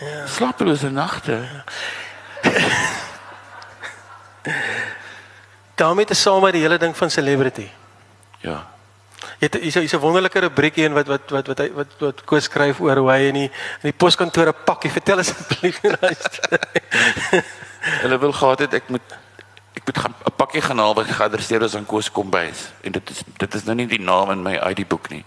Ja. 0.00 0.26
Slapelose 0.26 0.90
nagte. 0.90 1.38
daarmee 5.74 6.04
te 6.04 6.14
saam 6.14 6.42
met 6.42 6.52
die 6.52 6.62
hele 6.62 6.78
ding 6.78 6.96
van 6.96 7.10
celebrity. 7.10 7.68
Ja. 8.40 8.66
Jy 9.40 9.48
het 9.48 9.54
hier's 9.54 9.92
'n 9.92 9.98
wonderlike 9.98 10.38
rubriek 10.38 10.76
een 10.76 10.92
wat 10.92 11.06
wat 11.06 11.30
wat 11.30 11.46
wat 11.46 11.58
hy 11.58 11.72
wat 11.72 11.86
wat 11.98 12.24
Koos 12.24 12.44
skryf 12.44 12.80
oor 12.80 12.96
hoe 12.96 13.10
hy 13.10 13.20
in 13.28 13.34
die 13.34 13.50
in 13.82 13.90
die 13.90 13.92
poskantore 13.92 14.52
pakkie 14.52 14.90
vertel 14.98 15.18
asseblief. 15.18 15.80
Hulle 18.02 18.18
wil 18.18 18.32
gehad 18.32 18.58
het 18.58 18.74
ek 18.74 18.88
moet 18.88 19.02
ek 19.74 19.82
moet 19.86 19.98
gaan 19.98 20.14
'n 20.26 20.36
pakkie 20.36 20.62
gaan 20.62 20.78
haal 20.78 20.94
wat 20.94 21.06
geadresseer 21.06 21.62
is 21.62 21.74
aan 21.74 21.86
Koos 21.86 22.10
Kombuis 22.10 22.70
en 22.82 22.92
dit 22.92 23.10
is 23.10 23.22
dit 23.36 23.54
is 23.54 23.64
nou 23.64 23.74
nie 23.74 23.86
die 23.86 24.00
naam 24.00 24.30
in 24.30 24.42
my 24.42 24.54
ID 24.70 24.88
boek 24.88 25.10
nie. 25.10 25.24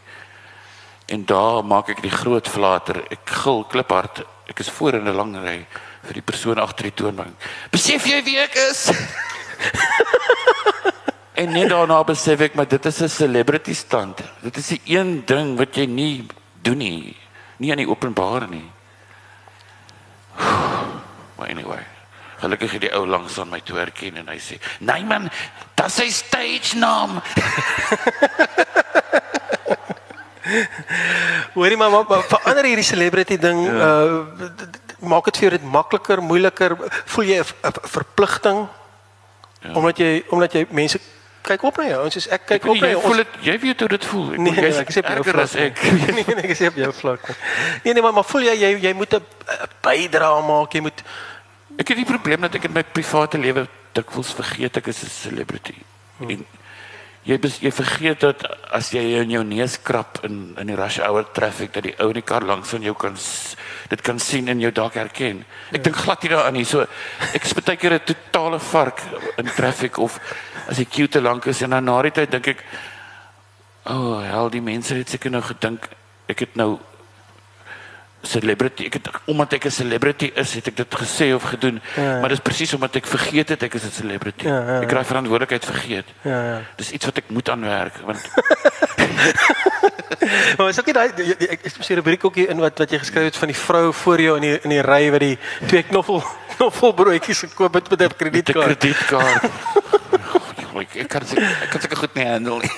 En 1.06 1.26
daar 1.26 1.66
maak 1.66 1.90
ek 1.90 2.02
die 2.02 2.12
groot 2.12 2.48
flater. 2.48 3.04
Ek 3.10 3.20
gil 3.24 3.64
kliphard. 3.64 4.24
Ek 4.48 4.60
is 4.60 4.70
voor 4.70 4.94
in 4.94 5.08
'n 5.08 5.16
lang 5.16 5.36
ry 5.36 5.66
vir 6.04 6.14
die 6.14 6.22
persoon 6.22 6.60
agter 6.60 6.84
die 6.84 6.94
toonbank. 6.94 7.36
Besef 7.72 8.06
jy 8.06 8.24
wie 8.24 8.40
ek 8.40 8.56
is? 8.56 8.90
en 11.42 11.52
net 11.52 11.70
daarna 11.70 12.04
besef 12.04 12.40
ek 12.48 12.56
maar 12.56 12.68
dit 12.68 12.86
is 12.86 13.02
'n 13.02 13.10
celebrity 13.10 13.74
stand. 13.74 14.22
Dit 14.42 14.58
is 14.58 14.68
die 14.68 14.82
een 14.86 15.24
ding 15.26 15.58
wat 15.58 15.76
jy 15.76 15.86
nie 15.86 16.26
doen 16.62 16.78
nie. 16.78 17.18
Nie 17.58 17.72
aan 17.72 17.78
die 17.78 17.90
openbaar 17.90 18.48
nie. 18.50 18.72
Maar 21.36 21.50
anyway. 21.50 21.86
Gelukkig 22.38 22.72
het 22.72 22.82
die 22.82 22.94
ou 22.94 23.08
langs 23.08 23.40
aan 23.40 23.50
my 23.50 23.62
toe 23.66 23.78
herken 23.78 24.16
en 24.22 24.28
hy 24.30 24.38
sê: 24.38 24.60
"Nee 24.80 25.04
man, 25.04 25.30
dit 25.76 25.86
is 25.86 25.96
sy 25.96 26.10
stage 26.10 26.78
naam." 26.78 27.22
Hoorie 31.58 31.78
maar, 31.78 31.90
maar, 31.90 32.06
maar 32.08 32.24
verander 32.24 32.64
hierdie 32.70 32.86
celebrity 32.86 33.38
ding 33.38 33.66
ja. 33.66 33.72
uh 34.06 34.24
maak 34.98 35.28
dit 35.30 35.38
vir 35.38 35.46
jou 35.46 35.52
dit 35.54 35.66
makliker, 35.70 36.22
moeiliker, 36.26 36.74
voel 37.06 37.24
jy 37.30 37.38
'n 37.42 37.74
verpligting 37.86 38.68
ja. 39.62 39.74
omdat 39.74 39.98
jy 39.98 40.24
omdat 40.30 40.54
jy 40.54 40.66
mense 40.70 41.00
kyk 41.48 41.64
op 41.64 41.78
na 41.78 41.86
jou. 41.88 42.04
Ons 42.04 42.16
is 42.16 42.28
ek 42.28 42.46
kyk 42.46 42.66
op 42.68 42.76
Jy 42.76 42.82
na 42.82 42.90
jou. 42.92 43.02
voel 43.02 43.22
dit, 43.24 43.36
jy 43.42 43.60
weet 43.60 43.80
hoe 43.80 43.90
dit 43.90 44.06
voel. 44.06 44.34
Ek 44.34 44.40
nee, 44.40 44.52
nee, 44.52 44.74
ek 44.84 44.92
sê 44.92 45.00
jou 45.02 45.14
erger 45.14 45.34
vlak. 45.34 45.44
as 45.44 45.56
ek. 45.56 45.82
nee, 46.02 46.12
nee, 46.18 46.36
nee, 46.36 46.44
ek 46.44 46.58
sê 46.60 46.72
jou 46.76 46.94
vlak. 46.94 47.30
Nee 47.86 47.94
nee, 47.94 48.04
maar 48.04 48.14
maar 48.14 48.28
voel 48.28 48.42
jy 48.50 48.56
jy 48.66 48.72
jy 48.84 48.94
moet 48.94 49.14
'n 49.14 49.24
'n 49.24 49.70
bydra 49.82 50.42
maak, 50.42 50.74
jy 50.74 50.82
moet 50.82 51.04
Ek 51.78 51.88
het 51.94 51.98
die 51.98 52.10
probleem 52.10 52.42
dat 52.42 52.56
ek 52.56 52.64
in 52.66 52.74
my 52.74 52.82
private 52.84 53.38
lewe 53.38 53.68
dikwels 53.94 54.34
vergeet 54.34 54.78
ek 54.78 54.88
is 54.88 55.04
'n 55.04 55.10
celebrity. 55.10 55.76
Hmm. 56.18 56.30
En 56.30 56.46
jy 57.28 57.38
bes, 57.44 57.58
jy 57.60 57.72
vergeet 57.76 58.24
dat 58.24 58.44
as 58.74 58.90
jy 58.96 59.02
in 59.22 59.34
jou 59.36 59.44
neus 59.44 59.78
krap 59.84 60.22
in 60.28 60.56
in 60.60 60.72
die 60.72 60.78
rush 60.80 61.00
hour 61.04 61.26
traffic 61.36 61.74
dat 61.76 61.84
die 61.84 61.96
ou 62.00 62.08
in 62.14 62.20
die 62.22 62.26
kar 62.26 62.46
langs 62.48 62.72
van 62.72 62.86
jou 62.86 62.96
kan 62.96 63.18
dit 63.92 64.02
kan 64.02 64.20
sien 64.20 64.48
en 64.48 64.60
jou 64.64 64.72
dalk 64.72 64.96
herken. 65.00 65.44
Ek 65.72 65.84
dink 65.84 65.96
glad 65.96 66.24
nie 66.24 66.32
daaraan 66.32 66.56
nie. 66.56 66.66
So 66.66 66.86
ek 67.34 67.44
is 67.44 67.54
baie 67.54 67.78
keer 67.78 67.94
'n 67.94 68.06
totale 68.06 68.60
vark 68.60 69.02
in 69.38 69.46
traffic 69.46 69.98
of 69.98 70.20
as 70.68 70.78
die 70.78 70.86
queue 70.86 71.08
te 71.08 71.22
lank 71.22 71.46
is 71.48 71.62
en 71.62 71.70
dan 71.70 71.86
na 71.86 72.02
die 72.02 72.12
tyd 72.12 72.32
dink 72.32 72.48
ek 72.48 72.64
o, 73.86 73.94
oh, 73.94 74.22
hel 74.22 74.50
die 74.50 74.62
mense 74.62 74.96
het 74.96 75.10
seker 75.10 75.32
nou 75.32 75.42
gedink 75.42 75.88
ek 76.28 76.40
het 76.40 76.56
nou 76.56 76.80
celebrity 78.28 78.86
ek 78.86 78.94
het 78.94 79.08
omdat 79.26 79.54
ek 79.54 79.66
'n 79.66 79.72
celebrity 79.72 80.32
is 80.36 80.54
het 80.54 80.68
ek 80.68 80.76
dit 80.76 80.96
gesê 80.96 81.34
of 81.36 81.44
gedoen 81.44 81.82
Ja, 81.96 82.04
ja. 82.04 82.20
maar 82.20 82.30
dis 82.30 82.40
presies 82.40 82.74
omdat 82.74 82.96
ek 82.96 83.06
vergeet 83.08 83.50
het 83.50 83.64
ek 83.64 83.74
is 83.74 83.84
'n 83.84 83.92
celebrity 83.92 84.46
Ja, 84.46 84.60
ja, 84.60 84.74
ja. 84.74 84.82
ek 84.82 84.88
kry 84.90 85.04
verantwoordelikheid 85.06 85.66
vergeet 85.66 86.06
ja 86.24 86.44
ja. 86.46 86.62
dis 86.76 86.92
iets 86.92 87.06
wat 87.06 87.18
ek 87.18 87.30
moet 87.30 87.50
aanwerk 87.50 87.94
want 88.06 88.22
Maar 90.58 90.70
is 90.70 90.80
ook 90.80 90.86
nie 90.86 90.94
daai 90.94 91.12
ek 91.50 91.60
is 91.64 91.74
'n 91.90 91.94
rubriek 91.96 92.26
ook 92.26 92.36
hier 92.36 92.50
in 92.50 92.60
wat 92.60 92.78
wat 92.80 92.90
jy 92.92 93.00
geskryf 93.00 93.24
het 93.26 93.36
van 93.38 93.48
die 93.48 93.58
vrou 93.58 93.94
voor 93.94 94.20
jou 94.22 94.36
in 94.36 94.42
die 94.42 94.60
in 94.64 94.70
die 94.70 94.82
ry 94.82 95.10
wat 95.12 95.20
die 95.20 95.38
twee 95.68 95.84
knoffel 95.84 96.24
knoffelbroodjies 96.58 97.40
gekoop 97.40 97.74
het 97.74 97.90
met 97.90 98.02
'n 98.02 98.16
kredietkaart. 98.18 98.66
kredietkaart 98.80 99.44
ek 100.84 100.96
ek 100.96 101.08
kan 101.10 101.26
seker- 101.26 101.58
ek 101.64 101.70
kan 101.70 101.82
seker 101.82 101.98
goed 101.98 102.14
nie 102.16 102.26
handle 102.26 102.60
nie 102.60 102.72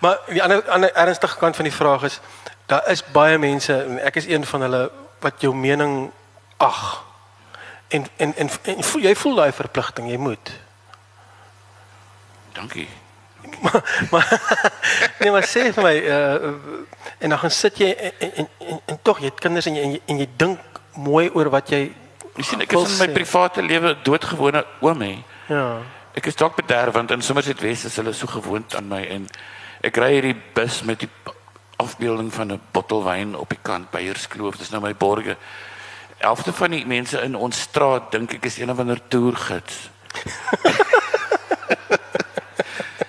Maar 0.00 0.18
die 0.26 0.42
ander 0.42 0.62
ander 0.68 0.92
ernstige 0.92 1.38
kant 1.38 1.56
van 1.56 1.64
die 1.64 1.74
vraag 1.74 2.02
is 2.02 2.20
daar 2.66 2.88
is 2.90 3.04
baie 3.14 3.38
mense 3.38 3.72
en 3.82 3.98
ek 4.02 4.16
is 4.16 4.26
een 4.26 4.46
van 4.46 4.60
hulle 4.60 4.90
wat 5.20 5.40
jou 5.40 5.54
mening 5.54 6.10
ag. 6.56 7.04
En 7.88 8.06
en 8.16 8.36
en, 8.36 8.50
en 8.62 8.82
voel, 8.82 9.02
jy 9.02 9.14
voel 9.14 9.34
daai 9.34 9.52
verpligting, 9.52 10.10
jy 10.10 10.16
moet. 10.18 10.52
dankie 12.56 12.88
Nee, 15.20 15.30
maar 15.30 15.44
sê 15.46 15.68
vir 15.72 15.84
my 15.84 15.96
uh 15.96 16.54
en 17.18 17.32
dan 17.32 17.38
gaan 17.38 17.52
sit 17.54 17.78
jy 17.80 17.90
en 17.94 18.12
en, 18.18 18.48
en, 18.58 18.80
en, 18.86 18.98
tog 19.02 19.20
jy 19.22 19.30
het 19.30 19.40
kinders 19.40 19.68
en 19.70 19.76
jy 19.78 19.84
en 19.84 19.94
jy, 19.96 20.00
en 20.12 20.18
jy 20.20 20.26
dink 20.40 20.80
mooi 21.06 21.28
oor 21.32 21.48
wat 21.54 21.70
jy 21.72 21.82
jy 22.36 22.44
sien 22.44 22.64
ek 22.64 22.74
is 22.76 22.96
in 22.96 22.98
my 23.04 23.08
private 23.16 23.64
lewe 23.64 23.94
doodgewone 24.08 24.64
oom 24.84 25.04
hè 25.06 25.14
Ja. 25.46 25.66
Ek 26.18 26.26
is 26.26 26.34
dalk 26.34 26.56
bederf 26.58 26.96
want 26.96 27.12
in 27.14 27.22
Somerset 27.22 27.60
West 27.62 27.86
is 27.86 27.96
hulle 28.00 28.12
so 28.16 28.26
gewoond 28.26 28.74
aan 28.74 28.88
my 28.90 29.02
en 29.14 29.28
ek 29.86 30.00
ry 30.02 30.10
hierdie 30.16 30.36
bus 30.54 30.80
met 30.82 31.04
die 31.04 31.10
afbeelding 31.76 32.32
van 32.34 32.52
'n 32.52 32.60
bottel 32.72 33.04
wyn 33.04 33.36
op 33.36 33.48
die 33.48 33.62
kant 33.62 33.90
Beierskloof. 33.90 34.56
Dis 34.56 34.70
nou 34.70 34.82
my 34.82 34.94
borge. 34.94 35.36
Helfte 36.18 36.52
van 36.52 36.70
die 36.70 36.86
mense 36.86 37.20
in 37.20 37.34
ons 37.34 37.60
straat 37.60 38.10
dink 38.10 38.32
ek 38.32 38.44
is 38.44 38.58
een 38.58 38.70
of 38.70 38.78
ander 38.78 39.00
toergids. 39.08 39.90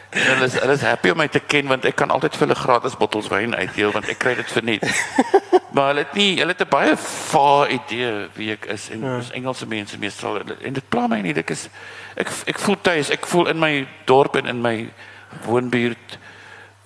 En 0.10 0.34
hulle 0.34 0.46
is 0.46 0.60
hulle 0.60 0.74
is 0.74 0.82
happy 0.82 1.10
om 1.10 1.18
my 1.18 1.28
te 1.28 1.40
ken 1.40 1.68
want 1.68 1.86
ek 1.86 1.96
kan 1.96 2.12
altyd 2.12 2.36
vir 2.36 2.48
hulle 2.48 2.60
gratis 2.60 2.98
bottels 2.98 3.28
wyn 3.28 3.56
uitdeel 3.56 3.92
want 3.92 4.10
ek 4.10 4.20
kry 4.20 4.36
dit 4.36 4.52
vir 4.52 4.64
net. 4.64 4.84
Maar 5.78 5.88
hulle 5.88 6.06
het 6.06 6.14
nie 6.14 6.40
hulle 6.40 6.52
het 6.52 6.62
'n 6.62 6.70
baie 6.70 6.98
vae 6.98 7.68
idee 7.70 8.30
wie 8.34 8.52
ek 8.52 8.66
is 8.66 8.90
en 8.90 9.02
ja. 9.02 9.18
dis 9.18 9.32
Engelse 9.32 9.68
mense 9.68 9.98
meestal 9.98 10.40
en 10.40 10.74
dit 10.74 10.90
pla 10.90 11.08
my 11.08 11.22
nie 11.22 11.36
ek 11.38 11.50
is 11.50 11.70
ek 12.16 12.32
ek 12.46 12.60
voel 12.60 12.78
tuis 12.82 13.10
ek 13.10 13.26
voel 13.26 13.48
in 13.48 13.60
my 13.60 13.88
dorp 14.06 14.36
en 14.36 14.46
in 14.46 14.62
my 14.62 14.90
woonbuurt 15.46 16.18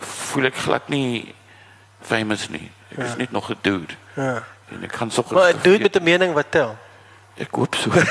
voel 0.05 0.45
ek 0.45 0.55
glad 0.55 0.89
nie 0.89 1.35
famous 2.01 2.49
nie 2.49 2.71
ek 2.91 2.97
is 3.05 3.15
net 3.15 3.31
nog 3.31 3.49
'n 3.49 3.57
dude 3.61 3.93
Ja. 4.15 4.43
en 4.71 4.83
ek 4.83 4.91
kan 4.91 5.11
soggens 5.11 5.33
Maar 5.33 5.61
doen 5.61 5.81
met 5.81 5.95
'n 5.95 6.03
mening 6.03 6.33
wat 6.33 6.51
tel. 6.51 6.77
ek 7.37 7.49
hoop 7.51 7.75
so 7.75 7.89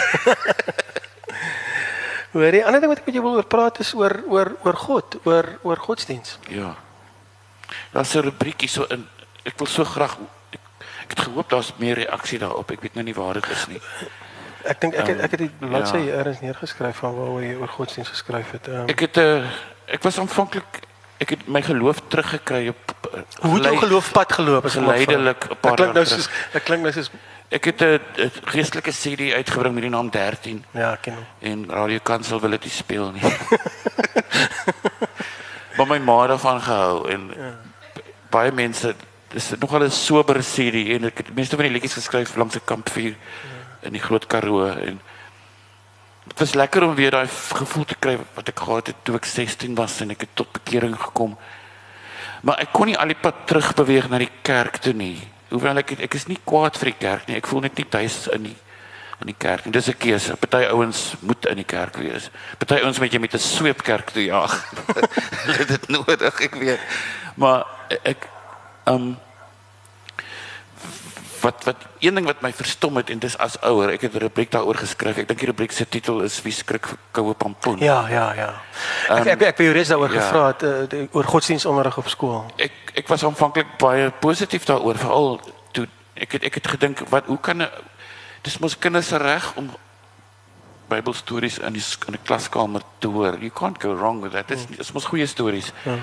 Hoor 2.32 2.54
jy, 2.54 2.62
ander 2.62 2.78
ding 2.80 2.90
wat 2.92 3.00
ek 3.02 3.06
met 3.10 3.14
jou 3.14 3.24
wil 3.24 3.34
oor 3.40 3.46
praat 3.50 3.80
is 3.82 3.90
oor 3.98 4.22
oor 4.30 4.52
oor 4.62 4.76
God, 4.78 5.16
oor 5.26 5.58
oor 5.66 5.76
godsdiens. 5.76 6.38
ja 6.48 6.76
daar's 7.92 8.14
'n 8.14 8.22
rubriekie 8.22 8.68
so 8.68 8.84
in 8.90 9.08
ek 9.44 9.58
wil 9.58 9.66
so 9.66 9.84
graag 9.84 10.16
ek, 10.52 10.60
ek 11.02 11.10
het 11.10 11.20
gehoop 11.20 11.48
daar's 11.50 11.72
meer 11.76 11.94
reaksie 11.94 12.38
daarop 12.38 12.70
ek 12.70 12.80
weet 12.80 12.94
nou 12.94 13.04
nie 13.04 13.14
waar 13.14 13.34
dit 13.34 13.48
is 13.50 13.66
nie 13.66 13.80
Ek 14.64 14.80
dink 14.80 14.94
ek 14.94 15.06
het, 15.06 15.20
ek 15.20 15.30
het 15.30 15.40
die 15.40 15.50
bladsy 15.58 15.96
ja. 15.96 16.20
eers 16.20 16.40
neergeskryf 16.40 16.96
van 16.96 17.14
waaroor 17.16 17.42
jy 17.42 17.54
oor 17.56 17.68
godsdiens 17.68 18.08
geskryf 18.08 18.50
het. 18.50 18.68
Um, 18.68 18.88
Ek 18.88 19.00
het 19.00 19.16
'n 19.16 19.20
uh, 19.20 19.46
ek 19.86 20.02
was 20.02 20.18
aanvanklik 20.18 20.80
ek 21.20 21.30
het 21.34 21.42
my 21.46 21.60
geloof 21.62 22.00
teruggekry 22.08 22.68
op 22.72 22.94
uh, 23.12 23.12
Hoe 23.12 23.20
het 23.20 23.42
jou 23.42 23.60
gelei- 23.60 23.76
geloofpad 23.78 24.32
geloop 24.32 24.64
as 24.64 24.72
geleidelik 24.78 25.44
'n 25.50 25.56
paar 25.60 25.74
klink 25.76 25.92
nou 25.94 26.04
soos 26.06 26.28
dit 26.52 26.62
klink 26.62 26.82
nou 26.82 26.92
soos 26.92 27.10
Ek 27.50 27.64
het 27.64 27.80
'n 27.82 27.98
'n 28.16 28.30
geestelike 28.54 28.90
CD 28.94 29.32
uitgebring 29.34 29.74
met 29.74 29.82
die 29.82 29.90
naam 29.90 30.10
13 30.10 30.64
ja, 30.70 30.92
ek 30.92 31.02
ken 31.02 31.14
hom. 31.14 31.24
en 31.40 31.66
Radio 31.70 31.98
Kansel 32.02 32.40
wil 32.40 32.50
dit 32.50 32.62
nie 32.62 32.70
speel 32.70 33.10
nie. 33.10 33.22
maar 35.76 35.86
my 35.86 35.98
ma 35.98 36.20
het 36.20 36.28
daarvan 36.28 36.60
gehou 36.60 37.08
en 37.10 37.30
ja. 37.36 37.54
baie 38.30 38.52
mense 38.52 38.94
dis 39.34 39.50
nogal 39.58 39.82
'n 39.84 39.90
sober 39.90 40.38
CD 40.38 40.94
en 40.94 41.04
ek 41.04 41.16
het 41.16 41.34
meeste 41.34 41.56
van 41.56 41.64
die 41.64 41.72
liedjies 41.74 41.94
geskryf 41.98 42.36
langs 42.36 42.54
'n 42.54 42.64
kampvuur 42.64 43.10
ja. 43.18 43.56
in 43.80 43.92
die 43.92 44.00
Groot 44.02 44.26
Karoo 44.26 44.66
en 44.66 45.00
dit 46.24 46.38
was 46.38 46.54
lekker 46.54 46.82
om 46.82 46.94
weer 46.94 47.10
daai 47.10 47.28
gevoel 47.28 47.84
te 47.84 47.96
kry 47.98 48.18
wat 48.34 48.48
ek 48.48 48.58
gehad 48.58 48.86
het 48.86 48.96
toe 49.02 49.16
ek 49.16 49.24
16 49.24 49.74
was 49.74 50.00
en 50.00 50.10
ek 50.10 50.20
het 50.20 50.34
tot 50.34 50.52
bekering 50.52 50.96
gekom. 50.96 51.36
Maar 52.42 52.62
ek 52.64 52.72
kon 52.72 52.88
nie 52.88 52.98
al 52.98 53.12
die 53.12 53.20
pad 53.20 53.46
terug 53.46 53.74
beweeg 53.76 54.08
na 54.08 54.18
die 54.18 54.32
kerk 54.42 54.80
toe 54.84 54.92
nie. 54.96 55.16
Hoewel 55.50 55.82
ek 55.82 55.96
ek 55.98 56.14
is 56.14 56.28
nie 56.28 56.38
kwaad 56.44 56.78
vir 56.80 56.92
die 56.92 57.00
kerk 57.00 57.28
nie. 57.28 57.36
Ek 57.36 57.48
voel 57.50 57.66
net 57.66 57.76
nie 57.76 57.88
tuis 57.88 58.26
in 58.34 58.50
die 58.50 58.56
in 59.20 59.28
die 59.28 59.36
kerk 59.36 59.66
nie. 59.66 59.72
Dis 59.72 59.88
'n 59.88 59.98
keuse. 59.98 60.36
Party 60.36 60.64
ouens 60.72 61.14
moet 61.20 61.46
in 61.46 61.56
die 61.56 61.68
kerk 61.68 61.96
wees. 61.96 62.30
Party 62.58 62.80
ouens 62.80 62.98
moet 62.98 63.12
jy 63.12 63.20
met 63.20 63.34
'n 63.34 63.38
sweep 63.38 63.82
kerk 63.82 64.10
toe 64.10 64.24
jaag. 64.24 64.54
Hulle 65.44 65.58
het 65.58 65.68
dit 65.68 65.88
nodig, 65.88 66.40
ek 66.40 66.54
weet. 66.54 66.80
Maar 67.36 67.66
ek 68.02 68.28
um 68.86 69.18
wat 71.40 71.64
wat 71.64 71.76
een 71.98 72.14
ding 72.14 72.26
wat 72.26 72.40
my 72.42 72.52
verstom 72.52 72.96
het 72.96 73.10
en 73.10 73.18
dis 73.18 73.36
as 73.38 73.60
ouer, 73.60 73.90
ek 73.90 74.00
het 74.00 74.14
'n 74.14 74.18
rubriek 74.18 74.50
daaroor 74.50 74.74
geskryf. 74.76 75.16
Ek 75.16 75.28
dink 75.28 75.38
die 75.40 75.46
rubriek 75.48 75.72
se 75.72 75.88
titel 75.88 76.20
is 76.22 76.42
Wie 76.42 76.52
skrik 76.52 76.86
vir 76.86 76.96
koue 77.12 77.34
pampoen. 77.34 77.78
Ja, 77.78 78.08
ja, 78.08 78.32
ja. 78.34 78.60
Ek 79.08 79.10
Um, 79.10 79.26
ek 79.26 79.40
ek 79.42 79.56
het 79.56 79.58
jou 79.58 79.72
reeds 79.72 79.88
daaroor 79.88 80.12
ja. 80.12 80.20
gevra 80.20 80.46
het 80.46 80.62
uh, 80.62 80.88
die- 80.88 81.08
oor 81.12 81.24
godsdienstonderrig 81.24 81.98
op 81.98 82.08
skool. 82.08 82.44
ek 82.58 82.72
ek 82.94 83.08
was 83.08 83.24
aanvanklik 83.24 83.66
baie 83.78 84.10
positief 84.10 84.64
daaroor 84.64 84.96
veral 84.98 85.40
toe 85.72 85.88
ek 86.14 86.32
het 86.32 86.44
ek 86.44 86.54
het 86.54 86.66
gedink 86.68 86.98
wat 87.08 87.26
hoe 87.26 87.38
kan 87.40 87.62
'n 87.62 87.68
dis 88.42 88.58
mos 88.58 88.78
kinders 88.78 89.08
se 89.08 89.16
reg 89.16 89.52
om 89.56 89.70
Bybelstories 90.88 91.58
in 91.58 91.72
die 91.72 91.82
in 92.06 92.14
'n 92.14 92.18
klaskamer 92.24 92.82
te 92.98 93.06
hoor. 93.06 93.38
You 93.38 93.50
can't 93.50 93.80
go 93.82 93.94
wrong 93.94 94.20
with 94.22 94.32
that. 94.32 94.48
Dit 94.48 94.58
is 94.58 94.66
dis 94.76 94.92
mos 94.92 95.04
goeie 95.04 95.26
stories. 95.26 95.72
Ja. 95.84 95.94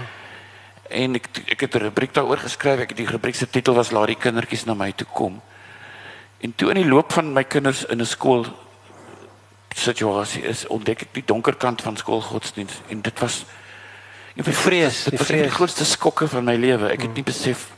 En 0.89 1.15
ek 1.15 1.27
ek 1.45 1.59
het 1.61 1.75
'n 1.75 1.79
rubriek 1.79 2.13
daaroor 2.13 2.37
geskryf. 2.37 2.79
Ek 2.79 2.89
het 2.89 2.97
die 2.97 3.07
rubriek 3.07 3.35
se 3.35 3.49
titel 3.49 3.73
was 3.73 3.91
Laat 3.91 4.07
die 4.07 4.15
kindertjies 4.15 4.65
na 4.65 4.73
my 4.73 4.91
toe 4.91 5.07
kom. 5.13 5.41
En 6.39 6.55
toe 6.55 6.69
in 6.69 6.75
die 6.75 6.89
loop 6.89 7.13
van 7.13 7.33
my 7.33 7.43
kinders 7.43 7.85
in 7.85 8.01
'n 8.01 8.05
skool 8.05 8.45
situasie 9.75 10.43
is 10.43 10.67
ontdek 10.67 11.01
ek 11.01 11.13
die 11.13 11.25
donker 11.25 11.55
kant 11.55 11.81
van 11.81 11.97
skoolgodsdiens 11.97 12.73
en 12.87 13.01
dit 13.01 13.19
was 13.19 13.45
Die 14.33 14.43
vrees, 14.43 15.03
dit 15.03 15.17
was 15.17 15.19
een 15.19 15.25
van 15.25 15.35
die 15.35 15.43
vrees. 15.43 15.53
grootste 15.53 15.85
skokke 15.85 16.27
van 16.27 16.43
my 16.43 16.55
lewe. 16.55 16.89
Ek 16.89 17.01
het 17.01 17.13
nie 17.13 17.23
besef 17.23 17.71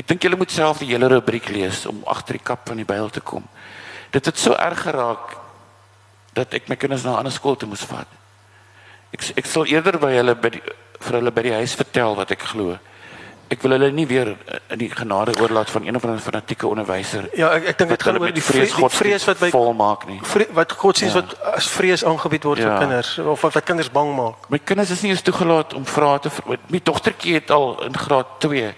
Ek 0.00 0.08
dink 0.08 0.24
julle 0.24 0.38
moet 0.40 0.50
self 0.50 0.80
die 0.80 0.88
hele 0.88 1.10
rubriek 1.12 1.50
lees 1.52 1.84
om 1.86 2.00
agter 2.08 2.38
die 2.38 2.44
kap 2.44 2.64
van 2.68 2.80
die 2.80 2.86
Bybel 2.88 3.10
te 3.12 3.20
kom. 3.20 3.44
Dit 4.10 4.24
het 4.26 4.38
so 4.40 4.56
erg 4.56 4.80
geraak 4.86 5.36
dat 6.32 6.54
ek 6.56 6.70
my 6.72 6.76
kinders 6.80 7.04
na 7.04 7.12
'n 7.12 7.18
ander 7.20 7.32
skool 7.32 7.56
toe 7.56 7.68
moes 7.68 7.84
vat. 7.84 8.08
Ek 9.12 9.20
ek 9.36 9.46
sal 9.46 9.66
eerder 9.66 9.98
by 9.98 10.12
hulle 10.16 10.34
by 10.34 10.48
die, 10.48 10.62
vir 11.02 11.18
hulle 11.20 11.30
by 11.34 11.42
die 11.42 11.52
huis 11.60 11.74
vertel 11.78 12.14
wat 12.18 12.30
ek 12.34 12.42
glo. 12.52 12.78
Ek 13.52 13.60
wil 13.60 13.74
hulle 13.74 13.90
nie 13.92 14.06
weer 14.08 14.30
in 14.72 14.78
die 14.80 14.88
genade 14.88 15.34
oorlaat 15.42 15.68
van 15.70 15.84
een 15.84 15.96
of 15.98 16.04
ander 16.08 16.22
fanatieke 16.24 16.64
onderwyser. 16.66 17.26
Ja, 17.36 17.50
ek 17.58 17.66
ek 17.74 17.78
dink 17.82 17.90
dit 17.90 18.02
gaan 18.06 18.16
oor 18.22 18.32
die 18.32 18.40
vrees, 18.42 18.72
die 18.72 18.88
vrees 18.88 19.26
wat 19.28 19.38
by 19.42 19.50
volmaak 19.52 20.06
nie. 20.08 20.20
vre, 20.24 20.46
wat 20.56 20.72
godsdienst 20.72 21.14
Ja. 21.14 21.20
wat 21.20 21.34
as 21.58 21.68
vrees 21.68 22.04
aangebied 22.04 22.44
word 22.48 22.58
Ja. 22.62 22.70
vir 22.78 22.86
kinders 22.86 23.18
of 23.18 23.42
wat, 23.42 23.52
wat 23.54 23.64
kinders 23.64 23.90
bang 23.92 24.14
maak. 24.16 24.48
My 24.48 24.58
kinders 24.58 24.90
is 24.90 25.02
nie 25.02 25.10
eens 25.12 25.22
toegelaat 25.22 25.74
om 25.74 25.84
vrae 25.84 26.18
te. 26.20 26.30
My 26.70 26.80
dogtertjie 26.82 27.34
het 27.34 27.50
al 27.50 27.82
in 27.84 27.92
graad 27.96 28.40
2 28.40 28.72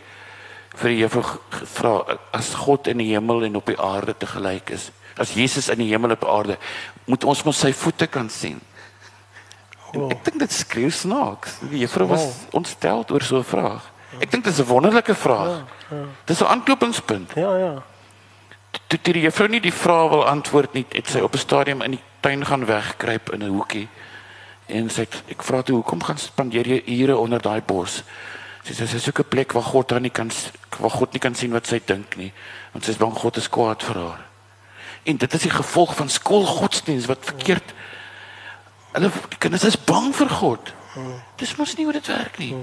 vir 0.77 0.89
die 0.91 0.99
juffrou 0.99 1.23
ge- 1.23 1.39
gevra 1.51 2.19
as 2.33 2.55
God 2.55 2.89
in 2.89 2.99
die 2.99 3.13
hemel 3.15 3.45
en 3.45 3.57
op 3.57 3.67
die 3.67 3.79
aarde 3.79 4.15
te 4.19 4.27
gelyk 4.27 4.71
is. 4.71 4.91
As 5.17 5.31
Jesus 5.35 5.69
in 5.69 5.79
die 5.79 5.89
hemel 5.93 6.11
en 6.11 6.17
op 6.21 6.25
aarde, 6.29 6.59
moet 7.07 7.23
ons 7.25 7.45
mos 7.45 7.59
sy 7.61 7.71
voete 7.73 8.09
kan 8.09 8.29
sien. 8.29 8.61
En 9.95 10.01
Wow. 10.01 10.11
ek 10.11 10.25
dink 10.25 10.39
dit 10.43 10.53
skreeu 10.53 10.91
snaaks. 10.91 11.59
Die 11.71 11.79
juffrou 11.85 12.09
was 12.09 12.21
Wow. 12.21 12.33
ontstel 12.61 13.05
oor 13.11 13.23
so 13.23 13.39
'n 13.39 13.45
vraag. 13.45 13.91
Ek 14.21 14.31
dink 14.31 14.45
dit 14.45 14.53
is 14.53 14.59
'n 14.61 14.67
wonderlike 14.67 15.15
vraag. 15.15 15.63
Dis 16.25 16.41
'n 16.41 16.45
aanknopingspunt. 16.47 17.33
Ja, 17.35 17.57
ja. 17.57 17.83
Toe 18.89 18.99
die 19.13 19.21
juffrou 19.21 19.49
nie 19.49 19.61
die 19.61 19.73
vraag 19.73 20.09
wil 20.11 20.27
antwoord 20.27 20.73
nie, 20.73 20.87
het 20.89 21.07
sy 21.09 21.19
op 21.21 21.35
'n 21.35 21.39
stadium 21.39 21.83
in 21.83 21.91
die 21.91 22.03
tuin 22.21 22.45
gaan 22.47 22.65
wegkruip 22.67 23.33
in 23.33 23.43
'n 23.43 23.49
hoekie. 23.55 23.89
En 24.67 24.91
sy 24.91 25.01
het, 25.01 25.23
ek 25.29 25.43
vra 25.43 25.63
toe 25.63 25.75
hoekom 25.75 26.03
gaan 26.03 26.19
spandeer 26.19 26.67
jy 26.67 26.83
ure 26.87 27.17
onder 27.17 27.41
daai 27.43 27.61
bos? 27.63 28.03
Sy 28.65 28.73
sê 28.73 28.87
sy 28.89 28.99
soek 28.99 29.19
'n 29.21 29.29
plek 29.29 29.53
waar 29.53 29.63
God 29.63 29.91
haar 29.91 30.01
nie 30.01 30.11
kan 30.11 30.31
waar 30.79 30.91
God 30.91 31.13
nie 31.13 31.21
kan 31.21 31.35
sien 31.35 31.53
wat 31.53 31.67
sy 31.67 31.81
dink 31.85 32.17
nie, 32.17 32.33
want 32.73 32.85
sy 32.85 32.91
is 32.91 32.97
bang 32.97 33.13
God 33.15 33.37
is 33.37 33.49
kwaad 33.49 33.83
vir 33.83 33.95
haar. 33.95 34.21
En 35.05 35.17
dit 35.17 35.35
is 35.35 35.43
die 35.43 35.51
gevolg 35.51 35.95
van 35.95 36.09
skoolgodsdienst 36.09 37.07
wat 37.07 37.19
verkeerd 37.21 37.75
Hulle 38.95 39.11
kinders 39.43 39.65
is 39.65 39.77
bang 39.77 40.13
vir 40.15 40.29
God. 40.29 40.73
Dis 41.41 41.57
mos 41.59 41.75
nie 41.77 41.85
hoe 41.85 41.93
dit 41.97 42.07
werk 42.07 42.39
nie. 42.39 42.55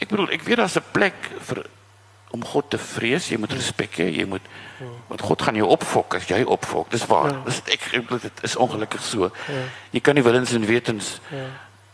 Ek 0.00 0.08
bedoel, 0.08 0.30
ek 0.32 0.42
weet 0.42 0.56
daar's 0.62 0.76
'n 0.76 0.92
plek 0.92 1.14
vir 1.40 1.66
om 2.34 2.44
God 2.44 2.70
te 2.70 2.78
vrees, 2.78 3.28
jy 3.30 3.38
moet 3.38 3.52
respek 3.52 3.98
hê, 4.02 4.08
jy 4.10 4.24
moet 4.26 4.42
want 5.08 5.20
God 5.22 5.42
gaan 5.42 5.54
jou 5.54 5.68
opfok 5.68 6.14
as 6.14 6.26
jy 6.28 6.42
opfok. 6.42 6.90
Dis 6.90 7.06
waar. 7.06 7.44
Dis 7.44 7.60
ek 7.70 7.80
ek 7.92 8.02
bedoel 8.08 8.18
dit 8.18 8.42
is 8.42 8.56
ongelukkig 8.56 9.02
so. 9.02 9.30
Jy 9.90 10.00
kan 10.00 10.14
nie 10.14 10.24
willens 10.24 10.52
en 10.52 10.66
wetens 10.66 11.20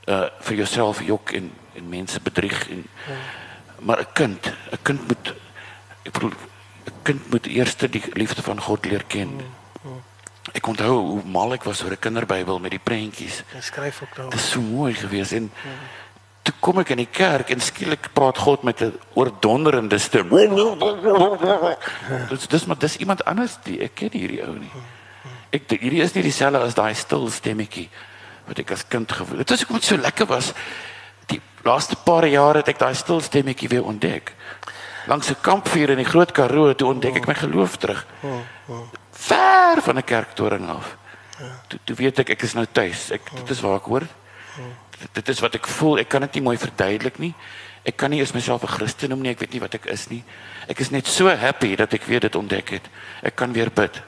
uh 0.08 0.28
vir 0.40 0.56
jouself 0.56 1.02
jok 1.02 1.32
en 1.32 1.50
en 1.74 1.88
mense 1.88 2.20
bedrieg 2.20 2.68
en 2.70 2.88
maar 3.80 4.00
'n 4.00 4.12
kind, 4.12 4.46
'n 4.72 4.82
kind 4.82 5.08
moet 5.08 5.34
ek 6.04 6.12
bedoel 6.12 6.32
'n 6.86 7.02
kind 7.02 7.30
moet 7.30 7.46
eers 7.46 7.76
die 7.76 8.02
liefde 8.14 8.42
van 8.42 8.60
God 8.60 8.84
leer 8.86 9.04
ken. 9.04 9.40
Ek 10.52 10.66
onthou 10.66 10.94
hoe 10.96 11.22
mal 11.24 11.52
ek 11.52 11.64
was 11.68 11.82
oor 11.84 11.92
'n 11.92 11.98
kinderbybel 12.00 12.58
met 12.58 12.70
die 12.70 12.82
prentjies. 12.82 13.42
Jy 13.54 13.60
skryf 13.60 14.02
ook 14.02 14.16
daar. 14.16 14.30
Dit 14.30 14.40
is 14.40 14.50
so 14.50 14.60
mooi 14.60 14.94
geweest 14.94 15.32
en 15.32 15.50
toe 16.42 16.54
kom 16.60 16.78
ek 16.78 16.90
in 16.90 16.96
die 16.96 17.12
kerk 17.12 17.50
en 17.50 17.60
skielik 17.60 18.12
praat 18.12 18.38
God 18.38 18.62
met 18.62 18.80
'n 18.80 18.98
oordonderende 19.14 19.98
stem. 19.98 20.28
Dis 22.28 22.46
dis 22.46 22.64
maar 22.66 22.78
dis 22.78 22.96
iemand 22.96 23.24
anders 23.24 23.58
die 23.64 23.80
ek 23.80 23.94
ken 23.94 24.10
hierdie 24.12 24.42
ou 24.42 24.54
nie. 24.58 24.72
Ek 25.50 25.68
dink 25.68 25.80
hierdie 25.80 26.02
is 26.02 26.14
nie 26.14 26.22
dieselfde 26.22 26.58
as 26.58 26.74
daai 26.74 26.94
stil 26.94 27.30
stemmetjie 27.30 27.88
wat 28.46 28.58
ek 28.58 28.70
as 28.70 28.84
kind 28.88 29.12
gevoel 29.12 29.38
het. 29.38 29.48
Dit 29.48 29.50
was 29.50 29.60
hoekom 29.60 29.76
dit 29.76 29.84
so 29.84 29.96
lekker 29.96 30.26
was. 30.26 30.52
Die 31.26 31.40
laaste 31.62 31.96
paar 31.96 32.26
jare 32.26 32.58
het 32.58 32.68
ek 32.68 32.78
daai 32.78 32.94
stil 32.94 33.20
stemmetjie 33.20 33.68
weer 33.68 33.84
ontdek. 33.84 34.34
Langs 35.06 35.30
'n 35.30 35.36
kampvuur 35.40 35.90
in 35.90 35.96
die 35.96 36.04
Groot 36.04 36.32
Karoo 36.32 36.74
toe 36.74 36.88
ontdek 36.88 37.16
ek 37.16 37.26
my 37.26 37.34
geloof 37.34 37.76
terug. 37.76 38.06
Ver 39.20 39.82
van 39.82 39.96
'n 39.96 40.04
kerktoring 40.04 40.68
af. 40.68 40.96
Toe, 41.68 41.78
toe 41.84 41.96
weet 41.96 42.18
ek 42.18 42.30
ek 42.30 42.42
is 42.42 42.52
nou 42.54 42.66
tuis. 42.72 43.10
Ek 43.10 43.20
dit 43.34 43.50
is 43.50 43.60
waar 43.60 43.76
ek 43.76 43.84
hoor. 43.88 44.06
Dit, 45.00 45.08
dit 45.12 45.28
is 45.28 45.40
wat 45.40 45.54
ek 45.54 45.66
voel. 45.66 45.98
Ek 45.98 46.08
kan 46.08 46.20
dit 46.20 46.34
nie 46.34 46.42
mooi 46.42 46.56
verduidelik 46.58 47.18
nie. 47.18 47.34
Ek 47.84 47.96
kan 47.96 48.10
nie 48.10 48.20
eens 48.20 48.32
myself 48.32 48.62
'n 48.62 48.66
Christen 48.68 49.08
noem 49.08 49.20
nie. 49.22 49.30
Ek 49.30 49.38
weet 49.40 49.52
nie 49.52 49.60
wat 49.60 49.74
ek 49.74 49.86
is 49.86 50.08
nie. 50.08 50.24
Ek 50.68 50.78
is 50.80 50.90
net 50.90 51.06
so 51.06 51.28
happy 51.28 51.76
dat 51.76 51.92
ek 51.92 52.04
weer 52.04 52.20
dit 52.20 52.34
ontdek 52.34 52.68
het. 52.70 52.88
Ek 53.22 53.36
kan 53.36 53.52
weer 53.52 53.70
bid. 53.70 54.02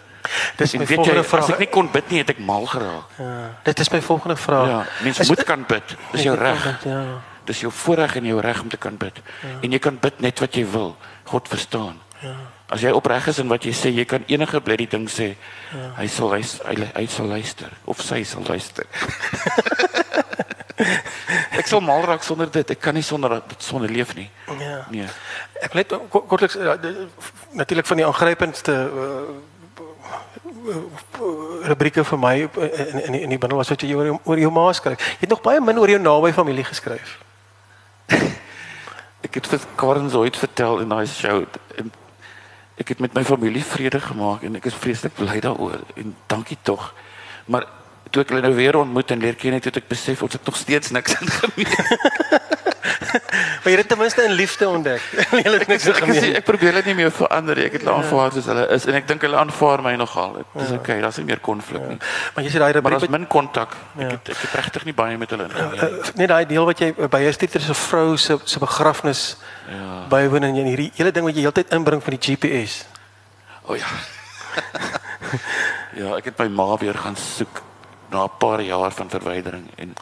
Dis 0.56 0.72
En 0.74 0.78
my 0.80 0.86
weet 0.86 0.98
jy, 0.98 1.04
volgende 1.04 1.24
vraag. 1.24 1.42
as 1.42 1.50
ek 1.50 1.58
nie 1.58 1.68
kon 1.68 1.90
bid 1.90 2.10
nie, 2.10 2.18
het 2.18 2.28
ek 2.30 2.38
mal 2.38 2.66
geraak. 2.66 3.04
Ja, 3.18 3.50
dit 3.64 3.80
is 3.80 3.90
my 3.90 4.00
volgende 4.02 4.36
vraag. 4.36 4.68
Ja, 4.68 4.86
mens 5.02 5.18
Is- 5.18 5.28
moet 5.28 5.44
kan 5.44 5.64
bid. 5.66 5.96
Dis 6.12 6.22
jou 6.22 6.36
reg. 6.38 6.84
Ja. 6.84 7.04
Dis 7.44 7.60
jou 7.60 7.72
voorreg 7.72 8.16
en 8.16 8.24
jou 8.24 8.40
reg 8.40 8.60
om 8.62 8.68
te 8.68 8.76
kan 8.76 8.96
bid. 8.96 9.20
En 9.62 9.70
jy 9.72 9.78
kan 9.78 9.98
bid 9.98 10.20
net 10.20 10.38
wat 10.40 10.54
jy 10.54 10.66
wil. 10.70 10.96
God 11.24 11.48
verstaan. 11.48 12.00
Ja. 12.20 12.34
As 12.72 12.80
jy 12.80 12.88
opreg 12.96 13.26
is 13.28 13.36
in 13.42 13.50
wat 13.52 13.66
jy 13.68 13.72
sê, 13.76 13.90
jy 13.92 14.06
kan 14.08 14.22
enige 14.32 14.56
bly 14.64 14.86
ding 14.88 15.04
sê. 15.12 15.34
Hy 15.98 16.06
sal 16.08 16.30
luister, 16.32 16.64
hy, 16.70 16.86
hy 16.96 17.04
sal 17.12 17.28
luister 17.28 17.68
of 17.84 18.00
sy 18.00 18.22
sal 18.24 18.40
luister. 18.48 18.86
ek 21.60 21.68
sal 21.68 21.84
mal 21.84 22.00
raak 22.08 22.24
sonder 22.24 22.48
dit. 22.52 22.70
Ek 22.72 22.80
kan 22.80 22.96
nie 22.96 23.04
sonder 23.04 23.42
dit 23.44 23.60
sonder 23.62 23.92
leef 23.92 24.14
nie. 24.16 24.30
Ja. 24.56 24.86
Nee. 24.90 25.08
Ek 25.62 25.74
net 25.76 25.92
ko- 26.08 26.24
kortliks 26.24 26.56
uh, 26.56 26.78
natuurlik 27.52 27.86
van 27.92 28.00
die 28.00 28.08
aangrypendste 28.08 28.72
uh, 28.88 29.36
rubrieke 31.68 32.04
vir 32.08 32.18
my 32.18 32.34
in 32.40 32.48
in 33.04 33.12
die, 33.12 33.22
in 33.26 33.30
die 33.34 33.38
bundel 33.38 33.58
was 33.60 33.70
wat 33.72 33.82
jy 33.84 33.92
oor 33.94 34.06
jou, 34.14 34.18
oor 34.24 34.38
jou 34.40 34.50
ma 34.54 34.72
skryf. 34.72 34.98
Jy 35.18 35.26
het 35.26 35.34
nog 35.34 35.44
baie 35.44 35.60
min 35.60 35.78
oor 35.82 35.90
jou 35.92 36.00
naby 36.00 36.32
familie 36.32 36.64
geskryf. 36.66 37.18
Ek 39.22 39.36
het 39.38 39.46
vir 39.46 39.60
Karen 39.78 40.08
ooit 40.16 40.36
vertel 40.36 40.80
in 40.82 40.88
daai 40.90 41.06
show 41.06 41.44
en 41.78 41.92
ek 42.80 42.88
het 42.88 42.98
met 43.04 43.14
my 43.14 43.24
familie 43.24 43.64
vrede 43.64 44.00
gemaak 44.00 44.42
en 44.42 44.56
ek 44.56 44.70
is 44.70 44.78
vreeslik 44.78 45.14
bly 45.18 45.40
daaroor 45.40 45.80
en 45.96 46.16
dankie 46.26 46.58
tog. 46.62 46.92
Maar 47.46 47.66
toe 48.10 48.22
ek 48.22 48.32
hulle 48.32 48.44
nou 48.44 48.54
weer 48.54 48.76
ontmoet 48.76 49.10
en 49.10 49.20
leer 49.20 49.36
ken 49.36 49.56
het, 49.58 49.64
het 49.64 49.82
ek 49.82 49.88
besef 49.88 50.22
ons 50.22 50.32
het 50.32 50.44
nog 50.44 50.56
steeds 50.56 50.90
niks 50.90 51.20
in 51.20 51.28
gemeen. 51.28 52.58
Maar 53.62 53.72
jy 53.72 53.78
het 53.78 53.88
ten 53.88 53.98
minste 53.98 54.22
in 54.26 54.32
liefde 54.34 54.68
ontdek. 54.68 55.02
jy 55.38 55.42
het 55.42 55.66
niks 55.70 55.84
Ek, 55.86 55.94
is, 55.94 55.98
gemeen. 56.02 56.34
ek 56.40 56.44
probeer 56.44 56.72
dit 56.80 56.84
nie 56.90 56.94
meer 56.98 57.12
verander 57.14 57.56
nie. 57.56 57.64
Ek 57.68 57.72
het 57.78 57.84
hulle 57.86 57.94
aanvaar 57.94 58.32
soos 58.34 58.48
hulle 58.50 58.64
is 58.74 58.86
en 58.90 58.94
ek 58.98 59.06
dink 59.08 59.22
hulle 59.22 59.38
aanvaar 59.38 59.82
my 59.86 59.94
nogal. 59.96 60.32
Dit 60.40 60.62
is 60.64 60.68
ja. 60.74 60.78
okay, 60.80 61.00
daar's 61.00 61.16
nie 61.22 61.26
meer 61.28 61.40
konflik 61.40 61.84
nie. 61.88 61.98
Maar 62.34 62.44
jy 62.44 62.50
sê 62.50 62.58
daai 62.58 62.72
rubriek 62.78 62.98
daar's 62.98 63.14
min 63.14 63.26
kontak. 63.30 63.76
Ja. 63.98 64.08
Ek 64.08 64.10
het 64.18 64.32
ek 64.34 64.42
het 64.46 64.54
regtig 64.60 64.84
nie 64.90 64.94
baie 64.98 65.16
met 65.18 65.30
hulle 65.30 65.46
ingeneem. 65.46 65.98
uh, 66.02 66.14
net 66.18 66.28
daai 66.34 66.46
deel 66.50 66.66
wat 66.66 66.78
jy 66.82 66.90
uh, 66.96 67.06
by 67.06 67.22
jou 67.22 67.30
is 67.30 67.68
'n 67.68 67.74
vrou 67.74 68.16
se 68.16 68.38
se 68.44 68.58
begrafnis 68.58 69.36
Ja. 69.70 70.06
bywoon 70.10 70.42
en 70.42 70.56
jy 70.56 70.64
hierdie 70.64 70.90
hele 70.98 71.12
ding 71.12 71.24
wat 71.24 71.34
jy 71.34 71.42
heeltyd 71.46 71.70
inbring 71.72 72.02
van 72.02 72.16
die 72.18 72.22
GPS. 72.34 72.84
O 73.70 73.74
ja. 73.78 73.86
ja, 75.96 76.16
ek 76.18 76.24
het 76.24 76.38
my 76.38 76.48
ma 76.48 76.76
weer 76.80 76.94
gaan 76.98 77.16
soek 77.16 77.62
na 78.10 78.24
'n 78.24 78.36
paar 78.38 78.60
jaar 78.60 78.90
van 78.92 79.08
verwydering 79.10 79.70
en 79.76 79.94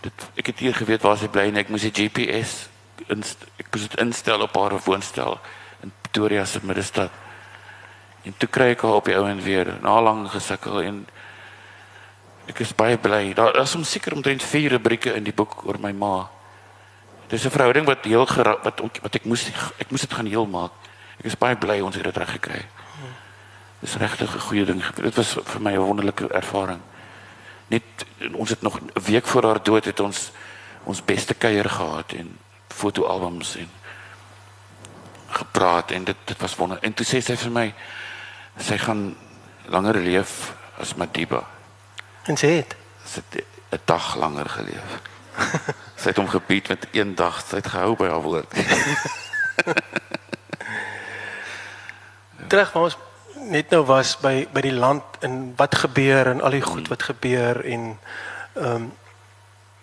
dit 0.00 0.12
ek 0.36 0.46
het 0.46 0.58
hier 0.58 0.74
geweet 0.74 1.02
waar 1.02 1.16
sy 1.18 1.28
bly 1.28 1.48
en 1.48 1.56
ek 1.56 1.68
moes 1.68 1.82
die 1.82 1.90
GPS 1.92 2.68
ek 3.10 3.70
moes 3.72 3.88
dit 3.88 3.98
instel 4.00 4.40
op 4.40 4.54
haar 4.56 4.78
woonstel 4.84 5.38
in 5.82 5.92
Pretoria 6.02 6.44
se 6.44 6.60
middestad. 6.62 7.10
En 8.22 8.34
toe 8.36 8.48
kry 8.48 8.70
ek 8.74 8.82
haar 8.82 9.00
op 9.00 9.04
die 9.08 9.16
ou 9.16 9.24
en 9.28 9.40
weer 9.42 9.76
na 9.82 10.00
lank 10.00 10.30
gesukkel 10.30 10.82
en 10.82 11.06
ek 12.50 12.60
is 12.60 12.74
baie 12.74 12.98
bly. 12.98 13.32
Daar 13.34 13.56
is 13.62 13.74
om 13.74 13.84
seker 13.84 14.14
omtrent 14.14 14.42
vier 14.42 14.70
rubrieke 14.70 15.14
in 15.14 15.24
die 15.24 15.34
boek 15.34 15.64
oor 15.66 15.78
my 15.80 15.92
ma. 15.92 16.28
Dis 17.28 17.46
'n 17.46 17.50
verhouding 17.50 17.86
wat 17.86 18.04
heel 18.04 18.26
gera- 18.26 18.58
wat 18.62 18.80
ook- 18.80 19.00
wat 19.02 19.14
ek 19.14 19.24
moes 19.24 19.48
ek 19.78 19.90
moes 19.90 20.00
dit 20.00 20.12
gaan 20.12 20.26
heel 20.26 20.46
maak. 20.46 20.72
Ek 21.18 21.26
is 21.26 21.38
baie 21.38 21.56
bly 21.56 21.80
ons 21.80 21.94
het 21.94 22.04
dit 22.04 22.16
reg 22.16 22.30
gekry. 22.30 22.66
Dis 23.80 23.96
regtig 23.96 24.34
'n 24.34 24.40
goeie 24.40 24.64
ding. 24.64 24.82
Dit 24.94 25.14
was 25.14 25.36
vir 25.44 25.60
my 25.60 25.72
'n 25.72 25.78
wonderlike 25.78 26.28
ervaring. 26.28 26.80
Net 27.68 27.82
ons 28.34 28.50
het 28.50 28.62
nog 28.62 28.80
'n 28.80 28.90
week 29.00 29.26
voor 29.26 29.44
haar 29.44 29.62
dood 29.62 29.84
het 29.84 30.00
ons 30.00 30.32
ons 30.84 31.04
beste 31.04 31.34
kuier 31.34 31.68
gehad 31.68 32.12
en 32.12 32.38
fotoalbums 32.74 33.56
en 33.56 33.70
gepraat 35.30 35.90
en 35.90 36.04
dit 36.04 36.16
dit 36.24 36.38
was 36.38 36.56
wonder. 36.56 36.78
En 36.80 36.94
toe 36.94 37.06
sê 37.06 37.20
sy 37.22 37.36
vir 37.36 37.50
my 37.50 37.74
sy 38.58 38.78
gaan 38.78 39.16
langer 39.70 39.96
leef 40.02 40.52
as 40.80 40.94
Madiba. 40.94 41.44
En 42.26 42.36
sê 42.36 42.46
dit. 42.60 42.76
Sy 43.04 43.20
het 43.30 43.44
'n 43.70 43.80
dag 43.84 44.16
langer 44.16 44.48
geleef. 44.48 45.00
sy 46.00 46.08
het 46.08 46.16
hom 46.16 46.28
gebied 46.28 46.68
met 46.68 46.86
een 46.92 47.14
dag. 47.14 47.44
Sy 47.46 47.56
het 47.56 47.66
gehou 47.66 47.96
by 47.96 48.08
haar 48.08 48.22
woord. 48.22 48.50
Terug 52.50 52.74
maar 52.74 52.82
ons 52.82 52.96
net 53.34 53.70
nou 53.70 53.84
was 53.84 54.16
by 54.20 54.48
by 54.52 54.60
die 54.60 54.74
land 54.74 55.02
en 55.20 55.54
wat 55.56 55.74
gebeur 55.74 56.26
en 56.26 56.40
al 56.40 56.50
die 56.50 56.62
goed 56.62 56.88
wat 56.88 57.02
gebeur 57.02 57.64
en 57.64 57.98
ehm 58.54 58.74
um, 58.74 58.92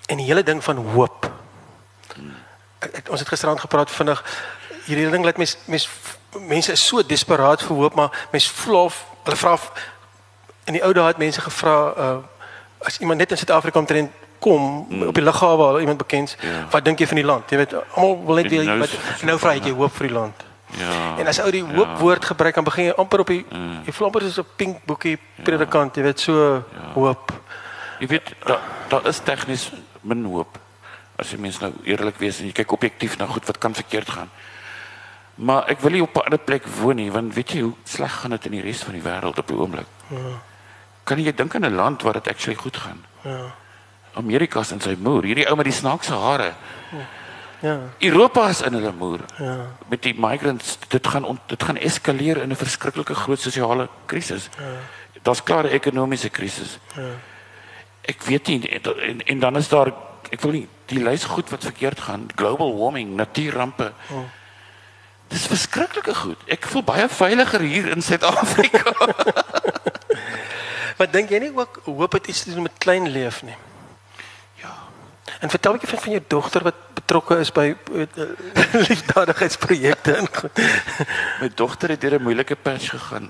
en 0.08 0.18
die 0.18 0.26
hele 0.26 0.44
ding 0.44 0.64
van 0.64 0.78
hoop. 0.78 1.26
Ek, 2.08 2.16
ek, 2.80 3.10
ons 3.10 3.20
het 3.20 3.30
gisterand 3.30 3.60
gepraat 3.60 3.92
vinnig 3.92 4.24
hierdie 4.86 5.10
ding 5.12 5.26
laat 5.26 5.38
mens 5.38 5.58
mens 5.66 5.90
mense 6.48 6.72
is 6.72 6.88
so 6.88 7.04
desperaat 7.04 7.64
vir 7.64 7.76
hoop 7.76 7.96
maar 7.96 8.28
mens 8.32 8.50
voel 8.62 8.84
of 8.86 9.06
hulle 9.24 9.36
vra 9.36 9.58
in 10.66 10.78
die 10.78 10.84
ou 10.84 10.94
dae 10.94 11.08
het 11.08 11.22
mense 11.22 11.42
gevra 11.42 11.78
uh 11.98 12.18
as 12.88 13.00
iemand 13.02 13.18
net 13.18 13.32
in 13.32 13.38
Suid-Afrika 13.38 13.80
omtrent 13.80 14.12
kom 14.40 14.86
mm. 14.90 15.08
op 15.10 15.16
die 15.18 15.24
lughawe 15.24 15.80
iemand 15.80 15.98
bekend 15.98 16.36
ja. 16.42 16.68
wat 16.72 16.86
dink 16.86 17.00
jy 17.00 17.08
van 17.10 17.18
die 17.18 17.26
land 17.26 17.52
jy 17.52 17.58
weet 17.58 17.74
almal 17.74 18.20
wil 18.26 18.36
net 18.36 18.52
weet 18.54 18.70
nou, 18.70 18.78
wat 18.84 19.24
nou 19.26 19.38
vra 19.42 19.56
jy 19.58 19.74
hoop 19.74 19.96
vir 19.98 20.08
die 20.08 20.16
land 20.20 20.46
Ja. 20.76 21.16
En 21.18 21.28
as 21.28 21.40
ou 21.40 21.52
die 21.52 21.64
hoop 21.64 21.88
ja. 21.88 21.98
woord 21.98 22.26
gebruik 22.26 22.56
dan 22.56 22.64
begin 22.64 22.90
jy 22.90 22.94
amper 23.00 23.24
op 23.24 23.30
die 23.32 23.46
mm. 23.50 23.86
jy 23.88 23.94
voel 23.96 24.08
amper 24.10 24.26
soos 24.28 24.42
'n 24.44 24.50
pink 24.60 24.84
boekie 24.86 25.16
ja. 25.16 25.44
predikant, 25.44 25.96
jy 25.96 26.04
weet 26.04 26.20
so 26.20 26.34
ja. 26.36 26.92
hoop. 26.94 27.32
Jy 28.00 28.08
weet 28.08 28.34
daar 28.46 28.60
daar 28.92 29.08
is 29.08 29.20
tegnies 29.24 29.72
min 30.02 30.26
hoop. 30.26 30.60
As 31.18 31.32
jy 31.32 31.40
mens 31.42 31.60
nou 31.60 31.72
eerlik 31.84 32.20
wees 32.22 32.40
en 32.40 32.46
jy 32.46 32.54
kyk 32.54 32.72
objektief 32.72 33.18
na 33.18 33.26
goed 33.26 33.46
wat 33.46 33.58
kan 33.58 33.74
verkeerd 33.74 34.10
gaan. 34.10 34.30
Maar 35.38 35.68
ek 35.70 35.82
wil 35.82 35.92
nie 35.92 36.02
op 36.02 36.16
'n 36.16 36.26
ander 36.26 36.40
plek 36.40 36.66
woon 36.66 36.96
nie 36.96 37.12
want 37.12 37.34
weet 37.34 37.52
jy 37.52 37.62
hoe 37.62 37.74
sleg 37.84 38.12
gaan 38.12 38.32
dit 38.32 38.46
in 38.46 38.52
die 38.52 38.62
res 38.62 38.84
van 38.84 38.94
die 38.94 39.02
wêreld 39.02 39.38
op 39.38 39.48
die 39.48 39.58
oomblik. 39.58 39.88
Ja. 40.10 40.42
Kan 41.04 41.24
jy 41.24 41.34
dink 41.34 41.56
aan 41.56 41.66
'n 41.66 41.76
land 41.76 42.02
waar 42.02 42.14
dit 42.14 42.28
actually 42.28 42.60
goed 42.60 42.78
gaan? 42.78 43.06
Ja. 43.22 43.54
Amerika 44.14 44.64
se 44.64 44.74
in 44.74 44.82
sy 44.82 44.96
moer, 45.00 45.24
hierdie 45.24 45.48
ou 45.50 45.56
met 45.56 45.66
die 45.66 45.74
snaakse 45.74 46.14
hare. 46.14 46.54
Ja. 46.92 47.06
Ja. 47.60 47.80
Europa 48.00 48.50
is 48.50 48.62
in 48.62 48.74
hulle 48.74 48.92
moer. 48.92 49.20
Ja. 49.38 49.58
Met 49.88 50.02
die 50.02 50.14
migrants, 50.18 50.78
dit 50.88 51.08
gaan 51.08 51.40
dit 51.48 51.64
gaan 51.64 51.78
eskaleer 51.78 52.38
in 52.38 52.50
'n 52.50 52.56
verskriklike 52.56 53.16
groot 53.16 53.40
sosiale 53.40 53.90
krisis. 54.06 54.50
Ja. 54.58 54.64
Daar's 55.22 55.44
klare 55.44 55.70
ekonomiese 55.70 56.30
krisis. 56.30 56.80
Ja. 56.96 57.10
Ek 58.02 58.24
weet 58.24 58.48
nie 58.48 58.70
en, 58.70 59.26
en 59.26 59.40
dan 59.40 59.56
is 59.56 59.68
daar 59.68 59.94
ek 60.30 60.42
wil 60.42 60.52
nie 60.52 60.68
die 60.88 61.04
lys 61.04 61.24
goed 61.24 61.50
wat 61.50 61.64
verkeerd 61.64 62.00
gaan, 62.00 62.28
global 62.36 62.76
warming, 62.78 63.16
natuurrampe. 63.16 63.92
Ja. 64.10 64.24
Dis 65.28 65.48
verskriklike 65.48 66.16
goed. 66.16 66.44
Ek 66.48 66.66
voel 66.72 66.84
baie 66.88 67.08
veiliger 67.12 67.62
hier 67.62 67.90
in 67.92 68.02
Suid-Afrika. 68.02 68.84
wat 71.00 71.12
dink 71.14 71.30
jy 71.30 71.40
nie 71.44 71.54
ook 71.56 71.82
hoop 71.86 72.12
dit 72.12 72.28
iets 72.32 72.44
te 72.44 72.54
doen 72.54 72.70
met 72.70 72.78
klein 72.84 73.10
leef 73.12 73.44
nie? 73.44 73.58
En 75.40 75.52
vertel 75.54 75.78
ek 75.78 75.86
vir 75.86 76.02
van 76.02 76.16
jou 76.16 76.22
dogter 76.34 76.64
wat 76.66 76.78
betrokke 76.98 77.38
is 77.44 77.52
by 77.54 77.68
uh, 77.94 78.06
liefdadigheidsprojekte 78.90 80.16
en 80.18 80.30
My 81.42 81.50
dogter 81.54 81.94
het 81.94 82.02
deur 82.02 82.18
'n 82.18 82.26
moeilike 82.26 82.56
patch 82.56 82.90
gegaan. 82.90 83.30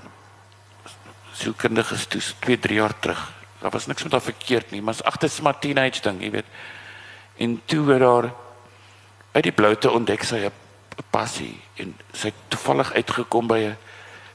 Sielkundiges 1.32 2.06
toe 2.06 2.22
2, 2.40 2.58
3 2.58 2.74
jaar 2.80 2.98
terug. 2.98 3.20
Daar 3.60 3.70
was 3.70 3.86
niks 3.86 4.02
met 4.02 4.12
haar 4.12 4.24
verkeerd 4.24 4.70
nie, 4.70 4.82
maar 4.82 4.94
as 4.94 5.02
agter 5.02 5.28
se 5.28 5.42
maar 5.42 5.58
teenage 5.58 6.00
ding, 6.00 6.22
jy 6.22 6.30
weet. 6.30 6.48
En 7.38 7.60
toe 7.64 7.92
het 7.92 8.02
haar 8.02 8.32
uit 9.32 9.44
die 9.46 9.54
bloute 9.54 9.90
ontdek 9.90 10.24
sy 10.26 10.46
'n 10.46 10.52
passie 11.10 11.60
en 11.74 11.96
sy 12.12 12.32
toevallig 12.48 12.92
uitgekom 12.92 13.46
by 13.46 13.58
'n 13.58 13.76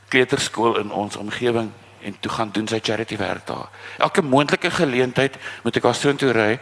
kleuterskool 0.08 0.80
in 0.80 0.92
ons 0.92 1.16
omgewing 1.16 1.72
en 2.02 2.20
toe 2.20 2.32
gaan 2.32 2.52
doen 2.52 2.68
sy 2.68 2.80
charity 2.84 3.18
werk 3.18 3.48
daar. 3.48 3.70
Elke 3.98 4.22
moontlike 4.22 4.72
geleentheid 4.72 5.36
moet 5.64 5.76
ek 5.76 5.84
haar 5.84 5.96
so 5.96 6.10
intoe 6.10 6.32
ry 6.32 6.60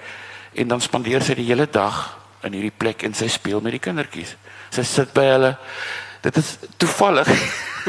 en 0.54 0.68
dan 0.68 0.82
spandeer 0.82 1.22
sy 1.22 1.34
die 1.34 1.46
hele 1.46 1.70
dag 1.70 2.18
in 2.42 2.54
hierdie 2.54 2.78
plek 2.78 3.04
en 3.04 3.14
sy 3.14 3.28
speel 3.28 3.62
met 3.62 3.72
die 3.72 3.84
kindertjies. 3.84 4.36
Sy 4.70 4.84
sit 4.88 5.14
by 5.14 5.24
hulle. 5.24 5.58
Dit 6.22 6.38
is 6.38 6.58
toevallig 6.78 7.28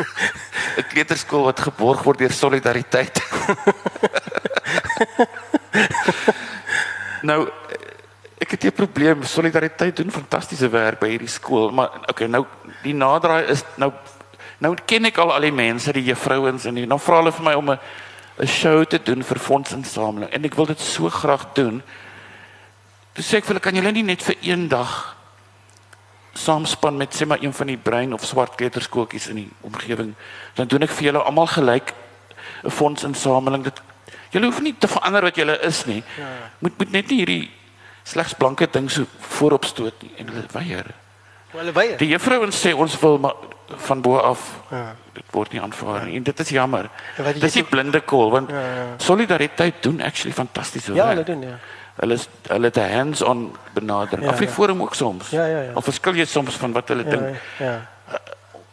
'n 0.79 0.85
kleuterskool 0.89 1.45
wat 1.45 1.61
geborg 1.61 2.03
word 2.03 2.19
deur 2.19 2.33
solidariteit. 2.33 3.23
nou 7.29 7.49
het 8.53 8.65
'n 8.65 8.73
probleem. 8.73 9.23
Solidariteit 9.23 9.97
doen 9.97 10.11
fantastiese 10.11 10.69
werk 10.69 11.01
by 11.01 11.09
hierdie 11.09 11.29
skool, 11.29 11.71
maar 11.71 11.91
okay, 12.07 12.27
nou 12.27 12.47
die 12.83 12.95
naderdraai 12.95 13.49
is 13.49 13.65
nou 13.77 13.93
nou 14.59 14.77
ken 14.87 15.05
ek 15.05 15.19
al 15.19 15.33
al 15.33 15.41
die 15.41 15.53
mense, 15.53 15.93
die 15.93 16.05
juffrouens 16.05 16.65
en 16.65 16.89
dan 16.89 17.01
vra 17.01 17.17
hulle 17.17 17.33
vir 17.33 17.45
my 17.45 17.55
om 17.55 17.71
'n 17.71 17.79
'n 18.39 18.47
show 18.47 18.85
te 18.85 19.03
doen 19.03 19.23
vir 19.23 19.39
fondsinsameling 19.39 20.31
en 20.31 20.45
ek 20.45 20.55
wil 20.55 20.67
dit 20.67 20.81
so 20.81 21.09
graag 21.09 21.53
doen. 21.55 21.83
Toe 23.13 23.25
sê 23.25 23.37
ek 23.37 23.45
vir 23.45 23.55
hulle 23.55 23.61
kan 23.61 23.75
julle 23.75 23.93
nie 23.93 24.03
net 24.03 24.23
vir 24.23 24.37
een 24.41 24.69
dag 24.69 25.17
saamspan 26.33 26.97
met 26.97 27.15
sê 27.15 27.27
maar 27.27 27.43
een 27.43 27.53
van 27.53 27.67
die 27.67 27.77
brein 27.77 28.13
of 28.13 28.25
swart 28.25 28.55
kleuterskooltjies 28.57 29.29
in 29.29 29.37
die 29.37 29.51
omgewing. 29.61 30.15
Dan 30.55 30.67
doen 30.67 30.83
ek 30.83 30.91
vir 30.91 31.05
julle 31.05 31.23
almal 31.23 31.47
gelyk 31.47 31.93
'n 32.65 32.71
fondsinsameling. 32.71 33.65
Dit 33.65 33.83
julle 34.31 34.47
hoef 34.47 34.61
nie 34.61 34.75
te 34.79 34.89
verander 34.89 35.23
wat 35.23 35.37
julle 35.37 35.59
is 35.61 35.85
nie. 35.87 36.03
Ja. 36.19 36.29
Moet 36.59 36.79
moet 36.79 36.93
net 36.93 37.09
nie 37.09 37.19
hierdie 37.19 37.51
slegs 38.03 38.35
blanke 38.35 38.69
ding 38.71 38.91
so 38.91 39.07
voorop 39.19 39.65
stoot 39.65 40.03
nie 40.03 40.13
en 40.17 40.29
hulle 40.29 40.45
weier. 40.53 40.87
Hulle 41.53 41.73
weier. 41.73 41.97
Die 41.99 42.09
juffrouens 42.09 42.67
sê 42.67 42.73
ons 42.75 42.99
wil 43.01 43.19
maar 43.19 43.35
van 43.89 44.01
bo 44.01 44.17
af. 44.19 44.41
Ja. 44.71 44.95
Dit 45.13 45.25
word 45.31 45.53
nie 45.53 45.61
aanvaar 45.61 46.05
nie. 46.05 46.13
Ja. 46.13 46.17
En 46.17 46.23
dit 46.23 46.41
is 46.41 46.49
jammer. 46.49 46.91
Dit 47.17 47.43
is 47.43 47.57
'n 47.57 47.69
blinde 47.69 48.01
kol 48.01 48.31
want 48.31 48.51
ja, 48.51 48.61
ja. 48.61 48.87
solidariteit 48.97 49.83
doen 49.83 50.01
actually 50.01 50.35
fantastiese 50.35 50.95
ja, 50.95 51.05
werk. 51.05 51.09
Ja, 51.09 51.15
hulle 51.15 51.25
doen 51.25 51.49
ja 51.49 51.59
hulle 51.95 52.15
is 52.15 52.29
hulle 52.49 52.65
het 52.65 52.77
'n 52.77 52.93
hands-on 52.97 53.57
benadering. 53.73 54.27
Ja, 54.27 54.33
Afriforum 54.33 54.77
ja. 54.77 54.83
ook 54.83 54.95
soms. 54.95 55.31
Ja 55.31 55.47
ja 55.47 55.61
ja. 55.61 55.71
Of 55.75 55.85
verskil 55.85 56.15
jy 56.15 56.25
soms 56.25 56.55
van 56.55 56.73
wat 56.73 56.89
hulle 56.89 57.05
ja, 57.05 57.11
dink? 57.11 57.37
Ja. 57.59 57.65
ja. 57.65 57.87
Uh, 58.09 58.15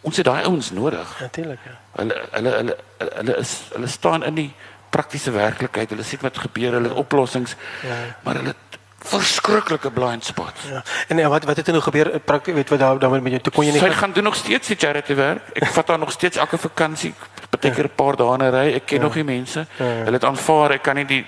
ons 0.01 0.15
het 0.17 0.25
daai 0.25 0.43
ouens 0.43 0.71
nodig. 0.71 1.19
Natuurlik 1.19 1.59
ja. 1.63 1.71
Hulle 1.91 2.21
hulle 2.31 2.49
hulle 2.49 2.77
hulle 3.15 3.37
is 3.37 3.61
hulle 3.73 3.87
staan 3.87 4.23
in 4.23 4.33
die 4.33 4.53
praktiese 4.89 5.31
werklikheid. 5.31 5.89
Hulle 5.89 6.03
sien 6.03 6.19
wat 6.21 6.37
gebeur, 6.37 6.71
hulle 6.71 6.93
oplossings. 6.93 7.55
Ja. 7.83 7.95
Maar 8.23 8.35
hulle 8.35 8.55
verskriklike 8.99 9.91
blind 9.91 10.25
spots. 10.25 10.63
Ja. 10.69 10.83
En 11.07 11.29
wat 11.29 11.43
wat 11.43 11.57
het 11.57 11.67
er 11.67 11.73
nou 11.73 11.83
gebeur 11.83 12.19
prakties 12.19 12.53
weet 12.53 12.69
wat 12.69 12.79
daar 12.79 12.99
dan 12.99 13.23
met 13.23 13.43
toe 13.43 13.53
kon 13.53 13.65
jy 13.65 13.71
nie 13.71 13.79
Sy 13.79 13.89
gaan 13.89 14.11
doen 14.11 14.23
nog 14.23 14.35
steeds 14.35 14.67
die 14.67 14.77
charity 14.77 15.15
werk. 15.15 15.41
Ek 15.53 15.67
vat 15.67 15.87
haar 15.87 15.99
nog 15.99 16.11
steeds 16.11 16.37
elke 16.37 16.57
vakansie, 16.57 17.13
baie 17.49 17.73
keer 17.73 17.85
'n 17.85 17.95
paar 17.95 18.15
dae 18.15 18.33
in 18.33 18.43
'n 18.43 18.51
ry. 18.51 18.73
Ek 18.75 18.85
ken 18.85 18.97
ja. 18.97 19.03
nog 19.03 19.13
die 19.13 19.23
mense. 19.23 19.65
Ja. 19.77 19.85
Hulle 19.85 20.17
het 20.19 20.25
aanvaar 20.25 20.71
ek 20.71 20.81
kan 20.81 20.95
nie 20.95 21.05
die 21.05 21.25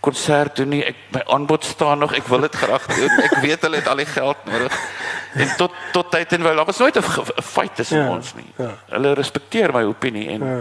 konsert 0.00 0.56
doen 0.56 0.68
nie. 0.68 0.84
Ek 0.84 0.96
my 1.10 1.22
aanbod 1.26 1.64
staan 1.64 1.98
nog. 1.98 2.14
Ek 2.14 2.26
wil 2.26 2.40
dit 2.40 2.54
graag 2.54 2.86
doen. 2.86 3.10
Ek 3.22 3.36
weet 3.40 3.62
hulle 3.62 3.76
het 3.76 3.88
al 3.88 3.96
die 3.96 4.06
geld 4.06 4.36
nodig. 4.44 4.80
En 5.34 5.56
tot 5.56 5.72
tot 5.92 6.10
tyd 6.10 6.32
en 6.32 6.42
wel, 6.42 6.56
daar 6.56 6.64
was 6.64 6.78
nooit 6.78 6.96
'n 6.96 7.02
fight 7.42 7.74
tussen 7.76 8.02
ja, 8.02 8.08
ons 8.10 8.34
nie. 8.34 8.50
Ja. 8.56 8.76
Hulle 8.88 9.14
respekteer 9.14 9.72
my 9.72 9.82
opinie 9.82 10.28
en 10.28 10.44
ja. 10.44 10.58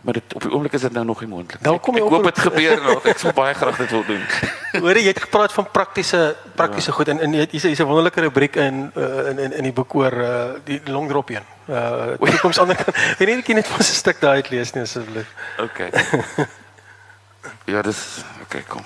Maar 0.00 0.14
dit 0.14 0.34
op 0.34 0.42
die 0.42 0.50
oomblik 0.50 0.72
is 0.72 0.80
dit 0.80 0.92
nou 0.92 1.04
nog 1.04 1.20
nie 1.20 1.28
moontlik. 1.28 1.62
Dan 1.62 1.80
kom 1.80 1.96
ek 1.98 2.02
hoop 2.02 2.24
dit 2.24 2.38
gebeur 2.38 2.82
nog. 2.82 3.06
Ek 3.10 3.18
sou 3.18 3.32
baie 3.34 3.54
graag 3.54 3.76
dit 3.76 3.90
wil 3.90 4.04
doen. 4.06 4.22
Hoor 4.84 5.00
jy 5.00 5.10
het 5.10 5.22
gepraat 5.26 5.52
van 5.52 5.66
praktiese 5.70 6.36
praktiese 6.54 6.90
ja. 6.90 6.96
goed 6.96 7.08
en 7.08 7.20
en 7.20 7.34
hier's 7.34 7.62
hier's 7.62 7.80
'n 7.82 7.88
wonderlike 7.88 8.20
rubriek 8.20 8.56
in 8.56 8.92
uh, 8.94 9.28
in 9.30 9.38
in 9.38 9.52
in 9.52 9.62
die 9.62 9.72
boek 9.72 9.94
oor 9.94 10.12
uh, 10.12 10.44
die 10.64 10.80
long 10.86 11.08
drop 11.08 11.30
een. 11.34 11.44
Uh 11.66 12.14
toekoms 12.20 12.58
ander 12.58 12.76
kan. 12.76 12.94
Weet 13.18 13.28
nie 13.28 13.36
ek 13.38 13.48
net 13.48 13.66
van 13.66 13.80
'n 13.80 13.82
stuk 13.82 14.20
daai 14.20 14.34
uitlees 14.34 14.72
nie 14.72 14.82
asseblief. 14.82 15.34
Okay. 15.58 15.90
Ja, 17.64 17.82
dis 17.82 18.24
okay, 18.42 18.62
kom. 18.68 18.82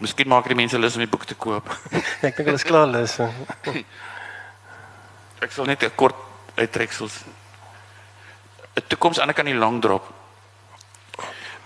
Miskien 0.00 0.28
maak 0.28 0.48
die 0.48 0.56
mense 0.56 0.78
lus 0.78 0.96
om 0.96 1.04
die 1.04 1.10
boek 1.10 1.24
te 1.28 1.36
koop. 1.36 1.68
ek 2.24 2.36
dink 2.36 2.48
hulle 2.48 2.60
is 2.60 2.66
klaar 2.66 2.88
lus. 2.88 3.18
ek 5.40 5.52
sal 5.52 5.68
net 5.68 5.84
'n 5.84 5.94
kort 5.94 6.16
uittreksels. 6.56 7.24
'n 8.74 8.82
Toekoms 8.86 9.20
aan 9.20 9.32
kan 9.32 9.44
die 9.44 9.54
lang 9.54 9.80
drop. 9.80 10.04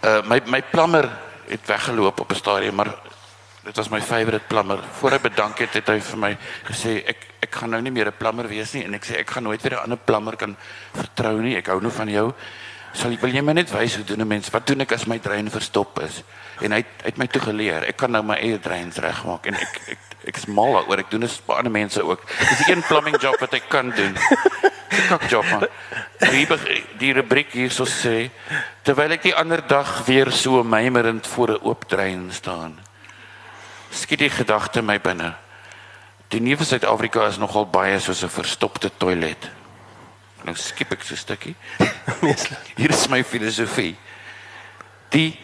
Uh 0.04 0.22
my 0.28 0.40
my 0.46 0.62
plammer 0.62 1.08
het 1.48 1.66
weggeloop 1.66 2.20
op 2.20 2.30
'n 2.30 2.34
stadium, 2.34 2.74
maar 2.74 2.94
dit 3.62 3.76
was 3.76 3.88
my 3.88 4.00
favourite 4.00 4.44
plammer. 4.46 4.78
Voor 4.98 5.10
hy 5.10 5.20
bedank 5.20 5.58
het, 5.58 5.72
het 5.72 5.88
hy 5.88 6.00
vir 6.00 6.18
my 6.18 6.36
gesê 6.64 7.02
ek 7.06 7.26
ek 7.40 7.54
gaan 7.54 7.70
nou 7.70 7.82
nie 7.82 7.90
meer 7.90 8.06
'n 8.06 8.16
plammer 8.18 8.48
wees 8.48 8.72
nie 8.72 8.84
en 8.84 8.94
ek 8.94 9.04
sê 9.04 9.18
ek 9.18 9.30
gaan 9.30 9.42
nooit 9.42 9.62
weer 9.62 9.72
'n 9.72 9.82
ander 9.82 9.98
plammer 9.98 10.36
kan 10.36 10.56
vertrou 10.92 11.40
nie. 11.40 11.56
Ek 11.56 11.66
hou 11.66 11.80
nou 11.80 11.92
van 11.92 12.08
jou. 12.08 12.32
Sal 12.92 13.16
wil 13.20 13.34
jy 13.34 13.42
my 13.44 13.52
net 13.52 13.70
wys 13.70 13.96
hoe 13.96 14.04
doen 14.04 14.20
'n 14.20 14.28
mens? 14.28 14.50
Wat 14.50 14.66
doen 14.66 14.80
ek 14.80 14.92
as 14.92 15.06
my 15.06 15.18
drein 15.18 15.50
verstop 15.50 16.00
is? 16.00 16.22
En 16.60 16.72
hy 16.72 16.84
het 17.02 17.16
my 17.16 17.26
toe 17.26 17.42
geleer. 17.42 17.84
Ek 17.84 17.96
kan 17.96 18.10
nou 18.10 18.22
my 18.22 18.36
eie 18.36 18.58
dreins 18.58 18.96
regmaak 18.96 19.46
en 19.46 19.54
ek 19.54 19.80
ek 19.88 19.98
ek 20.28 20.36
is 20.36 20.46
mal 20.46 20.72
daaroor. 20.72 20.98
Ek 20.98 21.10
doen 21.10 21.20
dit 21.20 21.30
vir 21.46 21.56
ander 21.56 21.72
mense 21.72 22.02
ook. 22.02 22.22
Dis 22.38 22.68
een 22.68 22.82
plumbing 22.82 23.20
job 23.20 23.38
wat 23.40 23.54
ek 23.54 23.68
kan 23.68 23.90
doen. 23.90 24.16
Kak 25.08 25.28
job 25.30 25.44
man. 25.50 25.66
Die 26.18 26.46
die 26.98 27.12
rubriek 27.12 27.52
hier 27.52 27.70
so 27.70 27.84
sê 27.84 28.30
terwyl 28.82 29.12
ek 29.12 29.22
die 29.22 29.34
ander 29.34 29.62
dag 29.66 30.04
weer 30.06 30.30
so 30.32 30.64
mymerend 30.64 31.26
voor 31.26 31.48
'n 31.52 31.62
oop 31.62 31.88
drein 31.88 32.32
staan. 32.32 32.78
Skiet 33.90 34.18
die 34.18 34.30
gedagte 34.30 34.82
my 34.82 34.98
binne. 34.98 35.34
Die 36.28 36.40
nuwe 36.40 36.64
Suid-Afrika 36.64 37.26
is 37.26 37.38
nogal 37.38 37.66
baie 37.66 38.00
soos 38.00 38.22
'n 38.22 38.28
verstopte 38.28 38.90
toilet. 38.96 39.57
Nou 40.44 40.54
skip 40.56 40.92
ek 40.92 41.02
so 41.02 41.14
'n 41.14 41.18
stukkie. 41.18 41.56
Hier 42.80 42.90
is 42.90 43.08
my 43.08 43.24
filosofie. 43.24 43.96
Die 45.10 45.38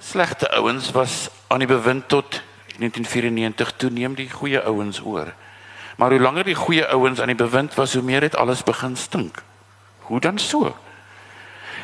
slegte 0.00 0.50
ouens 0.50 0.90
was 0.90 1.28
aan 1.48 1.58
die 1.58 1.68
bewind 1.68 2.08
tot 2.08 2.42
1994 2.78 3.72
toeneem 3.76 4.14
die 4.14 4.30
goeie 4.30 4.60
ouens 4.62 5.00
oor. 5.00 5.32
Maar 5.96 6.10
hoe 6.10 6.20
langer 6.20 6.44
die 6.44 6.54
goeie 6.54 6.86
ouens 6.86 7.20
aan 7.20 7.32
die 7.32 7.38
bewind 7.38 7.74
was, 7.74 7.94
hoe 7.94 8.02
meer 8.02 8.22
het 8.22 8.36
alles 8.36 8.62
begin 8.62 8.96
stink. 8.96 9.42
Hoe 10.00 10.20
dan 10.20 10.38
so? 10.38 10.76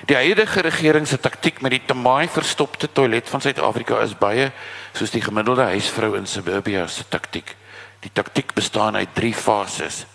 Die 0.07 0.16
huidige 0.16 0.61
regering 0.61 1.07
se 1.09 1.20
taktik 1.20 1.61
met 1.61 1.70
die 1.70 1.82
temaai 1.86 2.28
verstopte 2.28 2.88
toilet 2.93 3.28
van 3.28 3.40
Suid-Afrika 3.40 4.01
is 4.03 4.16
baie 4.18 4.51
soos 4.93 5.14
die 5.14 5.22
gemiddelde 5.22 5.62
huisvrou 5.70 6.16
in 6.18 6.26
suburbia 6.26 6.86
se 6.86 7.05
taktik. 7.09 7.55
Die 8.03 8.11
taktik 8.12 8.53
bestaan 8.55 8.97
uit 8.97 9.14
3 9.14 9.34
fases. 9.34 10.07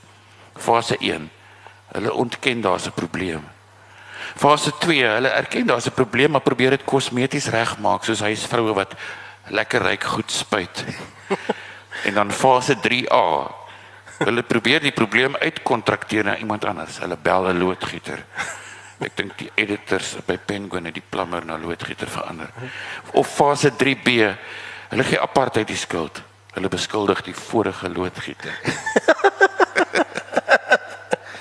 Fase 0.58 0.98
1. 1.00 1.30
Hulle 1.92 2.14
ontken 2.14 2.62
daar's 2.62 2.86
'n 2.86 2.92
probleem. 2.92 3.44
Fase 4.36 4.72
2. 4.78 5.04
Hulle 5.04 5.28
erken 5.28 5.66
daar's 5.66 5.86
'n 5.86 5.94
probleem, 5.94 6.32
maar 6.32 6.42
probeer 6.42 6.70
dit 6.70 6.84
kosmeties 6.84 7.48
regmaak 7.48 8.04
soos 8.04 8.20
huisvroue 8.20 8.74
wat 8.74 8.94
lekker 9.48 9.82
ryk 9.82 10.04
goed 10.04 10.32
spuit. 10.32 10.86
en 12.08 12.14
dan 12.14 12.32
fase 12.32 12.76
3A. 12.76 13.52
Hulle 14.18 14.44
probeer 14.44 14.82
die 14.82 14.92
probleem 14.92 15.36
uitkontrakteer 15.36 16.24
na 16.24 16.38
iemand 16.38 16.66
anders. 16.66 16.98
Hulle 17.00 17.18
bel 17.22 17.48
'n 17.48 17.58
loodgieter. 17.58 18.26
Ek 19.00 19.14
dink 19.16 19.38
die 19.38 19.52
editors 19.56 20.16
by 20.26 20.38
Penguin 20.38 20.86
het 20.86 20.94
die 20.94 21.06
plammer 21.10 21.46
na 21.46 21.58
loodgieter 21.58 22.10
verander. 22.10 22.50
Of 23.12 23.30
fase 23.30 23.72
3B. 23.72 24.34
Hulle 24.90 25.04
gee 25.04 25.20
apartheid 25.20 25.68
die 25.68 25.78
skuld. 25.78 26.22
Hulle 26.54 26.70
beskuldig 26.70 27.22
die 27.22 27.36
vorige 27.36 27.90
loodgieter. 27.90 28.58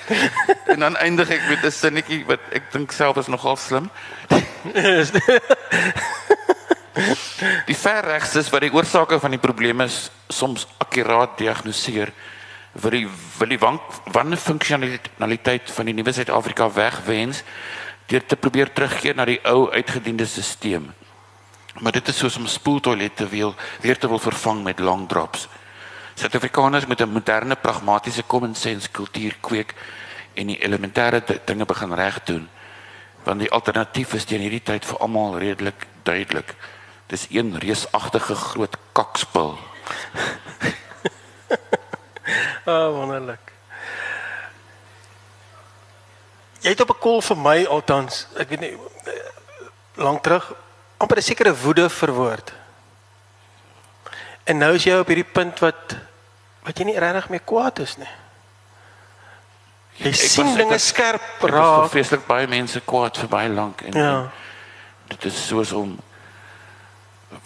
en 0.71 0.79
dan 0.79 0.97
eindig 0.97 1.29
ek 1.29 1.49
met 1.49 1.65
'n 1.65 1.71
sinnetjie 1.71 2.25
wat 2.25 2.39
ek 2.51 2.71
dink 2.71 2.91
self 2.91 3.17
is 3.17 3.27
nogal 3.27 3.57
slim. 3.57 3.89
die 7.69 7.77
verregstes 7.77 8.49
wat 8.49 8.61
die 8.61 8.73
oorsake 8.73 9.19
van 9.19 9.31
die 9.31 9.41
probleme 9.41 9.87
soms 10.29 10.67
akkuraat 10.77 11.37
diagnoseer 11.37 12.11
vir 12.77 12.91
die 12.91 13.07
wil 13.39 13.49
die 13.49 13.59
wanneer 13.59 14.41
funksionaliteit 14.41 15.71
van 15.71 15.85
die 15.85 15.97
nuwe 15.97 16.13
Suid-Afrika 16.13 16.69
wegwens 16.73 17.43
deur 18.07 18.25
te 18.25 18.35
probeer 18.35 18.73
terugkeer 18.73 19.15
na 19.15 19.25
die 19.25 19.41
ou 19.43 19.69
uitgediende 19.71 20.25
stelsel. 20.25 20.93
Maar 21.79 21.91
dit 21.91 22.07
is 22.07 22.17
soos 22.17 22.37
om 22.37 22.47
spoeltoilette 22.49 23.27
wil 23.29 23.55
weer 23.81 23.97
te 23.97 24.07
wil 24.07 24.19
vervang 24.19 24.63
met 24.63 24.79
long 24.79 25.09
drops. 25.09 25.47
Suid-Afrikaners 26.17 26.85
moet 26.85 27.01
'n 27.01 27.09
moderne 27.09 27.55
pragmatiese 27.55 28.23
common 28.25 28.55
sense 28.55 28.89
kultuur 28.89 29.37
kweek 29.39 29.75
en 30.33 30.47
die 30.47 30.57
elementêre 30.59 31.23
dinge 31.45 31.65
begin 31.65 31.93
reg 31.93 32.23
doen. 32.23 32.49
Want 33.23 33.39
die 33.39 33.51
alternatief 33.51 34.13
is 34.13 34.25
teen 34.25 34.41
hierdie 34.41 34.63
tyd 34.63 34.85
vir 34.85 34.97
almal 34.97 35.37
redelik 35.37 35.87
duidelik. 36.03 36.55
Dis 37.07 37.27
een 37.29 37.57
reusagtige 37.59 38.35
groot 38.35 38.77
kakspul. 38.91 39.57
Ah, 42.67 42.73
oh, 42.73 42.97
wonderlik. 42.97 43.51
Jy 46.59 46.69
het 46.69 46.81
op 46.81 46.89
'n 46.89 46.99
kol 46.99 47.21
vir 47.21 47.37
my 47.37 47.65
altans, 47.65 48.27
ek 48.35 48.49
weet 48.49 48.59
nie 48.59 48.77
lank 49.95 50.23
terug, 50.23 50.53
amper 50.97 51.17
'n 51.17 51.21
sekere 51.21 51.55
woede 51.55 51.89
verwoord. 51.89 52.53
En 54.43 54.57
nou 54.57 54.73
is 54.73 54.83
jy 54.83 54.97
op 54.99 55.07
hierdie 55.07 55.31
punt 55.31 55.59
wat 55.59 55.95
wat 56.67 56.79
jy 56.79 56.89
nie 56.89 56.99
regtig 56.99 57.29
meer 57.31 57.45
kwaad 57.47 57.79
is 57.79 57.95
nie. 57.97 58.09
Jy 59.97 60.11
ek 60.11 60.19
sien 60.19 60.51
dinge 60.59 60.75
ek, 60.75 60.83
skerp 60.83 61.47
raak. 61.47 61.87
Ek 61.87 61.93
vreeslik 61.95 62.27
baie 62.27 62.49
mense 62.51 62.81
kwaad 62.85 63.17
vir 63.17 63.31
baie 63.31 63.49
lank 63.49 63.81
en, 63.87 63.97
ja. 63.97 64.11
en 64.27 65.15
dit 65.15 65.25
is 65.31 65.39
soos 65.47 65.71
om 65.77 65.95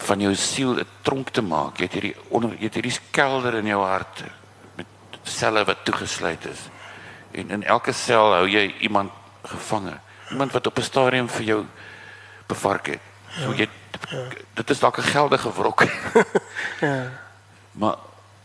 van 0.02 0.20
jou 0.20 0.34
siel 0.34 0.74
'n 0.80 0.86
tronk 1.06 1.30
te 1.30 1.42
maak. 1.42 1.78
Jy 1.78 1.86
het 1.86 1.96
hierdie 1.98 2.16
onder 2.28 2.50
jy 2.58 2.66
het 2.66 2.74
hierdie 2.74 2.98
kelder 3.10 3.54
in 3.62 3.66
jou 3.66 3.80
hart 3.82 4.24
selle 5.22 5.64
wat 5.64 5.84
toegesluit 5.84 6.44
is. 6.50 6.68
En 7.30 7.50
in 7.50 7.62
elke 7.62 7.92
sel 7.92 8.34
hou 8.34 8.46
jy 8.48 8.74
iemand 8.80 9.12
gevange. 9.42 9.98
Iemand 10.30 10.52
wat 10.52 10.66
op 10.66 10.78
'n 10.78 10.82
stadium 10.82 11.28
vir 11.28 11.42
jou 11.42 11.64
bevark 12.46 12.86
het. 12.86 13.00
So 13.38 13.50
ja. 13.50 13.56
jy 13.56 13.68
ja. 14.10 14.26
dit 14.54 14.70
is 14.70 14.78
dalk 14.78 14.98
'n 14.98 15.02
geldige 15.14 15.52
wrok. 15.52 15.84
ja. 16.80 17.10
Maar 17.72 17.96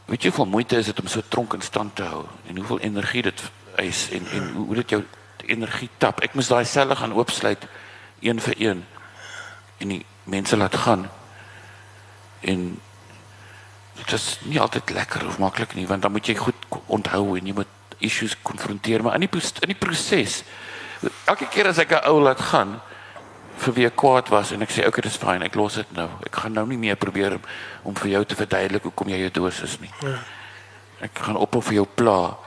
weet 0.08 0.24
jy 0.24 0.32
hoe 0.32 0.46
moeite 0.46 0.78
is 0.80 0.86
dit 0.86 1.00
om 1.00 1.08
so 1.08 1.22
tronk 1.28 1.54
in 1.54 1.62
stand 1.62 1.96
te 1.96 2.04
hou 2.04 2.26
en 2.48 2.58
hoeveel 2.58 2.80
energie 2.80 3.22
dit 3.28 3.44
eis 3.76 4.08
en 4.16 4.28
en 4.34 4.52
hoe 4.56 4.76
dit 4.76 4.96
jou 4.96 5.04
energie 5.48 5.90
tap. 5.98 6.22
Ek 6.24 6.34
moes 6.36 6.50
daai 6.52 6.66
selle 6.66 6.96
gaan 6.96 7.14
oopsluit 7.16 7.68
een 8.20 8.40
vir 8.44 8.56
een 8.58 8.84
en 9.78 9.94
die 9.94 10.06
mense 10.24 10.58
laat 10.58 10.76
gaan. 10.76 11.06
En 12.42 12.80
dit 13.98 14.14
is 14.14 14.40
nie 14.46 14.60
altyd 14.62 14.94
lekker 14.96 15.26
of 15.28 15.40
maklik 15.42 15.76
nie 15.76 15.88
want 15.90 16.02
dan 16.06 16.14
moet 16.14 16.28
jy 16.30 16.36
goed 16.40 16.68
onthou 16.86 17.38
en 17.38 17.48
jy 17.50 17.56
moet 17.58 18.02
issues 18.04 18.36
konfronteer 18.46 19.04
maar 19.04 19.18
in 19.18 19.26
die 19.26 19.42
in 19.66 19.74
die 19.74 19.80
proses 19.80 20.44
elke 21.26 21.48
keer 21.54 21.70
as 21.72 21.82
ek 21.82 21.92
'n 21.98 22.06
ou 22.10 22.22
laat 22.22 22.42
gaan 22.52 22.78
vir 23.58 23.74
wie 23.74 23.86
ek 23.88 23.96
kwaad 23.96 24.30
was 24.30 24.52
en 24.52 24.62
ek 24.62 24.72
sê 24.72 24.88
okay 24.88 25.02
dis 25.02 25.18
fyn 25.18 25.44
ek 25.44 25.56
los 25.56 25.76
dit 25.82 25.94
nou 25.98 26.10
ek 26.26 26.42
gaan 26.42 26.54
nou 26.54 26.66
nie 26.66 26.78
meer 26.78 26.96
probeer 26.96 27.38
om 27.84 27.96
vir 27.96 28.12
jou 28.12 28.26
te 28.26 28.36
verduidelik 28.36 28.84
hoekom 28.84 29.10
jy 29.10 29.22
jou 29.26 29.32
dosis 29.42 29.80
nie 29.80 29.92
ja. 30.02 30.18
ek 31.08 31.24
gaan 31.28 31.38
op 31.38 31.58
vir 31.64 31.74
jou 31.74 31.86
pla 31.86 32.38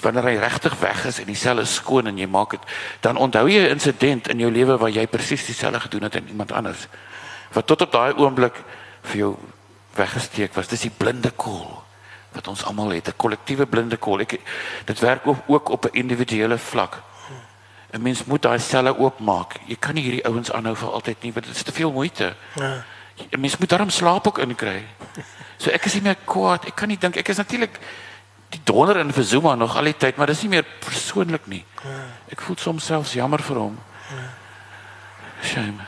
wanneer 0.00 0.30
hy 0.30 0.36
regtig 0.38 0.74
weg 0.80 1.06
is 1.06 1.18
en 1.18 1.26
die 1.26 1.38
sel 1.38 1.58
is 1.58 1.74
skoon 1.74 2.06
en 2.06 2.18
jy 2.18 2.26
maak 2.26 2.50
dit 2.50 2.64
dan 3.02 3.16
onthou 3.16 3.48
jy 3.48 3.66
'n 3.66 3.76
insident 3.76 4.28
in 4.28 4.40
jou 4.40 4.50
lewe 4.50 4.78
waar 4.78 4.90
jy 4.90 5.06
presies 5.06 5.46
dieselfde 5.46 5.80
gedoen 5.80 6.02
het 6.02 6.16
aan 6.16 6.28
iemand 6.28 6.52
anders 6.52 6.88
wat 7.52 7.66
tot 7.66 7.82
op 7.82 7.92
daai 7.92 8.12
oomblik 8.14 8.54
vir 9.02 9.16
jou 9.16 9.36
weggesteek 9.98 10.54
was. 10.56 10.70
Dis 10.70 10.86
die 10.86 10.94
blinde 10.94 11.32
kol 11.36 11.66
wat 12.36 12.48
ons 12.50 12.62
almal 12.68 12.92
het, 12.92 13.08
'n 13.08 13.16
kollektiewe 13.16 13.66
blinde 13.66 13.96
kol. 13.96 14.20
Ek 14.20 14.40
dit 14.84 14.98
werk 15.00 15.26
ook, 15.26 15.38
ook 15.46 15.68
op 15.68 15.84
'n 15.84 15.96
individuele 15.96 16.58
vlak. 16.58 17.02
'n 17.92 18.02
Mens 18.02 18.24
moet 18.24 18.42
daai 18.42 18.58
selle 18.58 18.98
oopmaak. 18.98 19.56
Jy 19.66 19.76
kan 19.80 19.94
nie 19.94 20.02
hierdie 20.02 20.24
ouens 20.24 20.52
aanhou 20.52 20.76
vir 20.76 20.92
altyd 20.92 21.22
nie, 21.22 21.32
want 21.32 21.46
dit 21.46 21.56
is 21.56 21.62
te 21.62 21.72
veel 21.72 21.92
moeite. 21.92 22.34
Ja. 22.54 22.84
'n 23.30 23.40
Mens 23.40 23.56
moet 23.56 23.68
daarom 23.68 23.90
slaap 23.90 24.26
ook 24.26 24.38
inkry. 24.38 24.84
So 25.56 25.70
ek 25.70 25.84
is 25.84 25.94
nie 25.94 26.02
meer 26.02 26.16
kwaad. 26.24 26.64
Ek 26.66 26.74
kan 26.74 26.88
nie 26.88 26.98
dink 26.98 27.16
ek 27.16 27.28
is 27.28 27.36
natuurlik 27.36 27.78
die 28.48 28.60
donder 28.64 28.96
in 28.96 29.12
vir 29.12 29.24
Zuma 29.24 29.54
nog 29.54 29.76
al 29.76 29.84
die 29.84 29.96
tyd, 29.96 30.16
maar 30.16 30.26
dis 30.26 30.42
nie 30.42 30.48
meer 30.48 30.64
persoonlik 30.78 31.46
nie. 31.46 31.64
Ja. 31.84 32.04
Ek 32.30 32.40
voel 32.40 32.56
soms 32.56 32.84
selfs 32.84 33.12
jammer 33.12 33.42
vir 33.42 33.56
hom. 33.56 33.78
Ja. 34.10 34.28
Shame. 35.42 35.86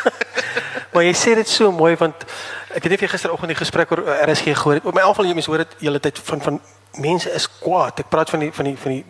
maar 0.92 1.02
jy 1.02 1.14
sê 1.14 1.34
dit 1.34 1.48
so 1.48 1.72
mooi 1.72 1.96
want 1.96 2.26
Ek 2.70 2.84
het 2.86 2.92
net 2.92 3.10
gisteroggend 3.10 3.50
die 3.50 3.58
gesprek 3.58 3.90
oor 3.90 4.04
RSG 4.30 4.52
gehoor. 4.54 4.78
Op 4.86 4.94
my 4.94 5.02
afval 5.02 5.26
jy 5.26 5.34
mens 5.34 5.48
hoor 5.50 5.64
dit 5.64 5.72
hele 5.82 5.98
tyd 6.00 6.18
van 6.22 6.42
van 6.44 6.60
mense 7.02 7.30
is 7.34 7.48
kwaad. 7.58 7.98
Ek 8.04 8.10
praat 8.12 8.30
van 8.30 8.44
die 8.44 8.52
van 8.54 8.68
die 8.68 8.76
van 8.78 8.94
die 8.94 9.04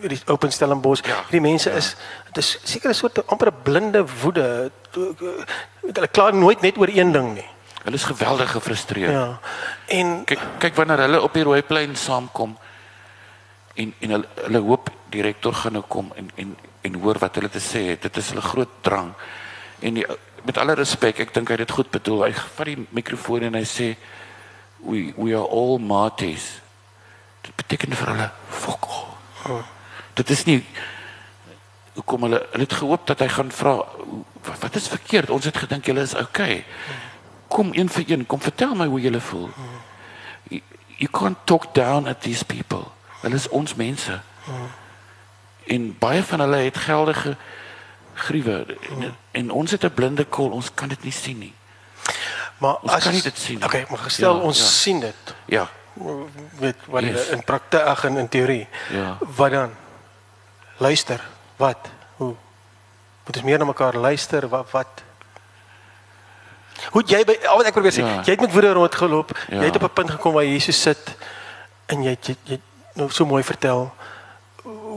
die 0.00 0.20
open 0.26 0.52
Stellenbosch. 0.52 1.04
Ja, 1.06 1.24
die 1.30 1.40
mense 1.40 1.70
ja. 1.70 1.76
is 1.76 1.96
dit 2.26 2.36
is 2.42 2.58
seker 2.64 2.90
'n 2.90 2.94
soort 2.94 3.26
amper 3.26 3.48
'n 3.52 3.62
blinde 3.62 4.04
woede. 4.22 4.70
Hulle 4.92 6.08
kla 6.08 6.30
nooit 6.30 6.60
net 6.60 6.78
oor 6.78 6.88
een 6.88 7.12
ding 7.12 7.34
nie. 7.34 7.48
Hulle 7.84 7.96
is 7.96 8.04
geweldig 8.04 8.50
gefrustreerd. 8.50 9.12
Ja. 9.12 9.38
En 9.86 10.24
kyk 10.24 10.40
kyk 10.58 10.74
wanneer 10.74 10.98
hulle 10.98 11.22
op 11.22 11.32
die 11.32 11.42
rooi 11.42 11.62
plein 11.62 11.96
saamkom 11.96 12.56
en 13.74 13.94
en 14.00 14.10
hulle 14.10 14.28
hulle 14.44 14.58
hoop 14.58 14.90
die 15.10 15.22
rektor 15.22 15.54
gaan 15.54 15.72
nou 15.72 15.84
kom 15.88 16.12
en 16.16 16.30
en 16.34 16.56
en 16.82 16.94
hoor 16.94 17.18
wat 17.18 17.34
hulle 17.34 17.48
te 17.48 17.60
sê 17.60 17.86
het. 17.90 18.02
Dit 18.02 18.16
is 18.16 18.28
hulle 18.28 18.42
groot 18.42 18.72
drang. 18.80 19.12
En 19.78 19.94
die 19.94 20.06
met 20.46 20.58
alle 20.58 20.74
respek, 20.78 21.18
ek 21.18 21.32
dink 21.34 21.48
hy 21.48 21.56
het 21.58 21.66
dit 21.66 21.74
goed 21.74 21.90
bedoel. 21.90 22.28
Hy 22.28 22.32
vat 22.32 22.66
die 22.66 22.86
mikrofoon 22.94 23.48
en 23.48 23.54
hy 23.58 23.64
sê 23.66 23.96
we 24.86 25.12
we 25.16 25.34
are 25.34 25.46
all 25.46 25.78
martyrs. 25.78 26.60
Dit 27.42 27.54
beteken 27.56 27.96
vir 27.98 28.12
hulle 28.14 28.30
fok. 28.50 28.90
Oh. 29.46 29.64
Dit 30.16 30.30
is 30.32 30.44
nie 30.48 30.60
hoe 31.96 32.04
kom 32.04 32.26
hulle 32.26 32.42
hulle 32.50 32.64
het 32.64 32.72
gehoop 32.76 33.06
dat 33.08 33.22
hy 33.24 33.28
gaan 33.32 33.50
vra 33.52 33.76
wat, 34.44 34.58
wat 34.60 34.76
is 34.76 34.88
verkeerd? 34.92 35.32
Ons 35.32 35.48
het 35.48 35.56
gedink 35.56 35.88
julle 35.88 36.04
is 36.04 36.14
okay. 36.14 36.64
Kom 37.48 37.72
een 37.72 37.88
vir 37.88 38.04
een, 38.10 38.26
kom 38.28 38.40
vertel 38.42 38.74
my 38.76 38.86
hoe 38.90 39.00
julle 39.00 39.20
voel. 39.20 39.48
You, 40.48 40.60
you 41.00 41.10
can't 41.10 41.38
talk 41.44 41.72
down 41.74 42.08
at 42.08 42.20
these 42.20 42.44
people. 42.44 42.84
Hulle 43.22 43.34
is 43.34 43.48
ons 43.48 43.74
mense. 43.74 44.20
En 45.66 45.86
baie 45.98 46.22
van 46.22 46.44
hulle 46.44 46.64
het 46.68 46.76
geldige 46.84 47.36
gruwe 48.16 48.58
en, 48.90 49.14
en 49.40 49.50
ons 49.50 49.70
het 49.70 49.84
'n 49.84 49.94
blinde 49.94 50.24
kol, 50.24 50.50
ons 50.50 50.70
kan 50.74 50.88
dit 50.88 51.02
nie 51.02 51.12
sien 51.12 51.38
nie. 51.38 51.54
Maar 52.58 52.76
ons 52.80 52.92
as, 52.92 53.02
kan 53.02 53.12
nie 53.12 53.22
dit 53.22 53.38
sien. 53.38 53.64
Okay, 53.64 53.86
maar 53.88 53.98
gestel 53.98 54.36
ja, 54.36 54.42
ons 54.42 54.58
ja. 54.58 54.64
sien 54.64 55.00
dit. 55.00 55.34
Ja. 55.44 55.68
Weet 56.60 56.76
wat 56.86 57.02
yes. 57.02 57.28
in 57.28 57.44
praktyk 57.44 58.04
en 58.04 58.16
in 58.16 58.28
teorie. 58.28 58.68
Ja. 58.92 59.18
Wat 59.36 59.50
dan? 59.50 59.72
Luister, 60.76 61.20
wat? 61.56 61.88
Hoe? 62.16 62.34
Moet 63.26 63.36
ons 63.36 63.44
meer 63.44 63.58
na 63.58 63.64
mekaar 63.64 63.96
luister 63.96 64.48
wat 64.48 64.70
wat? 64.70 65.02
Hoe 66.92 67.02
jy 67.06 67.24
by 67.24 67.38
al 67.48 67.56
wat 67.56 67.70
ek 67.70 67.76
probeer 67.76 67.94
sê, 67.94 68.04
ja. 68.04 68.20
jy 68.22 68.36
het 68.36 68.40
met 68.44 68.52
woorde 68.52 68.72
rondgeloop. 68.76 69.32
Ja. 69.48 69.60
Jy 69.62 69.70
het 69.70 69.78
op 69.80 69.88
'n 69.88 69.92
punt 69.92 70.10
gekom 70.10 70.32
waar 70.36 70.44
Jesus 70.44 70.80
sit 70.82 71.16
en 71.86 72.02
jy 72.02 72.16
jy, 72.20 72.36
jy 72.44 72.60
nou 72.96 73.10
so 73.10 73.26
mooi 73.28 73.42
vertel 73.42 73.90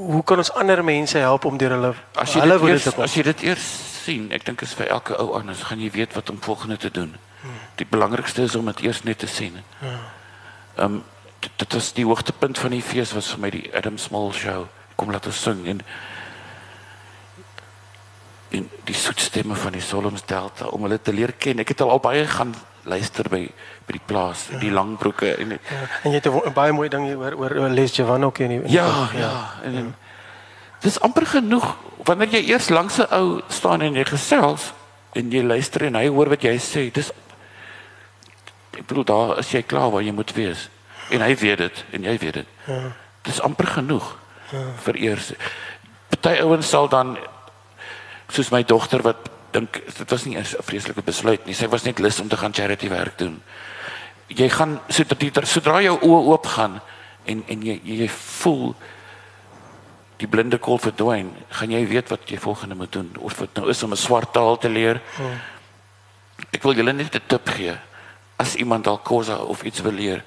hoe 0.09 0.23
kan 0.23 0.37
ons 0.37 0.51
ander 0.57 0.83
mense 0.83 1.17
help 1.17 1.45
om 1.45 1.57
deur 1.57 1.75
hulle 1.75 1.91
as 2.15 2.33
jy 2.33 2.41
hulle 2.41 2.57
dit 2.57 2.69
eers, 2.71 2.87
as 3.05 3.15
jy 3.17 3.23
dit 3.27 3.43
eers 3.51 3.67
sien 4.05 4.29
ek 4.35 4.47
dink 4.47 4.63
is 4.65 4.73
vir 4.79 4.89
elke 4.95 5.17
ou 5.21 5.33
anders 5.37 5.65
gaan 5.69 5.81
jy 5.83 5.91
weet 5.93 6.15
wat 6.17 6.31
om 6.33 6.39
volgende 6.41 6.77
te 6.77 6.91
doen 6.91 7.13
hmm. 7.41 7.61
die 7.81 7.87
belangrikste 7.89 8.47
is 8.47 8.55
om 8.55 8.71
dit 8.71 8.85
eers 8.87 9.03
net 9.03 9.21
te 9.21 9.29
sien 9.29 9.61
ja 9.83 9.97
um, 10.85 11.01
dit, 11.39 11.73
was 11.73 11.91
die 11.95 12.05
hoogtepunt 12.07 12.59
van 12.59 12.73
die 12.75 12.83
fees 12.83 13.13
was 13.15 13.29
vir 13.33 13.43
my 13.45 13.49
die 13.53 13.65
Adam 13.75 13.97
Small 14.01 14.31
show 14.33 14.65
kom 14.99 15.13
laat 15.15 15.29
ons 15.31 15.43
sing 15.47 15.63
en 15.71 15.83
en 18.49 18.65
die 18.89 18.97
soet 18.97 19.21
stemme 19.21 19.55
van 19.55 19.75
die 19.77 19.83
Solomons 19.85 20.25
Delta 20.25 20.71
om 20.73 20.87
hulle 20.87 20.97
te 20.97 21.13
leer 21.13 21.35
ken. 21.37 21.61
Ek 21.61 21.69
het 21.75 21.83
al, 21.85 21.91
al 21.93 22.01
baie 22.01 22.23
gaan 22.27 22.55
luister 22.89 23.27
by 23.29 23.43
by 23.85 23.95
die 23.95 24.05
plaas, 24.05 24.47
ja. 24.49 24.59
die 24.61 24.71
langbroeke 24.73 25.35
en 25.41 25.53
ja. 25.55 25.79
en 26.03 26.13
jy 26.13 26.17
het 26.17 26.27
'n 26.29 26.53
baie 26.53 26.73
mooi 26.73 26.89
ding 26.89 27.05
oor 27.15 27.33
oor, 27.37 27.55
oor 27.61 27.69
Les 27.69 27.95
Javan 27.95 28.23
ook 28.25 28.39
in 28.39 28.49
die 28.49 28.71
Ja, 28.73 29.09
ja. 29.13 29.19
ja. 29.19 29.33
En, 29.63 29.75
en 29.75 29.95
dis 30.81 30.99
amper 30.99 31.25
genoeg 31.25 31.75
wanneer 32.05 32.29
jy 32.29 32.43
eers 32.49 32.69
langs 32.69 32.97
'n 32.97 33.07
ou 33.13 33.41
staan 33.47 33.81
en 33.81 33.93
jy 33.93 34.05
gesels 34.05 34.73
en 35.13 35.31
jy 35.31 35.43
luister 35.43 35.85
en 35.85 35.95
hy 35.95 36.07
hoor 36.07 36.29
wat 36.29 36.41
jy 36.41 36.57
sê. 36.57 36.91
Dis 36.91 37.11
ek 38.77 38.85
bedoel 38.87 39.03
daar 39.03 39.37
is 39.39 39.51
jy 39.51 39.61
klaar 39.61 39.91
waar 39.91 40.01
jy 40.01 40.11
moet 40.11 40.33
wees. 40.33 40.69
En 41.09 41.21
hy 41.21 41.35
weet 41.35 41.57
dit 41.57 41.85
en 41.91 42.03
jy 42.03 42.17
weet 42.17 42.33
dit. 42.33 42.47
Ja. 42.65 42.93
Dis 43.21 43.41
amper 43.41 43.67
genoeg. 43.67 44.17
Ja. 44.51 44.63
vir 44.85 44.95
eers. 44.97 45.33
Party 46.09 46.39
ouens 46.41 46.69
sal 46.69 46.87
dan 46.89 47.17
soos 48.29 48.51
my 48.51 48.63
dogter 48.63 49.01
wat 49.01 49.29
dink 49.51 49.81
dit 49.85 50.11
was 50.11 50.25
nie 50.25 50.37
'n 50.37 50.45
vreeslike 50.45 51.01
besluit 51.01 51.45
nie. 51.45 51.53
Sy 51.53 51.67
was 51.67 51.83
net 51.83 51.99
lus 51.99 52.19
om 52.19 52.27
te 52.27 52.37
gaan 52.37 52.53
charity 52.53 52.89
werk 52.89 53.17
doen. 53.17 53.41
Jy 54.27 54.49
gaan 54.49 54.79
so 54.89 55.03
sodra 55.43 55.81
jou 55.81 55.97
oë 55.97 56.25
oop 56.25 56.45
gaan 56.45 56.81
en 57.25 57.43
en 57.47 57.61
jy 57.61 57.81
jy 57.83 58.07
voel 58.09 58.75
die 60.17 60.27
blinde 60.27 60.57
kol 60.57 60.77
verdwyn, 60.77 61.31
gaan 61.49 61.71
jy 61.71 61.87
weet 61.87 62.09
wat 62.09 62.29
jy 62.29 62.37
volgende 62.37 62.75
moet 62.75 62.91
doen 62.91 63.11
of 63.19 63.37
dit 63.39 63.55
nou 63.55 63.69
is 63.69 63.83
om 63.83 63.91
'n 63.91 63.97
swart 63.97 64.33
taal 64.33 64.57
te 64.57 64.69
leer. 64.69 65.01
Hmm. 65.15 65.39
Ek 66.51 66.63
wil 66.63 66.73
julle 66.73 66.93
net 66.93 67.15
'n 67.15 67.21
tip 67.27 67.49
gee. 67.49 67.77
As 68.37 68.55
iemand 68.55 68.83
dalk 68.83 69.03
kosa 69.03 69.35
of 69.37 69.63
iets 69.63 69.81
wil 69.81 69.91
leer, 69.91 70.23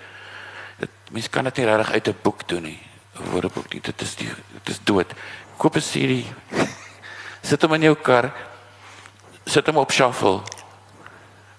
dit 0.79 0.91
mens 1.11 1.29
kan 1.29 1.45
dit 1.45 1.57
nie 1.57 1.66
regtig 1.66 1.93
uit 1.93 2.09
'n 2.09 2.16
boek 2.23 2.49
doen 2.49 2.62
nie. 2.62 2.91
'n 3.19 3.31
Woordeboek 3.31 3.73
nie. 3.73 3.81
Dit 3.81 4.01
is 4.01 4.17
die 4.17 4.29
dit 4.29 4.69
is 4.69 4.81
dood. 4.85 5.13
Koop 5.57 5.77
'n 5.77 5.81
CD. 5.81 6.27
Sit 7.43 7.63
hom 7.63 7.75
in 7.75 7.83
jou 7.83 7.95
kar. 7.95 8.33
Sit 9.47 9.67
hom 9.67 9.77
op 9.77 9.91
shuffle. 9.91 10.43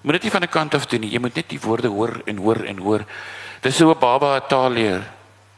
Moet 0.02 0.14
dit 0.14 0.24
nie 0.24 0.32
van 0.32 0.44
'n 0.44 0.50
kant 0.50 0.74
af 0.74 0.86
doen 0.86 1.00
nie. 1.00 1.12
Jy 1.12 1.20
moet 1.20 1.36
net 1.36 1.50
die 1.50 1.60
woorde 1.60 1.88
hoor 1.88 2.22
en 2.26 2.38
hoor 2.38 2.64
en 2.64 2.78
hoor. 2.78 3.06
Dis 3.62 3.76
so 3.76 3.90
'n 3.90 4.00
baba 4.00 4.36
'n 4.36 4.48
taal 4.48 4.72
leer. 4.72 5.04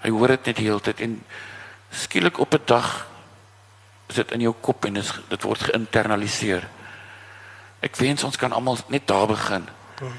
Hy 0.01 0.09
hoor 0.09 0.27
dit 0.27 0.45
net 0.45 0.55
die 0.55 0.65
hele 0.65 0.81
tyd 0.81 0.99
en 1.01 1.23
skielik 1.91 2.39
op 2.39 2.53
'n 2.53 2.61
dag 2.65 3.07
sit 4.09 4.31
in 4.31 4.41
jou 4.41 4.53
kop 4.61 4.85
en 4.85 4.95
is, 4.95 5.11
dit 5.29 5.41
word 5.41 5.59
geïnternaliseer. 5.59 6.67
Ek 7.81 7.95
wens 7.95 8.23
ons 8.23 8.37
kan 8.37 8.51
almal 8.51 8.77
net 8.87 9.07
daar 9.07 9.27
begin. 9.27 9.67
Hmm. 9.99 10.13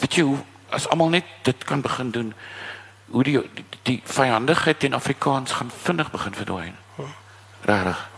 Weet 0.00 0.14
jy, 0.14 0.26
as 0.70 0.88
almal 0.88 1.08
net 1.08 1.24
dit 1.42 1.64
kan 1.64 1.80
begin 1.80 2.10
doen, 2.10 2.34
hoe 3.10 3.22
die 3.24 3.40
die, 3.54 3.64
die 3.82 4.02
vyandigheid 4.04 4.78
teen 4.78 4.94
Afrikaans 4.94 5.52
gaan 5.52 5.70
vinnig 5.82 6.10
begin 6.10 6.34
verdwyn. 6.34 6.76
Regtig. 7.62 8.08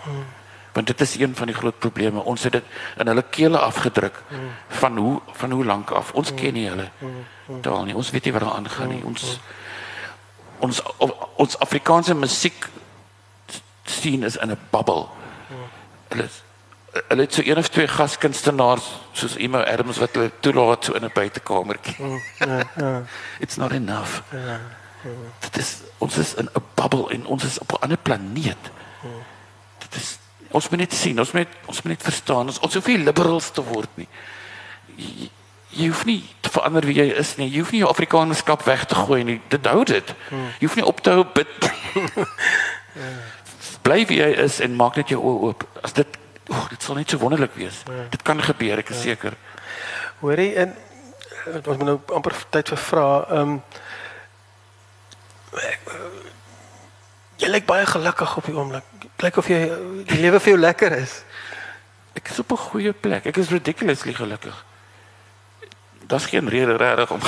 Want 0.73 0.87
dit 0.87 1.01
is 1.01 1.19
een 1.19 1.37
van 1.37 1.47
die 1.47 1.57
groot 1.57 1.79
probleme. 1.79 2.21
Ons 2.21 2.43
het 2.43 2.53
dit 2.53 2.65
in 2.97 3.07
hulle 3.07 3.25
kele 3.31 3.59
afgedruk 3.59 4.23
van 4.69 4.97
hoe 4.97 5.21
van 5.33 5.51
hoe 5.51 5.65
lank 5.65 5.91
af. 5.91 6.13
Ons 6.13 6.35
ken 6.35 6.53
nie 6.53 6.69
hulle 6.69 6.91
daal 7.61 7.85
nie. 7.85 7.95
Ons 7.95 8.11
weet 8.11 8.25
nie 8.25 8.33
wat 8.33 8.43
daar 8.43 8.59
aangaan 8.61 8.89
nie. 8.89 9.05
Ons 9.05 9.39
ons 10.59 10.83
ons 11.37 11.59
Afrikaanse 11.59 12.15
musiek 12.15 12.69
sien 13.85 14.23
is 14.23 14.37
in 14.37 14.51
'n 14.51 14.59
bubble 14.71 15.07
hulle 16.09 16.29
hulle 16.93 17.23
het 17.23 17.35
so 17.35 17.43
een 17.45 17.59
of 17.59 17.69
twee 17.69 17.89
gaskunstenaars 17.89 18.89
soos 19.13 19.37
Emo 19.37 19.61
Adams 19.63 19.99
wat 19.99 20.15
hulle 20.17 20.31
toelaat 20.41 20.85
so 20.85 20.93
in 20.93 21.05
'n 21.05 21.11
buitekamertjie 21.15 21.97
ja 22.39 22.63
ja 22.77 23.03
it's 23.39 23.57
not 23.57 23.73
enough 23.73 24.23
ja 24.33 24.61
dit 25.41 25.57
is 25.57 25.77
ons 25.99 26.19
is 26.19 26.35
in 26.35 26.49
'n 26.55 26.65
bubble 26.75 27.11
en 27.11 27.27
ons 27.27 27.45
is 27.45 27.59
op 27.59 27.73
'n 27.73 27.83
ander 27.83 27.99
planeet 27.99 28.73
dit 29.79 29.95
is 29.97 30.19
ons 30.51 30.69
moet 30.71 30.85
net 30.85 30.95
sien, 30.97 31.19
ons 31.21 31.33
moet 31.37 31.57
ons 31.69 31.83
moet 31.83 31.93
net 31.93 32.05
verstaan, 32.05 32.49
ons 32.49 32.61
ons 32.65 32.79
hoef 32.79 32.89
nie 32.89 32.99
liberals 33.03 33.51
te 33.55 33.65
word 33.65 34.01
nie. 34.01 34.09
Jy, 34.97 35.31
jy 35.79 35.89
hoef 35.93 36.05
nie 36.09 36.21
te 36.45 36.53
verander 36.53 36.87
wie 36.89 36.97
jy 36.97 37.09
is 37.21 37.35
nie. 37.41 37.51
Jy 37.53 37.63
hoef 37.63 37.75
nie 37.75 37.83
jou 37.83 37.91
Afrikanernskap 37.91 38.65
weg 38.67 38.87
te 38.89 38.97
gooi 38.99 39.21
nie. 39.29 39.39
Dit 39.53 39.69
hou 39.69 39.85
dit. 39.89 40.15
Jy 40.33 40.65
hoef 40.65 40.79
nie 40.79 40.87
op 40.89 41.03
te 41.05 41.15
hou 41.17 41.27
bid. 41.35 41.69
Bly 43.87 44.03
wie 44.09 44.23
jy 44.23 44.31
is 44.47 44.59
en 44.65 44.77
maak 44.79 44.99
net 44.99 45.13
jou 45.13 45.21
oë 45.21 45.51
oop. 45.51 45.67
As 45.85 45.95
dit 45.97 46.19
oh, 46.49 46.69
dit 46.69 46.83
sal 46.83 46.99
net 46.99 47.11
so 47.11 47.21
wonderlik 47.21 47.55
wees. 47.55 47.83
Ja. 47.87 48.07
Dit 48.13 48.23
kan 48.27 48.43
gebeur, 48.43 48.79
ek 48.83 48.93
is 48.95 49.03
ja. 49.03 49.13
seker. 49.13 49.37
Hoorie 50.23 50.55
en 50.59 50.75
eh, 50.75 51.61
ons 51.63 51.77
moet 51.77 51.87
nou 51.93 51.99
amper 52.17 52.37
tyd 52.51 52.75
vir 52.75 52.83
vra. 52.89 53.09
Ehm 53.29 53.59
um, 53.59 53.63
jy 57.39 57.49
lyk 57.49 57.67
baie 57.67 57.87
gelukkig 57.87 58.37
op 58.37 58.47
die 58.51 58.55
oomblik 58.55 59.07
lyk 59.23 59.39
of 59.41 59.47
jy 59.49 59.61
die 60.11 60.19
lewe 60.21 60.41
vir 60.43 60.53
jou 60.53 60.61
lekker 60.61 60.97
is. 60.99 61.23
Ek 62.19 62.31
is 62.33 62.39
op 62.43 62.53
'n 62.53 62.65
goeie 62.71 62.93
plek. 62.93 63.27
Ek 63.27 63.37
is 63.37 63.51
ridiculously 63.51 64.13
gelukkig. 64.13 64.65
Daar's 66.07 66.27
geen 66.27 66.49
rede 66.49 66.77
regtig 66.77 67.11
om 67.11 67.21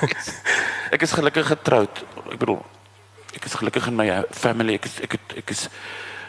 Ek 0.94 1.02
is 1.02 1.12
gelukkig 1.12 1.46
getroud. 1.46 2.04
Ek 2.32 2.38
bedoel 2.38 2.64
ek 3.34 3.44
is 3.44 3.54
gelukkig 3.54 3.86
in 3.86 3.96
my 3.96 4.24
family. 4.30 4.74
Ek 4.74 4.84
is 4.84 5.00
ek 5.00 5.12
het 5.12 5.36
ek 5.36 5.50
is 5.50 5.68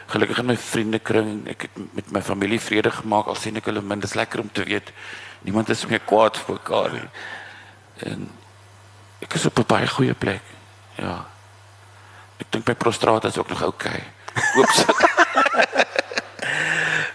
gelukkig 0.06 0.38
in 0.38 0.46
my 0.46 0.56
vriendekring. 0.56 1.48
Ek 1.48 1.66
het 1.66 1.94
met 1.94 2.10
my 2.12 2.22
familie 2.22 2.60
vrede 2.60 2.90
gemaak 2.90 3.26
al 3.26 3.34
sien 3.34 3.56
ek 3.56 3.68
hulle 3.70 3.82
min. 3.82 4.00
Dit 4.00 4.10
is 4.10 4.16
lekker 4.18 4.40
om 4.40 4.52
te 4.52 4.64
weet 4.64 4.92
niemand 5.42 5.68
is 5.68 5.86
meer 5.86 6.00
kwaad 6.06 6.38
vir 6.38 6.54
mekaar 6.54 6.92
nie. 6.92 7.08
En 8.06 8.30
ek 9.20 9.34
is 9.34 9.46
op 9.46 9.58
'n 9.58 9.66
baie 9.66 9.88
goeie 9.88 10.14
plek. 10.14 10.42
Ja. 10.96 11.26
Ek 12.38 12.46
dink 12.50 12.66
my 12.66 12.74
prostraat 12.74 13.24
is 13.24 13.38
ook 13.38 13.48
nog. 13.48 13.62
Okay 13.62 14.02
koop 14.54 14.68
sit. 14.68 15.10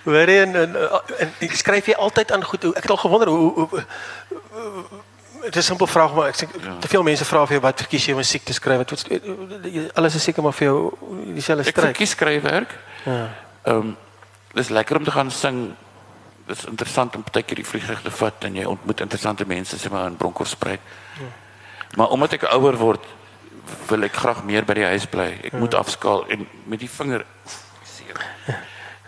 Hoor 0.04 0.32
en, 0.32 0.56
en 0.56 0.76
en 1.18 1.34
ek 1.44 1.56
skryf 1.60 1.90
jy 1.92 1.96
altyd 2.00 2.32
aan 2.32 2.46
goed. 2.48 2.70
Ek 2.72 2.86
het 2.88 2.94
al 2.94 3.02
gewonder 3.04 3.28
hoe 3.28 3.52
hoe 3.54 3.84
dit 5.42 5.56
is 5.56 5.64
'n 5.64 5.68
simpel 5.68 5.88
vraag 5.88 6.14
maar 6.14 6.34
sê 6.34 6.48
ja. 6.62 6.78
te 6.80 6.88
veel 6.88 7.04
mense 7.04 7.26
vra 7.26 7.46
vir 7.46 7.56
jou 7.58 7.62
wat 7.62 7.80
verkies 7.80 8.06
jy 8.06 8.12
om 8.12 8.18
musiek 8.18 8.44
te 8.44 8.54
skryf? 8.54 8.78
Wat 8.78 9.08
alles 9.94 10.16
is 10.16 10.24
seker 10.24 10.44
maar 10.44 10.54
vir 10.54 10.68
jou 10.68 10.98
dieselfde 11.34 11.64
stryd. 11.64 11.78
Ek 11.78 11.84
verkies 11.84 12.10
skryfwerk. 12.10 12.78
Ja. 13.04 13.30
Ehm 13.64 13.78
um, 13.78 13.98
dis 14.54 14.70
lekker 14.70 14.98
om 14.98 15.04
te 15.04 15.12
gaan 15.12 15.32
sing. 15.32 15.76
Dis 16.48 16.66
interessant 16.66 17.16
om 17.16 17.24
baie 17.32 17.44
keer 17.44 17.56
die 17.56 17.66
vliegtuig 17.66 18.02
te 18.02 18.12
vat 18.12 18.44
en 18.44 18.56
jy 18.56 18.64
ontmoet 18.66 19.00
interessante 19.00 19.46
mense 19.46 19.78
sê 19.78 19.90
maar 19.90 20.08
in 20.08 20.16
Bronkhorstspruit. 20.16 20.80
Ja. 21.20 21.30
Maar 21.96 22.08
omdat 22.08 22.34
ek 22.34 22.44
ouer 22.44 22.78
word, 22.78 23.06
wil 23.88 24.04
ek 24.04 24.16
graag 24.16 24.44
meer 24.44 24.66
by 24.68 24.74
die 24.74 24.86
huis 24.86 25.06
bly. 25.06 25.28
Ek 25.44 25.52
ja. 25.52 25.60
moet 25.60 25.76
afskaal 25.76 26.26
en 26.34 26.48
met 26.66 26.80
die 26.80 26.90
vinger. 26.90 27.26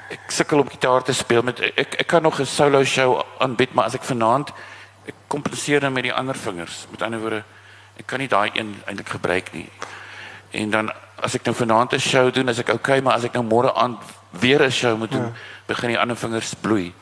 Ek 0.09 0.31
sukkel 0.33 0.63
om 0.63 0.69
gitaar 0.69 1.03
te 1.05 1.13
speel 1.13 1.43
met 1.45 1.59
ek 1.61 1.99
ek 2.01 2.07
kan 2.07 2.23
nog 2.23 2.39
'n 2.39 2.45
solo 2.45 2.83
show 2.83 3.21
aanbied, 3.39 3.73
maar 3.73 3.85
as 3.85 3.95
ek 3.95 4.03
vanaand 4.03 4.49
ek 5.09 5.27
kompenseer 5.27 5.83
dan 5.83 5.93
met 5.93 6.07
die 6.07 6.13
ander 6.13 6.37
vingers. 6.37 6.85
Met 6.93 7.01
ander 7.05 7.21
woorde, 7.23 7.43
ek 7.99 8.07
kan 8.07 8.21
nie 8.21 8.29
daai 8.31 8.49
een 8.53 8.75
eintlik 8.85 9.09
gebruik 9.17 9.51
nie. 9.53 9.67
En 10.55 10.71
dan 10.73 10.91
as 11.19 11.35
ek 11.35 11.45
nou 11.49 11.55
vanaand 11.55 11.93
'n 11.93 11.99
show 11.99 12.31
doen, 12.33 12.49
as 12.49 12.59
ek 12.59 12.69
okay, 12.73 13.01
maar 13.01 13.17
as 13.17 13.23
ek 13.23 13.33
nou 13.33 13.43
môre 13.43 13.73
aan 13.75 13.97
weer 14.29 14.63
'n 14.63 14.71
show 14.71 14.97
moet 14.97 15.11
doen, 15.11 15.25
ja. 15.25 15.33
begin 15.67 15.89
die 15.89 15.99
ander 15.99 16.15
vingers 16.15 16.53
bloei. 16.61 16.93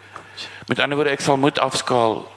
Met 0.67 0.79
ander 0.79 0.97
woorde, 0.97 1.11
ek 1.11 1.21
sal 1.21 1.37
moet 1.37 1.59
afskaal 1.59 2.27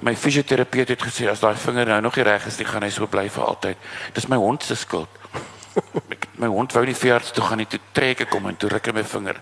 my 0.00 0.16
fisioterapeut 0.16 0.88
het 0.88 1.02
gesê 1.02 1.28
as 1.30 1.40
daai 1.40 1.56
vinger 1.56 1.86
nou 1.86 2.00
nog 2.00 2.16
nie 2.16 2.24
reg 2.24 2.46
is 2.46 2.58
nie, 2.58 2.66
gaan 2.66 2.82
hy 2.82 2.90
so 2.90 3.06
bly 3.06 3.28
vir 3.32 3.44
altyd. 3.44 3.76
Dis 4.12 4.28
my 4.28 4.36
hond 4.36 4.62
se 4.62 4.76
skuld. 4.76 5.08
my 6.42 6.46
hond 6.46 6.72
wou 6.72 6.84
nie 6.84 6.94
veers 6.94 7.32
toe 7.32 7.44
gaan 7.44 7.58
nie, 7.58 7.66
toe 7.66 7.80
trek 7.92 8.20
ek 8.20 8.32
hom 8.32 8.46
en 8.48 8.56
toe 8.56 8.68
ruk 8.68 8.86
hy 8.86 8.92
my 8.92 9.02
vinger. 9.02 9.40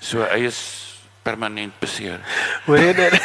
So 0.00 0.24
hy 0.28 0.44
is 0.44 0.87
permanent 1.28 1.74
beseer. 1.82 2.20
Hoor 2.66 2.80
jy 2.82 2.94
dit? 2.96 3.18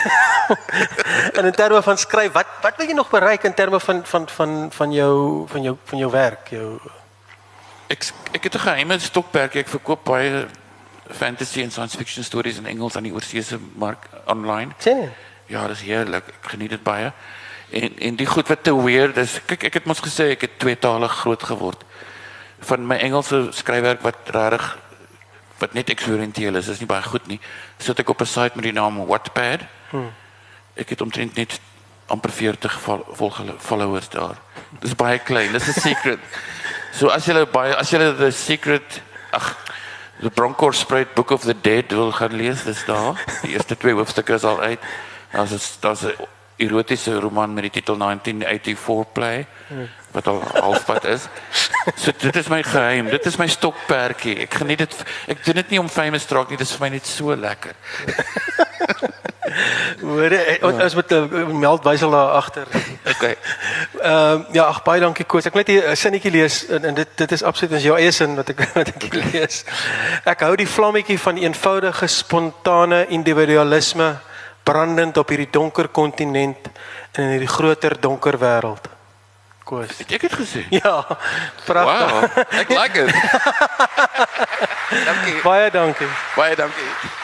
en 1.38 1.48
in 1.48 1.56
terme 1.56 1.82
van 1.86 1.98
skryf, 1.98 2.34
wat 2.36 2.60
wat 2.66 2.82
wil 2.82 2.92
jy 2.92 2.98
nog 2.98 3.12
bereik 3.12 3.48
in 3.48 3.56
terme 3.56 3.80
van 3.80 4.04
van 4.06 4.28
van 4.28 4.60
van 4.72 4.92
jou 4.92 5.16
van 5.48 5.70
jou 5.70 5.78
van 5.92 6.04
jou 6.04 6.12
werk, 6.12 6.52
jou 6.56 6.68
Ek 7.94 8.06
ek 8.34 8.44
het 8.44 8.56
'n 8.56 8.66
geheime 8.68 9.00
stokperdjie, 9.00 9.62
ek 9.62 9.70
verkoop 9.70 10.04
baie 10.04 10.48
fantasy 11.10 11.62
en 11.62 11.72
science 11.72 11.98
fiction 11.98 12.24
stories 12.24 12.58
in 12.58 12.66
Engels 12.66 12.96
aan 12.96 13.04
die 13.04 13.14
oorsese 13.14 13.60
mark 13.76 14.08
online. 14.26 14.72
Sien 14.78 14.98
jy? 14.98 15.10
Ja, 15.46 15.68
dis 15.68 15.82
heerlik. 15.82 16.28
Ek 16.28 16.50
geniet 16.56 16.70
dit 16.70 16.84
baie. 16.84 17.12
En 17.70 18.00
en 18.00 18.16
die 18.16 18.26
goed 18.26 18.48
wat 18.48 18.64
te 18.64 18.74
weird 18.84 19.18
is. 19.18 19.42
Kyk, 19.46 19.64
ek 19.64 19.74
het 19.74 19.86
mos 19.86 20.02
gesê 20.02 20.32
ek 20.32 20.42
het 20.42 20.60
tweetalig 20.60 21.12
groot 21.12 21.44
geword. 21.44 21.84
Van 22.60 22.88
my 22.88 22.96
Engelse 22.96 23.48
skryfwerk 23.52 24.02
wat 24.02 24.18
regtig 24.26 24.78
wat 25.58 25.74
net 25.74 25.90
eksperimenteel 25.90 26.56
is, 26.56 26.68
is 26.68 26.80
nie 26.80 26.90
baie 26.90 27.04
goed 27.04 27.28
nie. 27.28 27.40
Sit 27.78 28.00
ek 28.00 28.10
op 28.10 28.22
'n 28.22 28.26
site 28.26 28.56
met 28.56 28.64
die 28.64 28.74
naam 28.74 29.06
Wattpad. 29.06 29.62
Hmm. 29.90 30.12
Ek 30.76 30.90
het 30.90 31.02
omtrent 31.02 31.36
net 31.36 31.60
amper 32.08 32.32
40 32.32 32.80
followers 33.60 34.10
daar. 34.10 34.38
Dis 34.80 34.96
baie 34.96 35.20
klein. 35.20 35.52
Dis 35.52 35.68
'n 35.68 35.80
secret. 35.80 36.20
so 36.98 37.08
as 37.08 37.26
jy 37.26 37.46
baie 37.46 37.76
as 37.76 37.90
jy 37.90 37.98
the 38.18 38.32
secret 38.32 39.02
ag 39.32 39.58
the 40.22 40.30
Bronkhorst 40.30 40.88
Book 41.16 41.32
of 41.32 41.42
the 41.42 41.56
Dead 41.62 41.92
wil 41.92 42.12
gaan 42.12 42.34
lees, 42.34 42.64
dis 42.64 42.86
daar. 42.86 43.18
Die 43.42 43.52
eerste 43.52 43.78
twee 43.78 43.94
hoofstukke 43.94 44.34
is 44.34 44.44
al 44.44 44.62
uit. 44.62 44.80
Daar's 45.32 45.78
daar's 45.80 46.04
'n 46.04 46.16
erotiese 46.58 47.20
roman 47.20 47.54
met 47.54 47.64
die 47.64 47.72
titel 47.72 47.98
1984 47.98 49.12
Play 49.12 49.48
wat 50.14 50.28
al 50.28 50.42
halfpad 50.54 51.06
is. 51.06 51.28
So 51.96 52.12
dit 52.18 52.36
is 52.36 52.48
my 52.48 52.62
geheim. 52.64 53.10
Dit 53.10 53.26
is 53.26 53.36
my 53.42 53.48
stokperdjie. 53.48 54.38
Ek 54.46 54.54
geniet 54.62 54.86
dit. 54.86 54.94
Ek 55.34 55.42
doen 55.46 55.58
dit 55.60 55.74
nie 55.74 55.82
om 55.82 55.90
famous 55.90 56.26
te 56.26 56.38
raak 56.38 56.54
nie. 56.54 56.60
Dit 56.62 56.70
is 56.70 56.76
vir 56.78 56.86
my 56.86 56.92
net 56.96 57.10
so 57.10 57.36
lekker. 57.36 57.76
Hoor, 60.04 60.32
eh, 60.32 60.64
ons 60.66 60.80
ons 60.84 60.96
moet 60.96 61.12
'n 61.12 61.60
meldwysel 61.60 62.12
daar 62.12 62.32
agter. 62.40 62.68
Okay. 63.16 63.36
Ehm 64.02 64.46
ja, 64.52 64.64
ag 64.64 64.84
baie 64.84 65.02
dankie 65.02 65.26
Koos. 65.26 65.46
Ek 65.46 65.54
net 65.54 65.70
'n 65.70 65.96
sinnetjie 65.96 66.32
lees 66.32 66.66
en, 66.68 66.86
en 66.86 66.94
dit 66.94 67.10
dit 67.16 67.32
is 67.32 67.44
absoluut 67.44 67.76
as 67.76 67.84
jou 67.84 67.98
eie 67.98 68.12
sin 68.12 68.36
wat 68.36 68.50
ek 68.50 68.64
wat 68.80 68.88
ek 68.88 69.14
lees. 69.14 69.64
Ek 70.26 70.40
hou 70.40 70.56
die 70.56 70.68
vlammetjie 70.68 71.20
van 71.20 71.38
eenvoudige 71.38 72.08
spontane 72.08 73.08
individualisme 73.08 74.20
brandend 74.64 75.18
op 75.18 75.30
hierdie 75.30 75.52
donker 75.52 75.88
kontinent 75.88 76.70
en 77.12 77.24
in 77.24 77.30
hierdie 77.30 77.56
groter 77.58 78.00
donker 78.00 78.38
wêreld. 78.40 78.93
Koos. 79.74 79.98
Het 79.98 80.12
ek 80.12 80.22
dit 80.28 80.34
gesê? 80.34 80.62
Ja, 80.70 81.02
pragtig. 81.66 82.12
Wow. 82.12 82.60
Ek 82.62 82.70
like 82.70 82.94
dit. 82.94 83.16
dankie. 85.10 85.42
Baie 85.42 85.72
dankie. 85.72 86.08
Baie 86.36 86.56
dankie. 86.56 87.22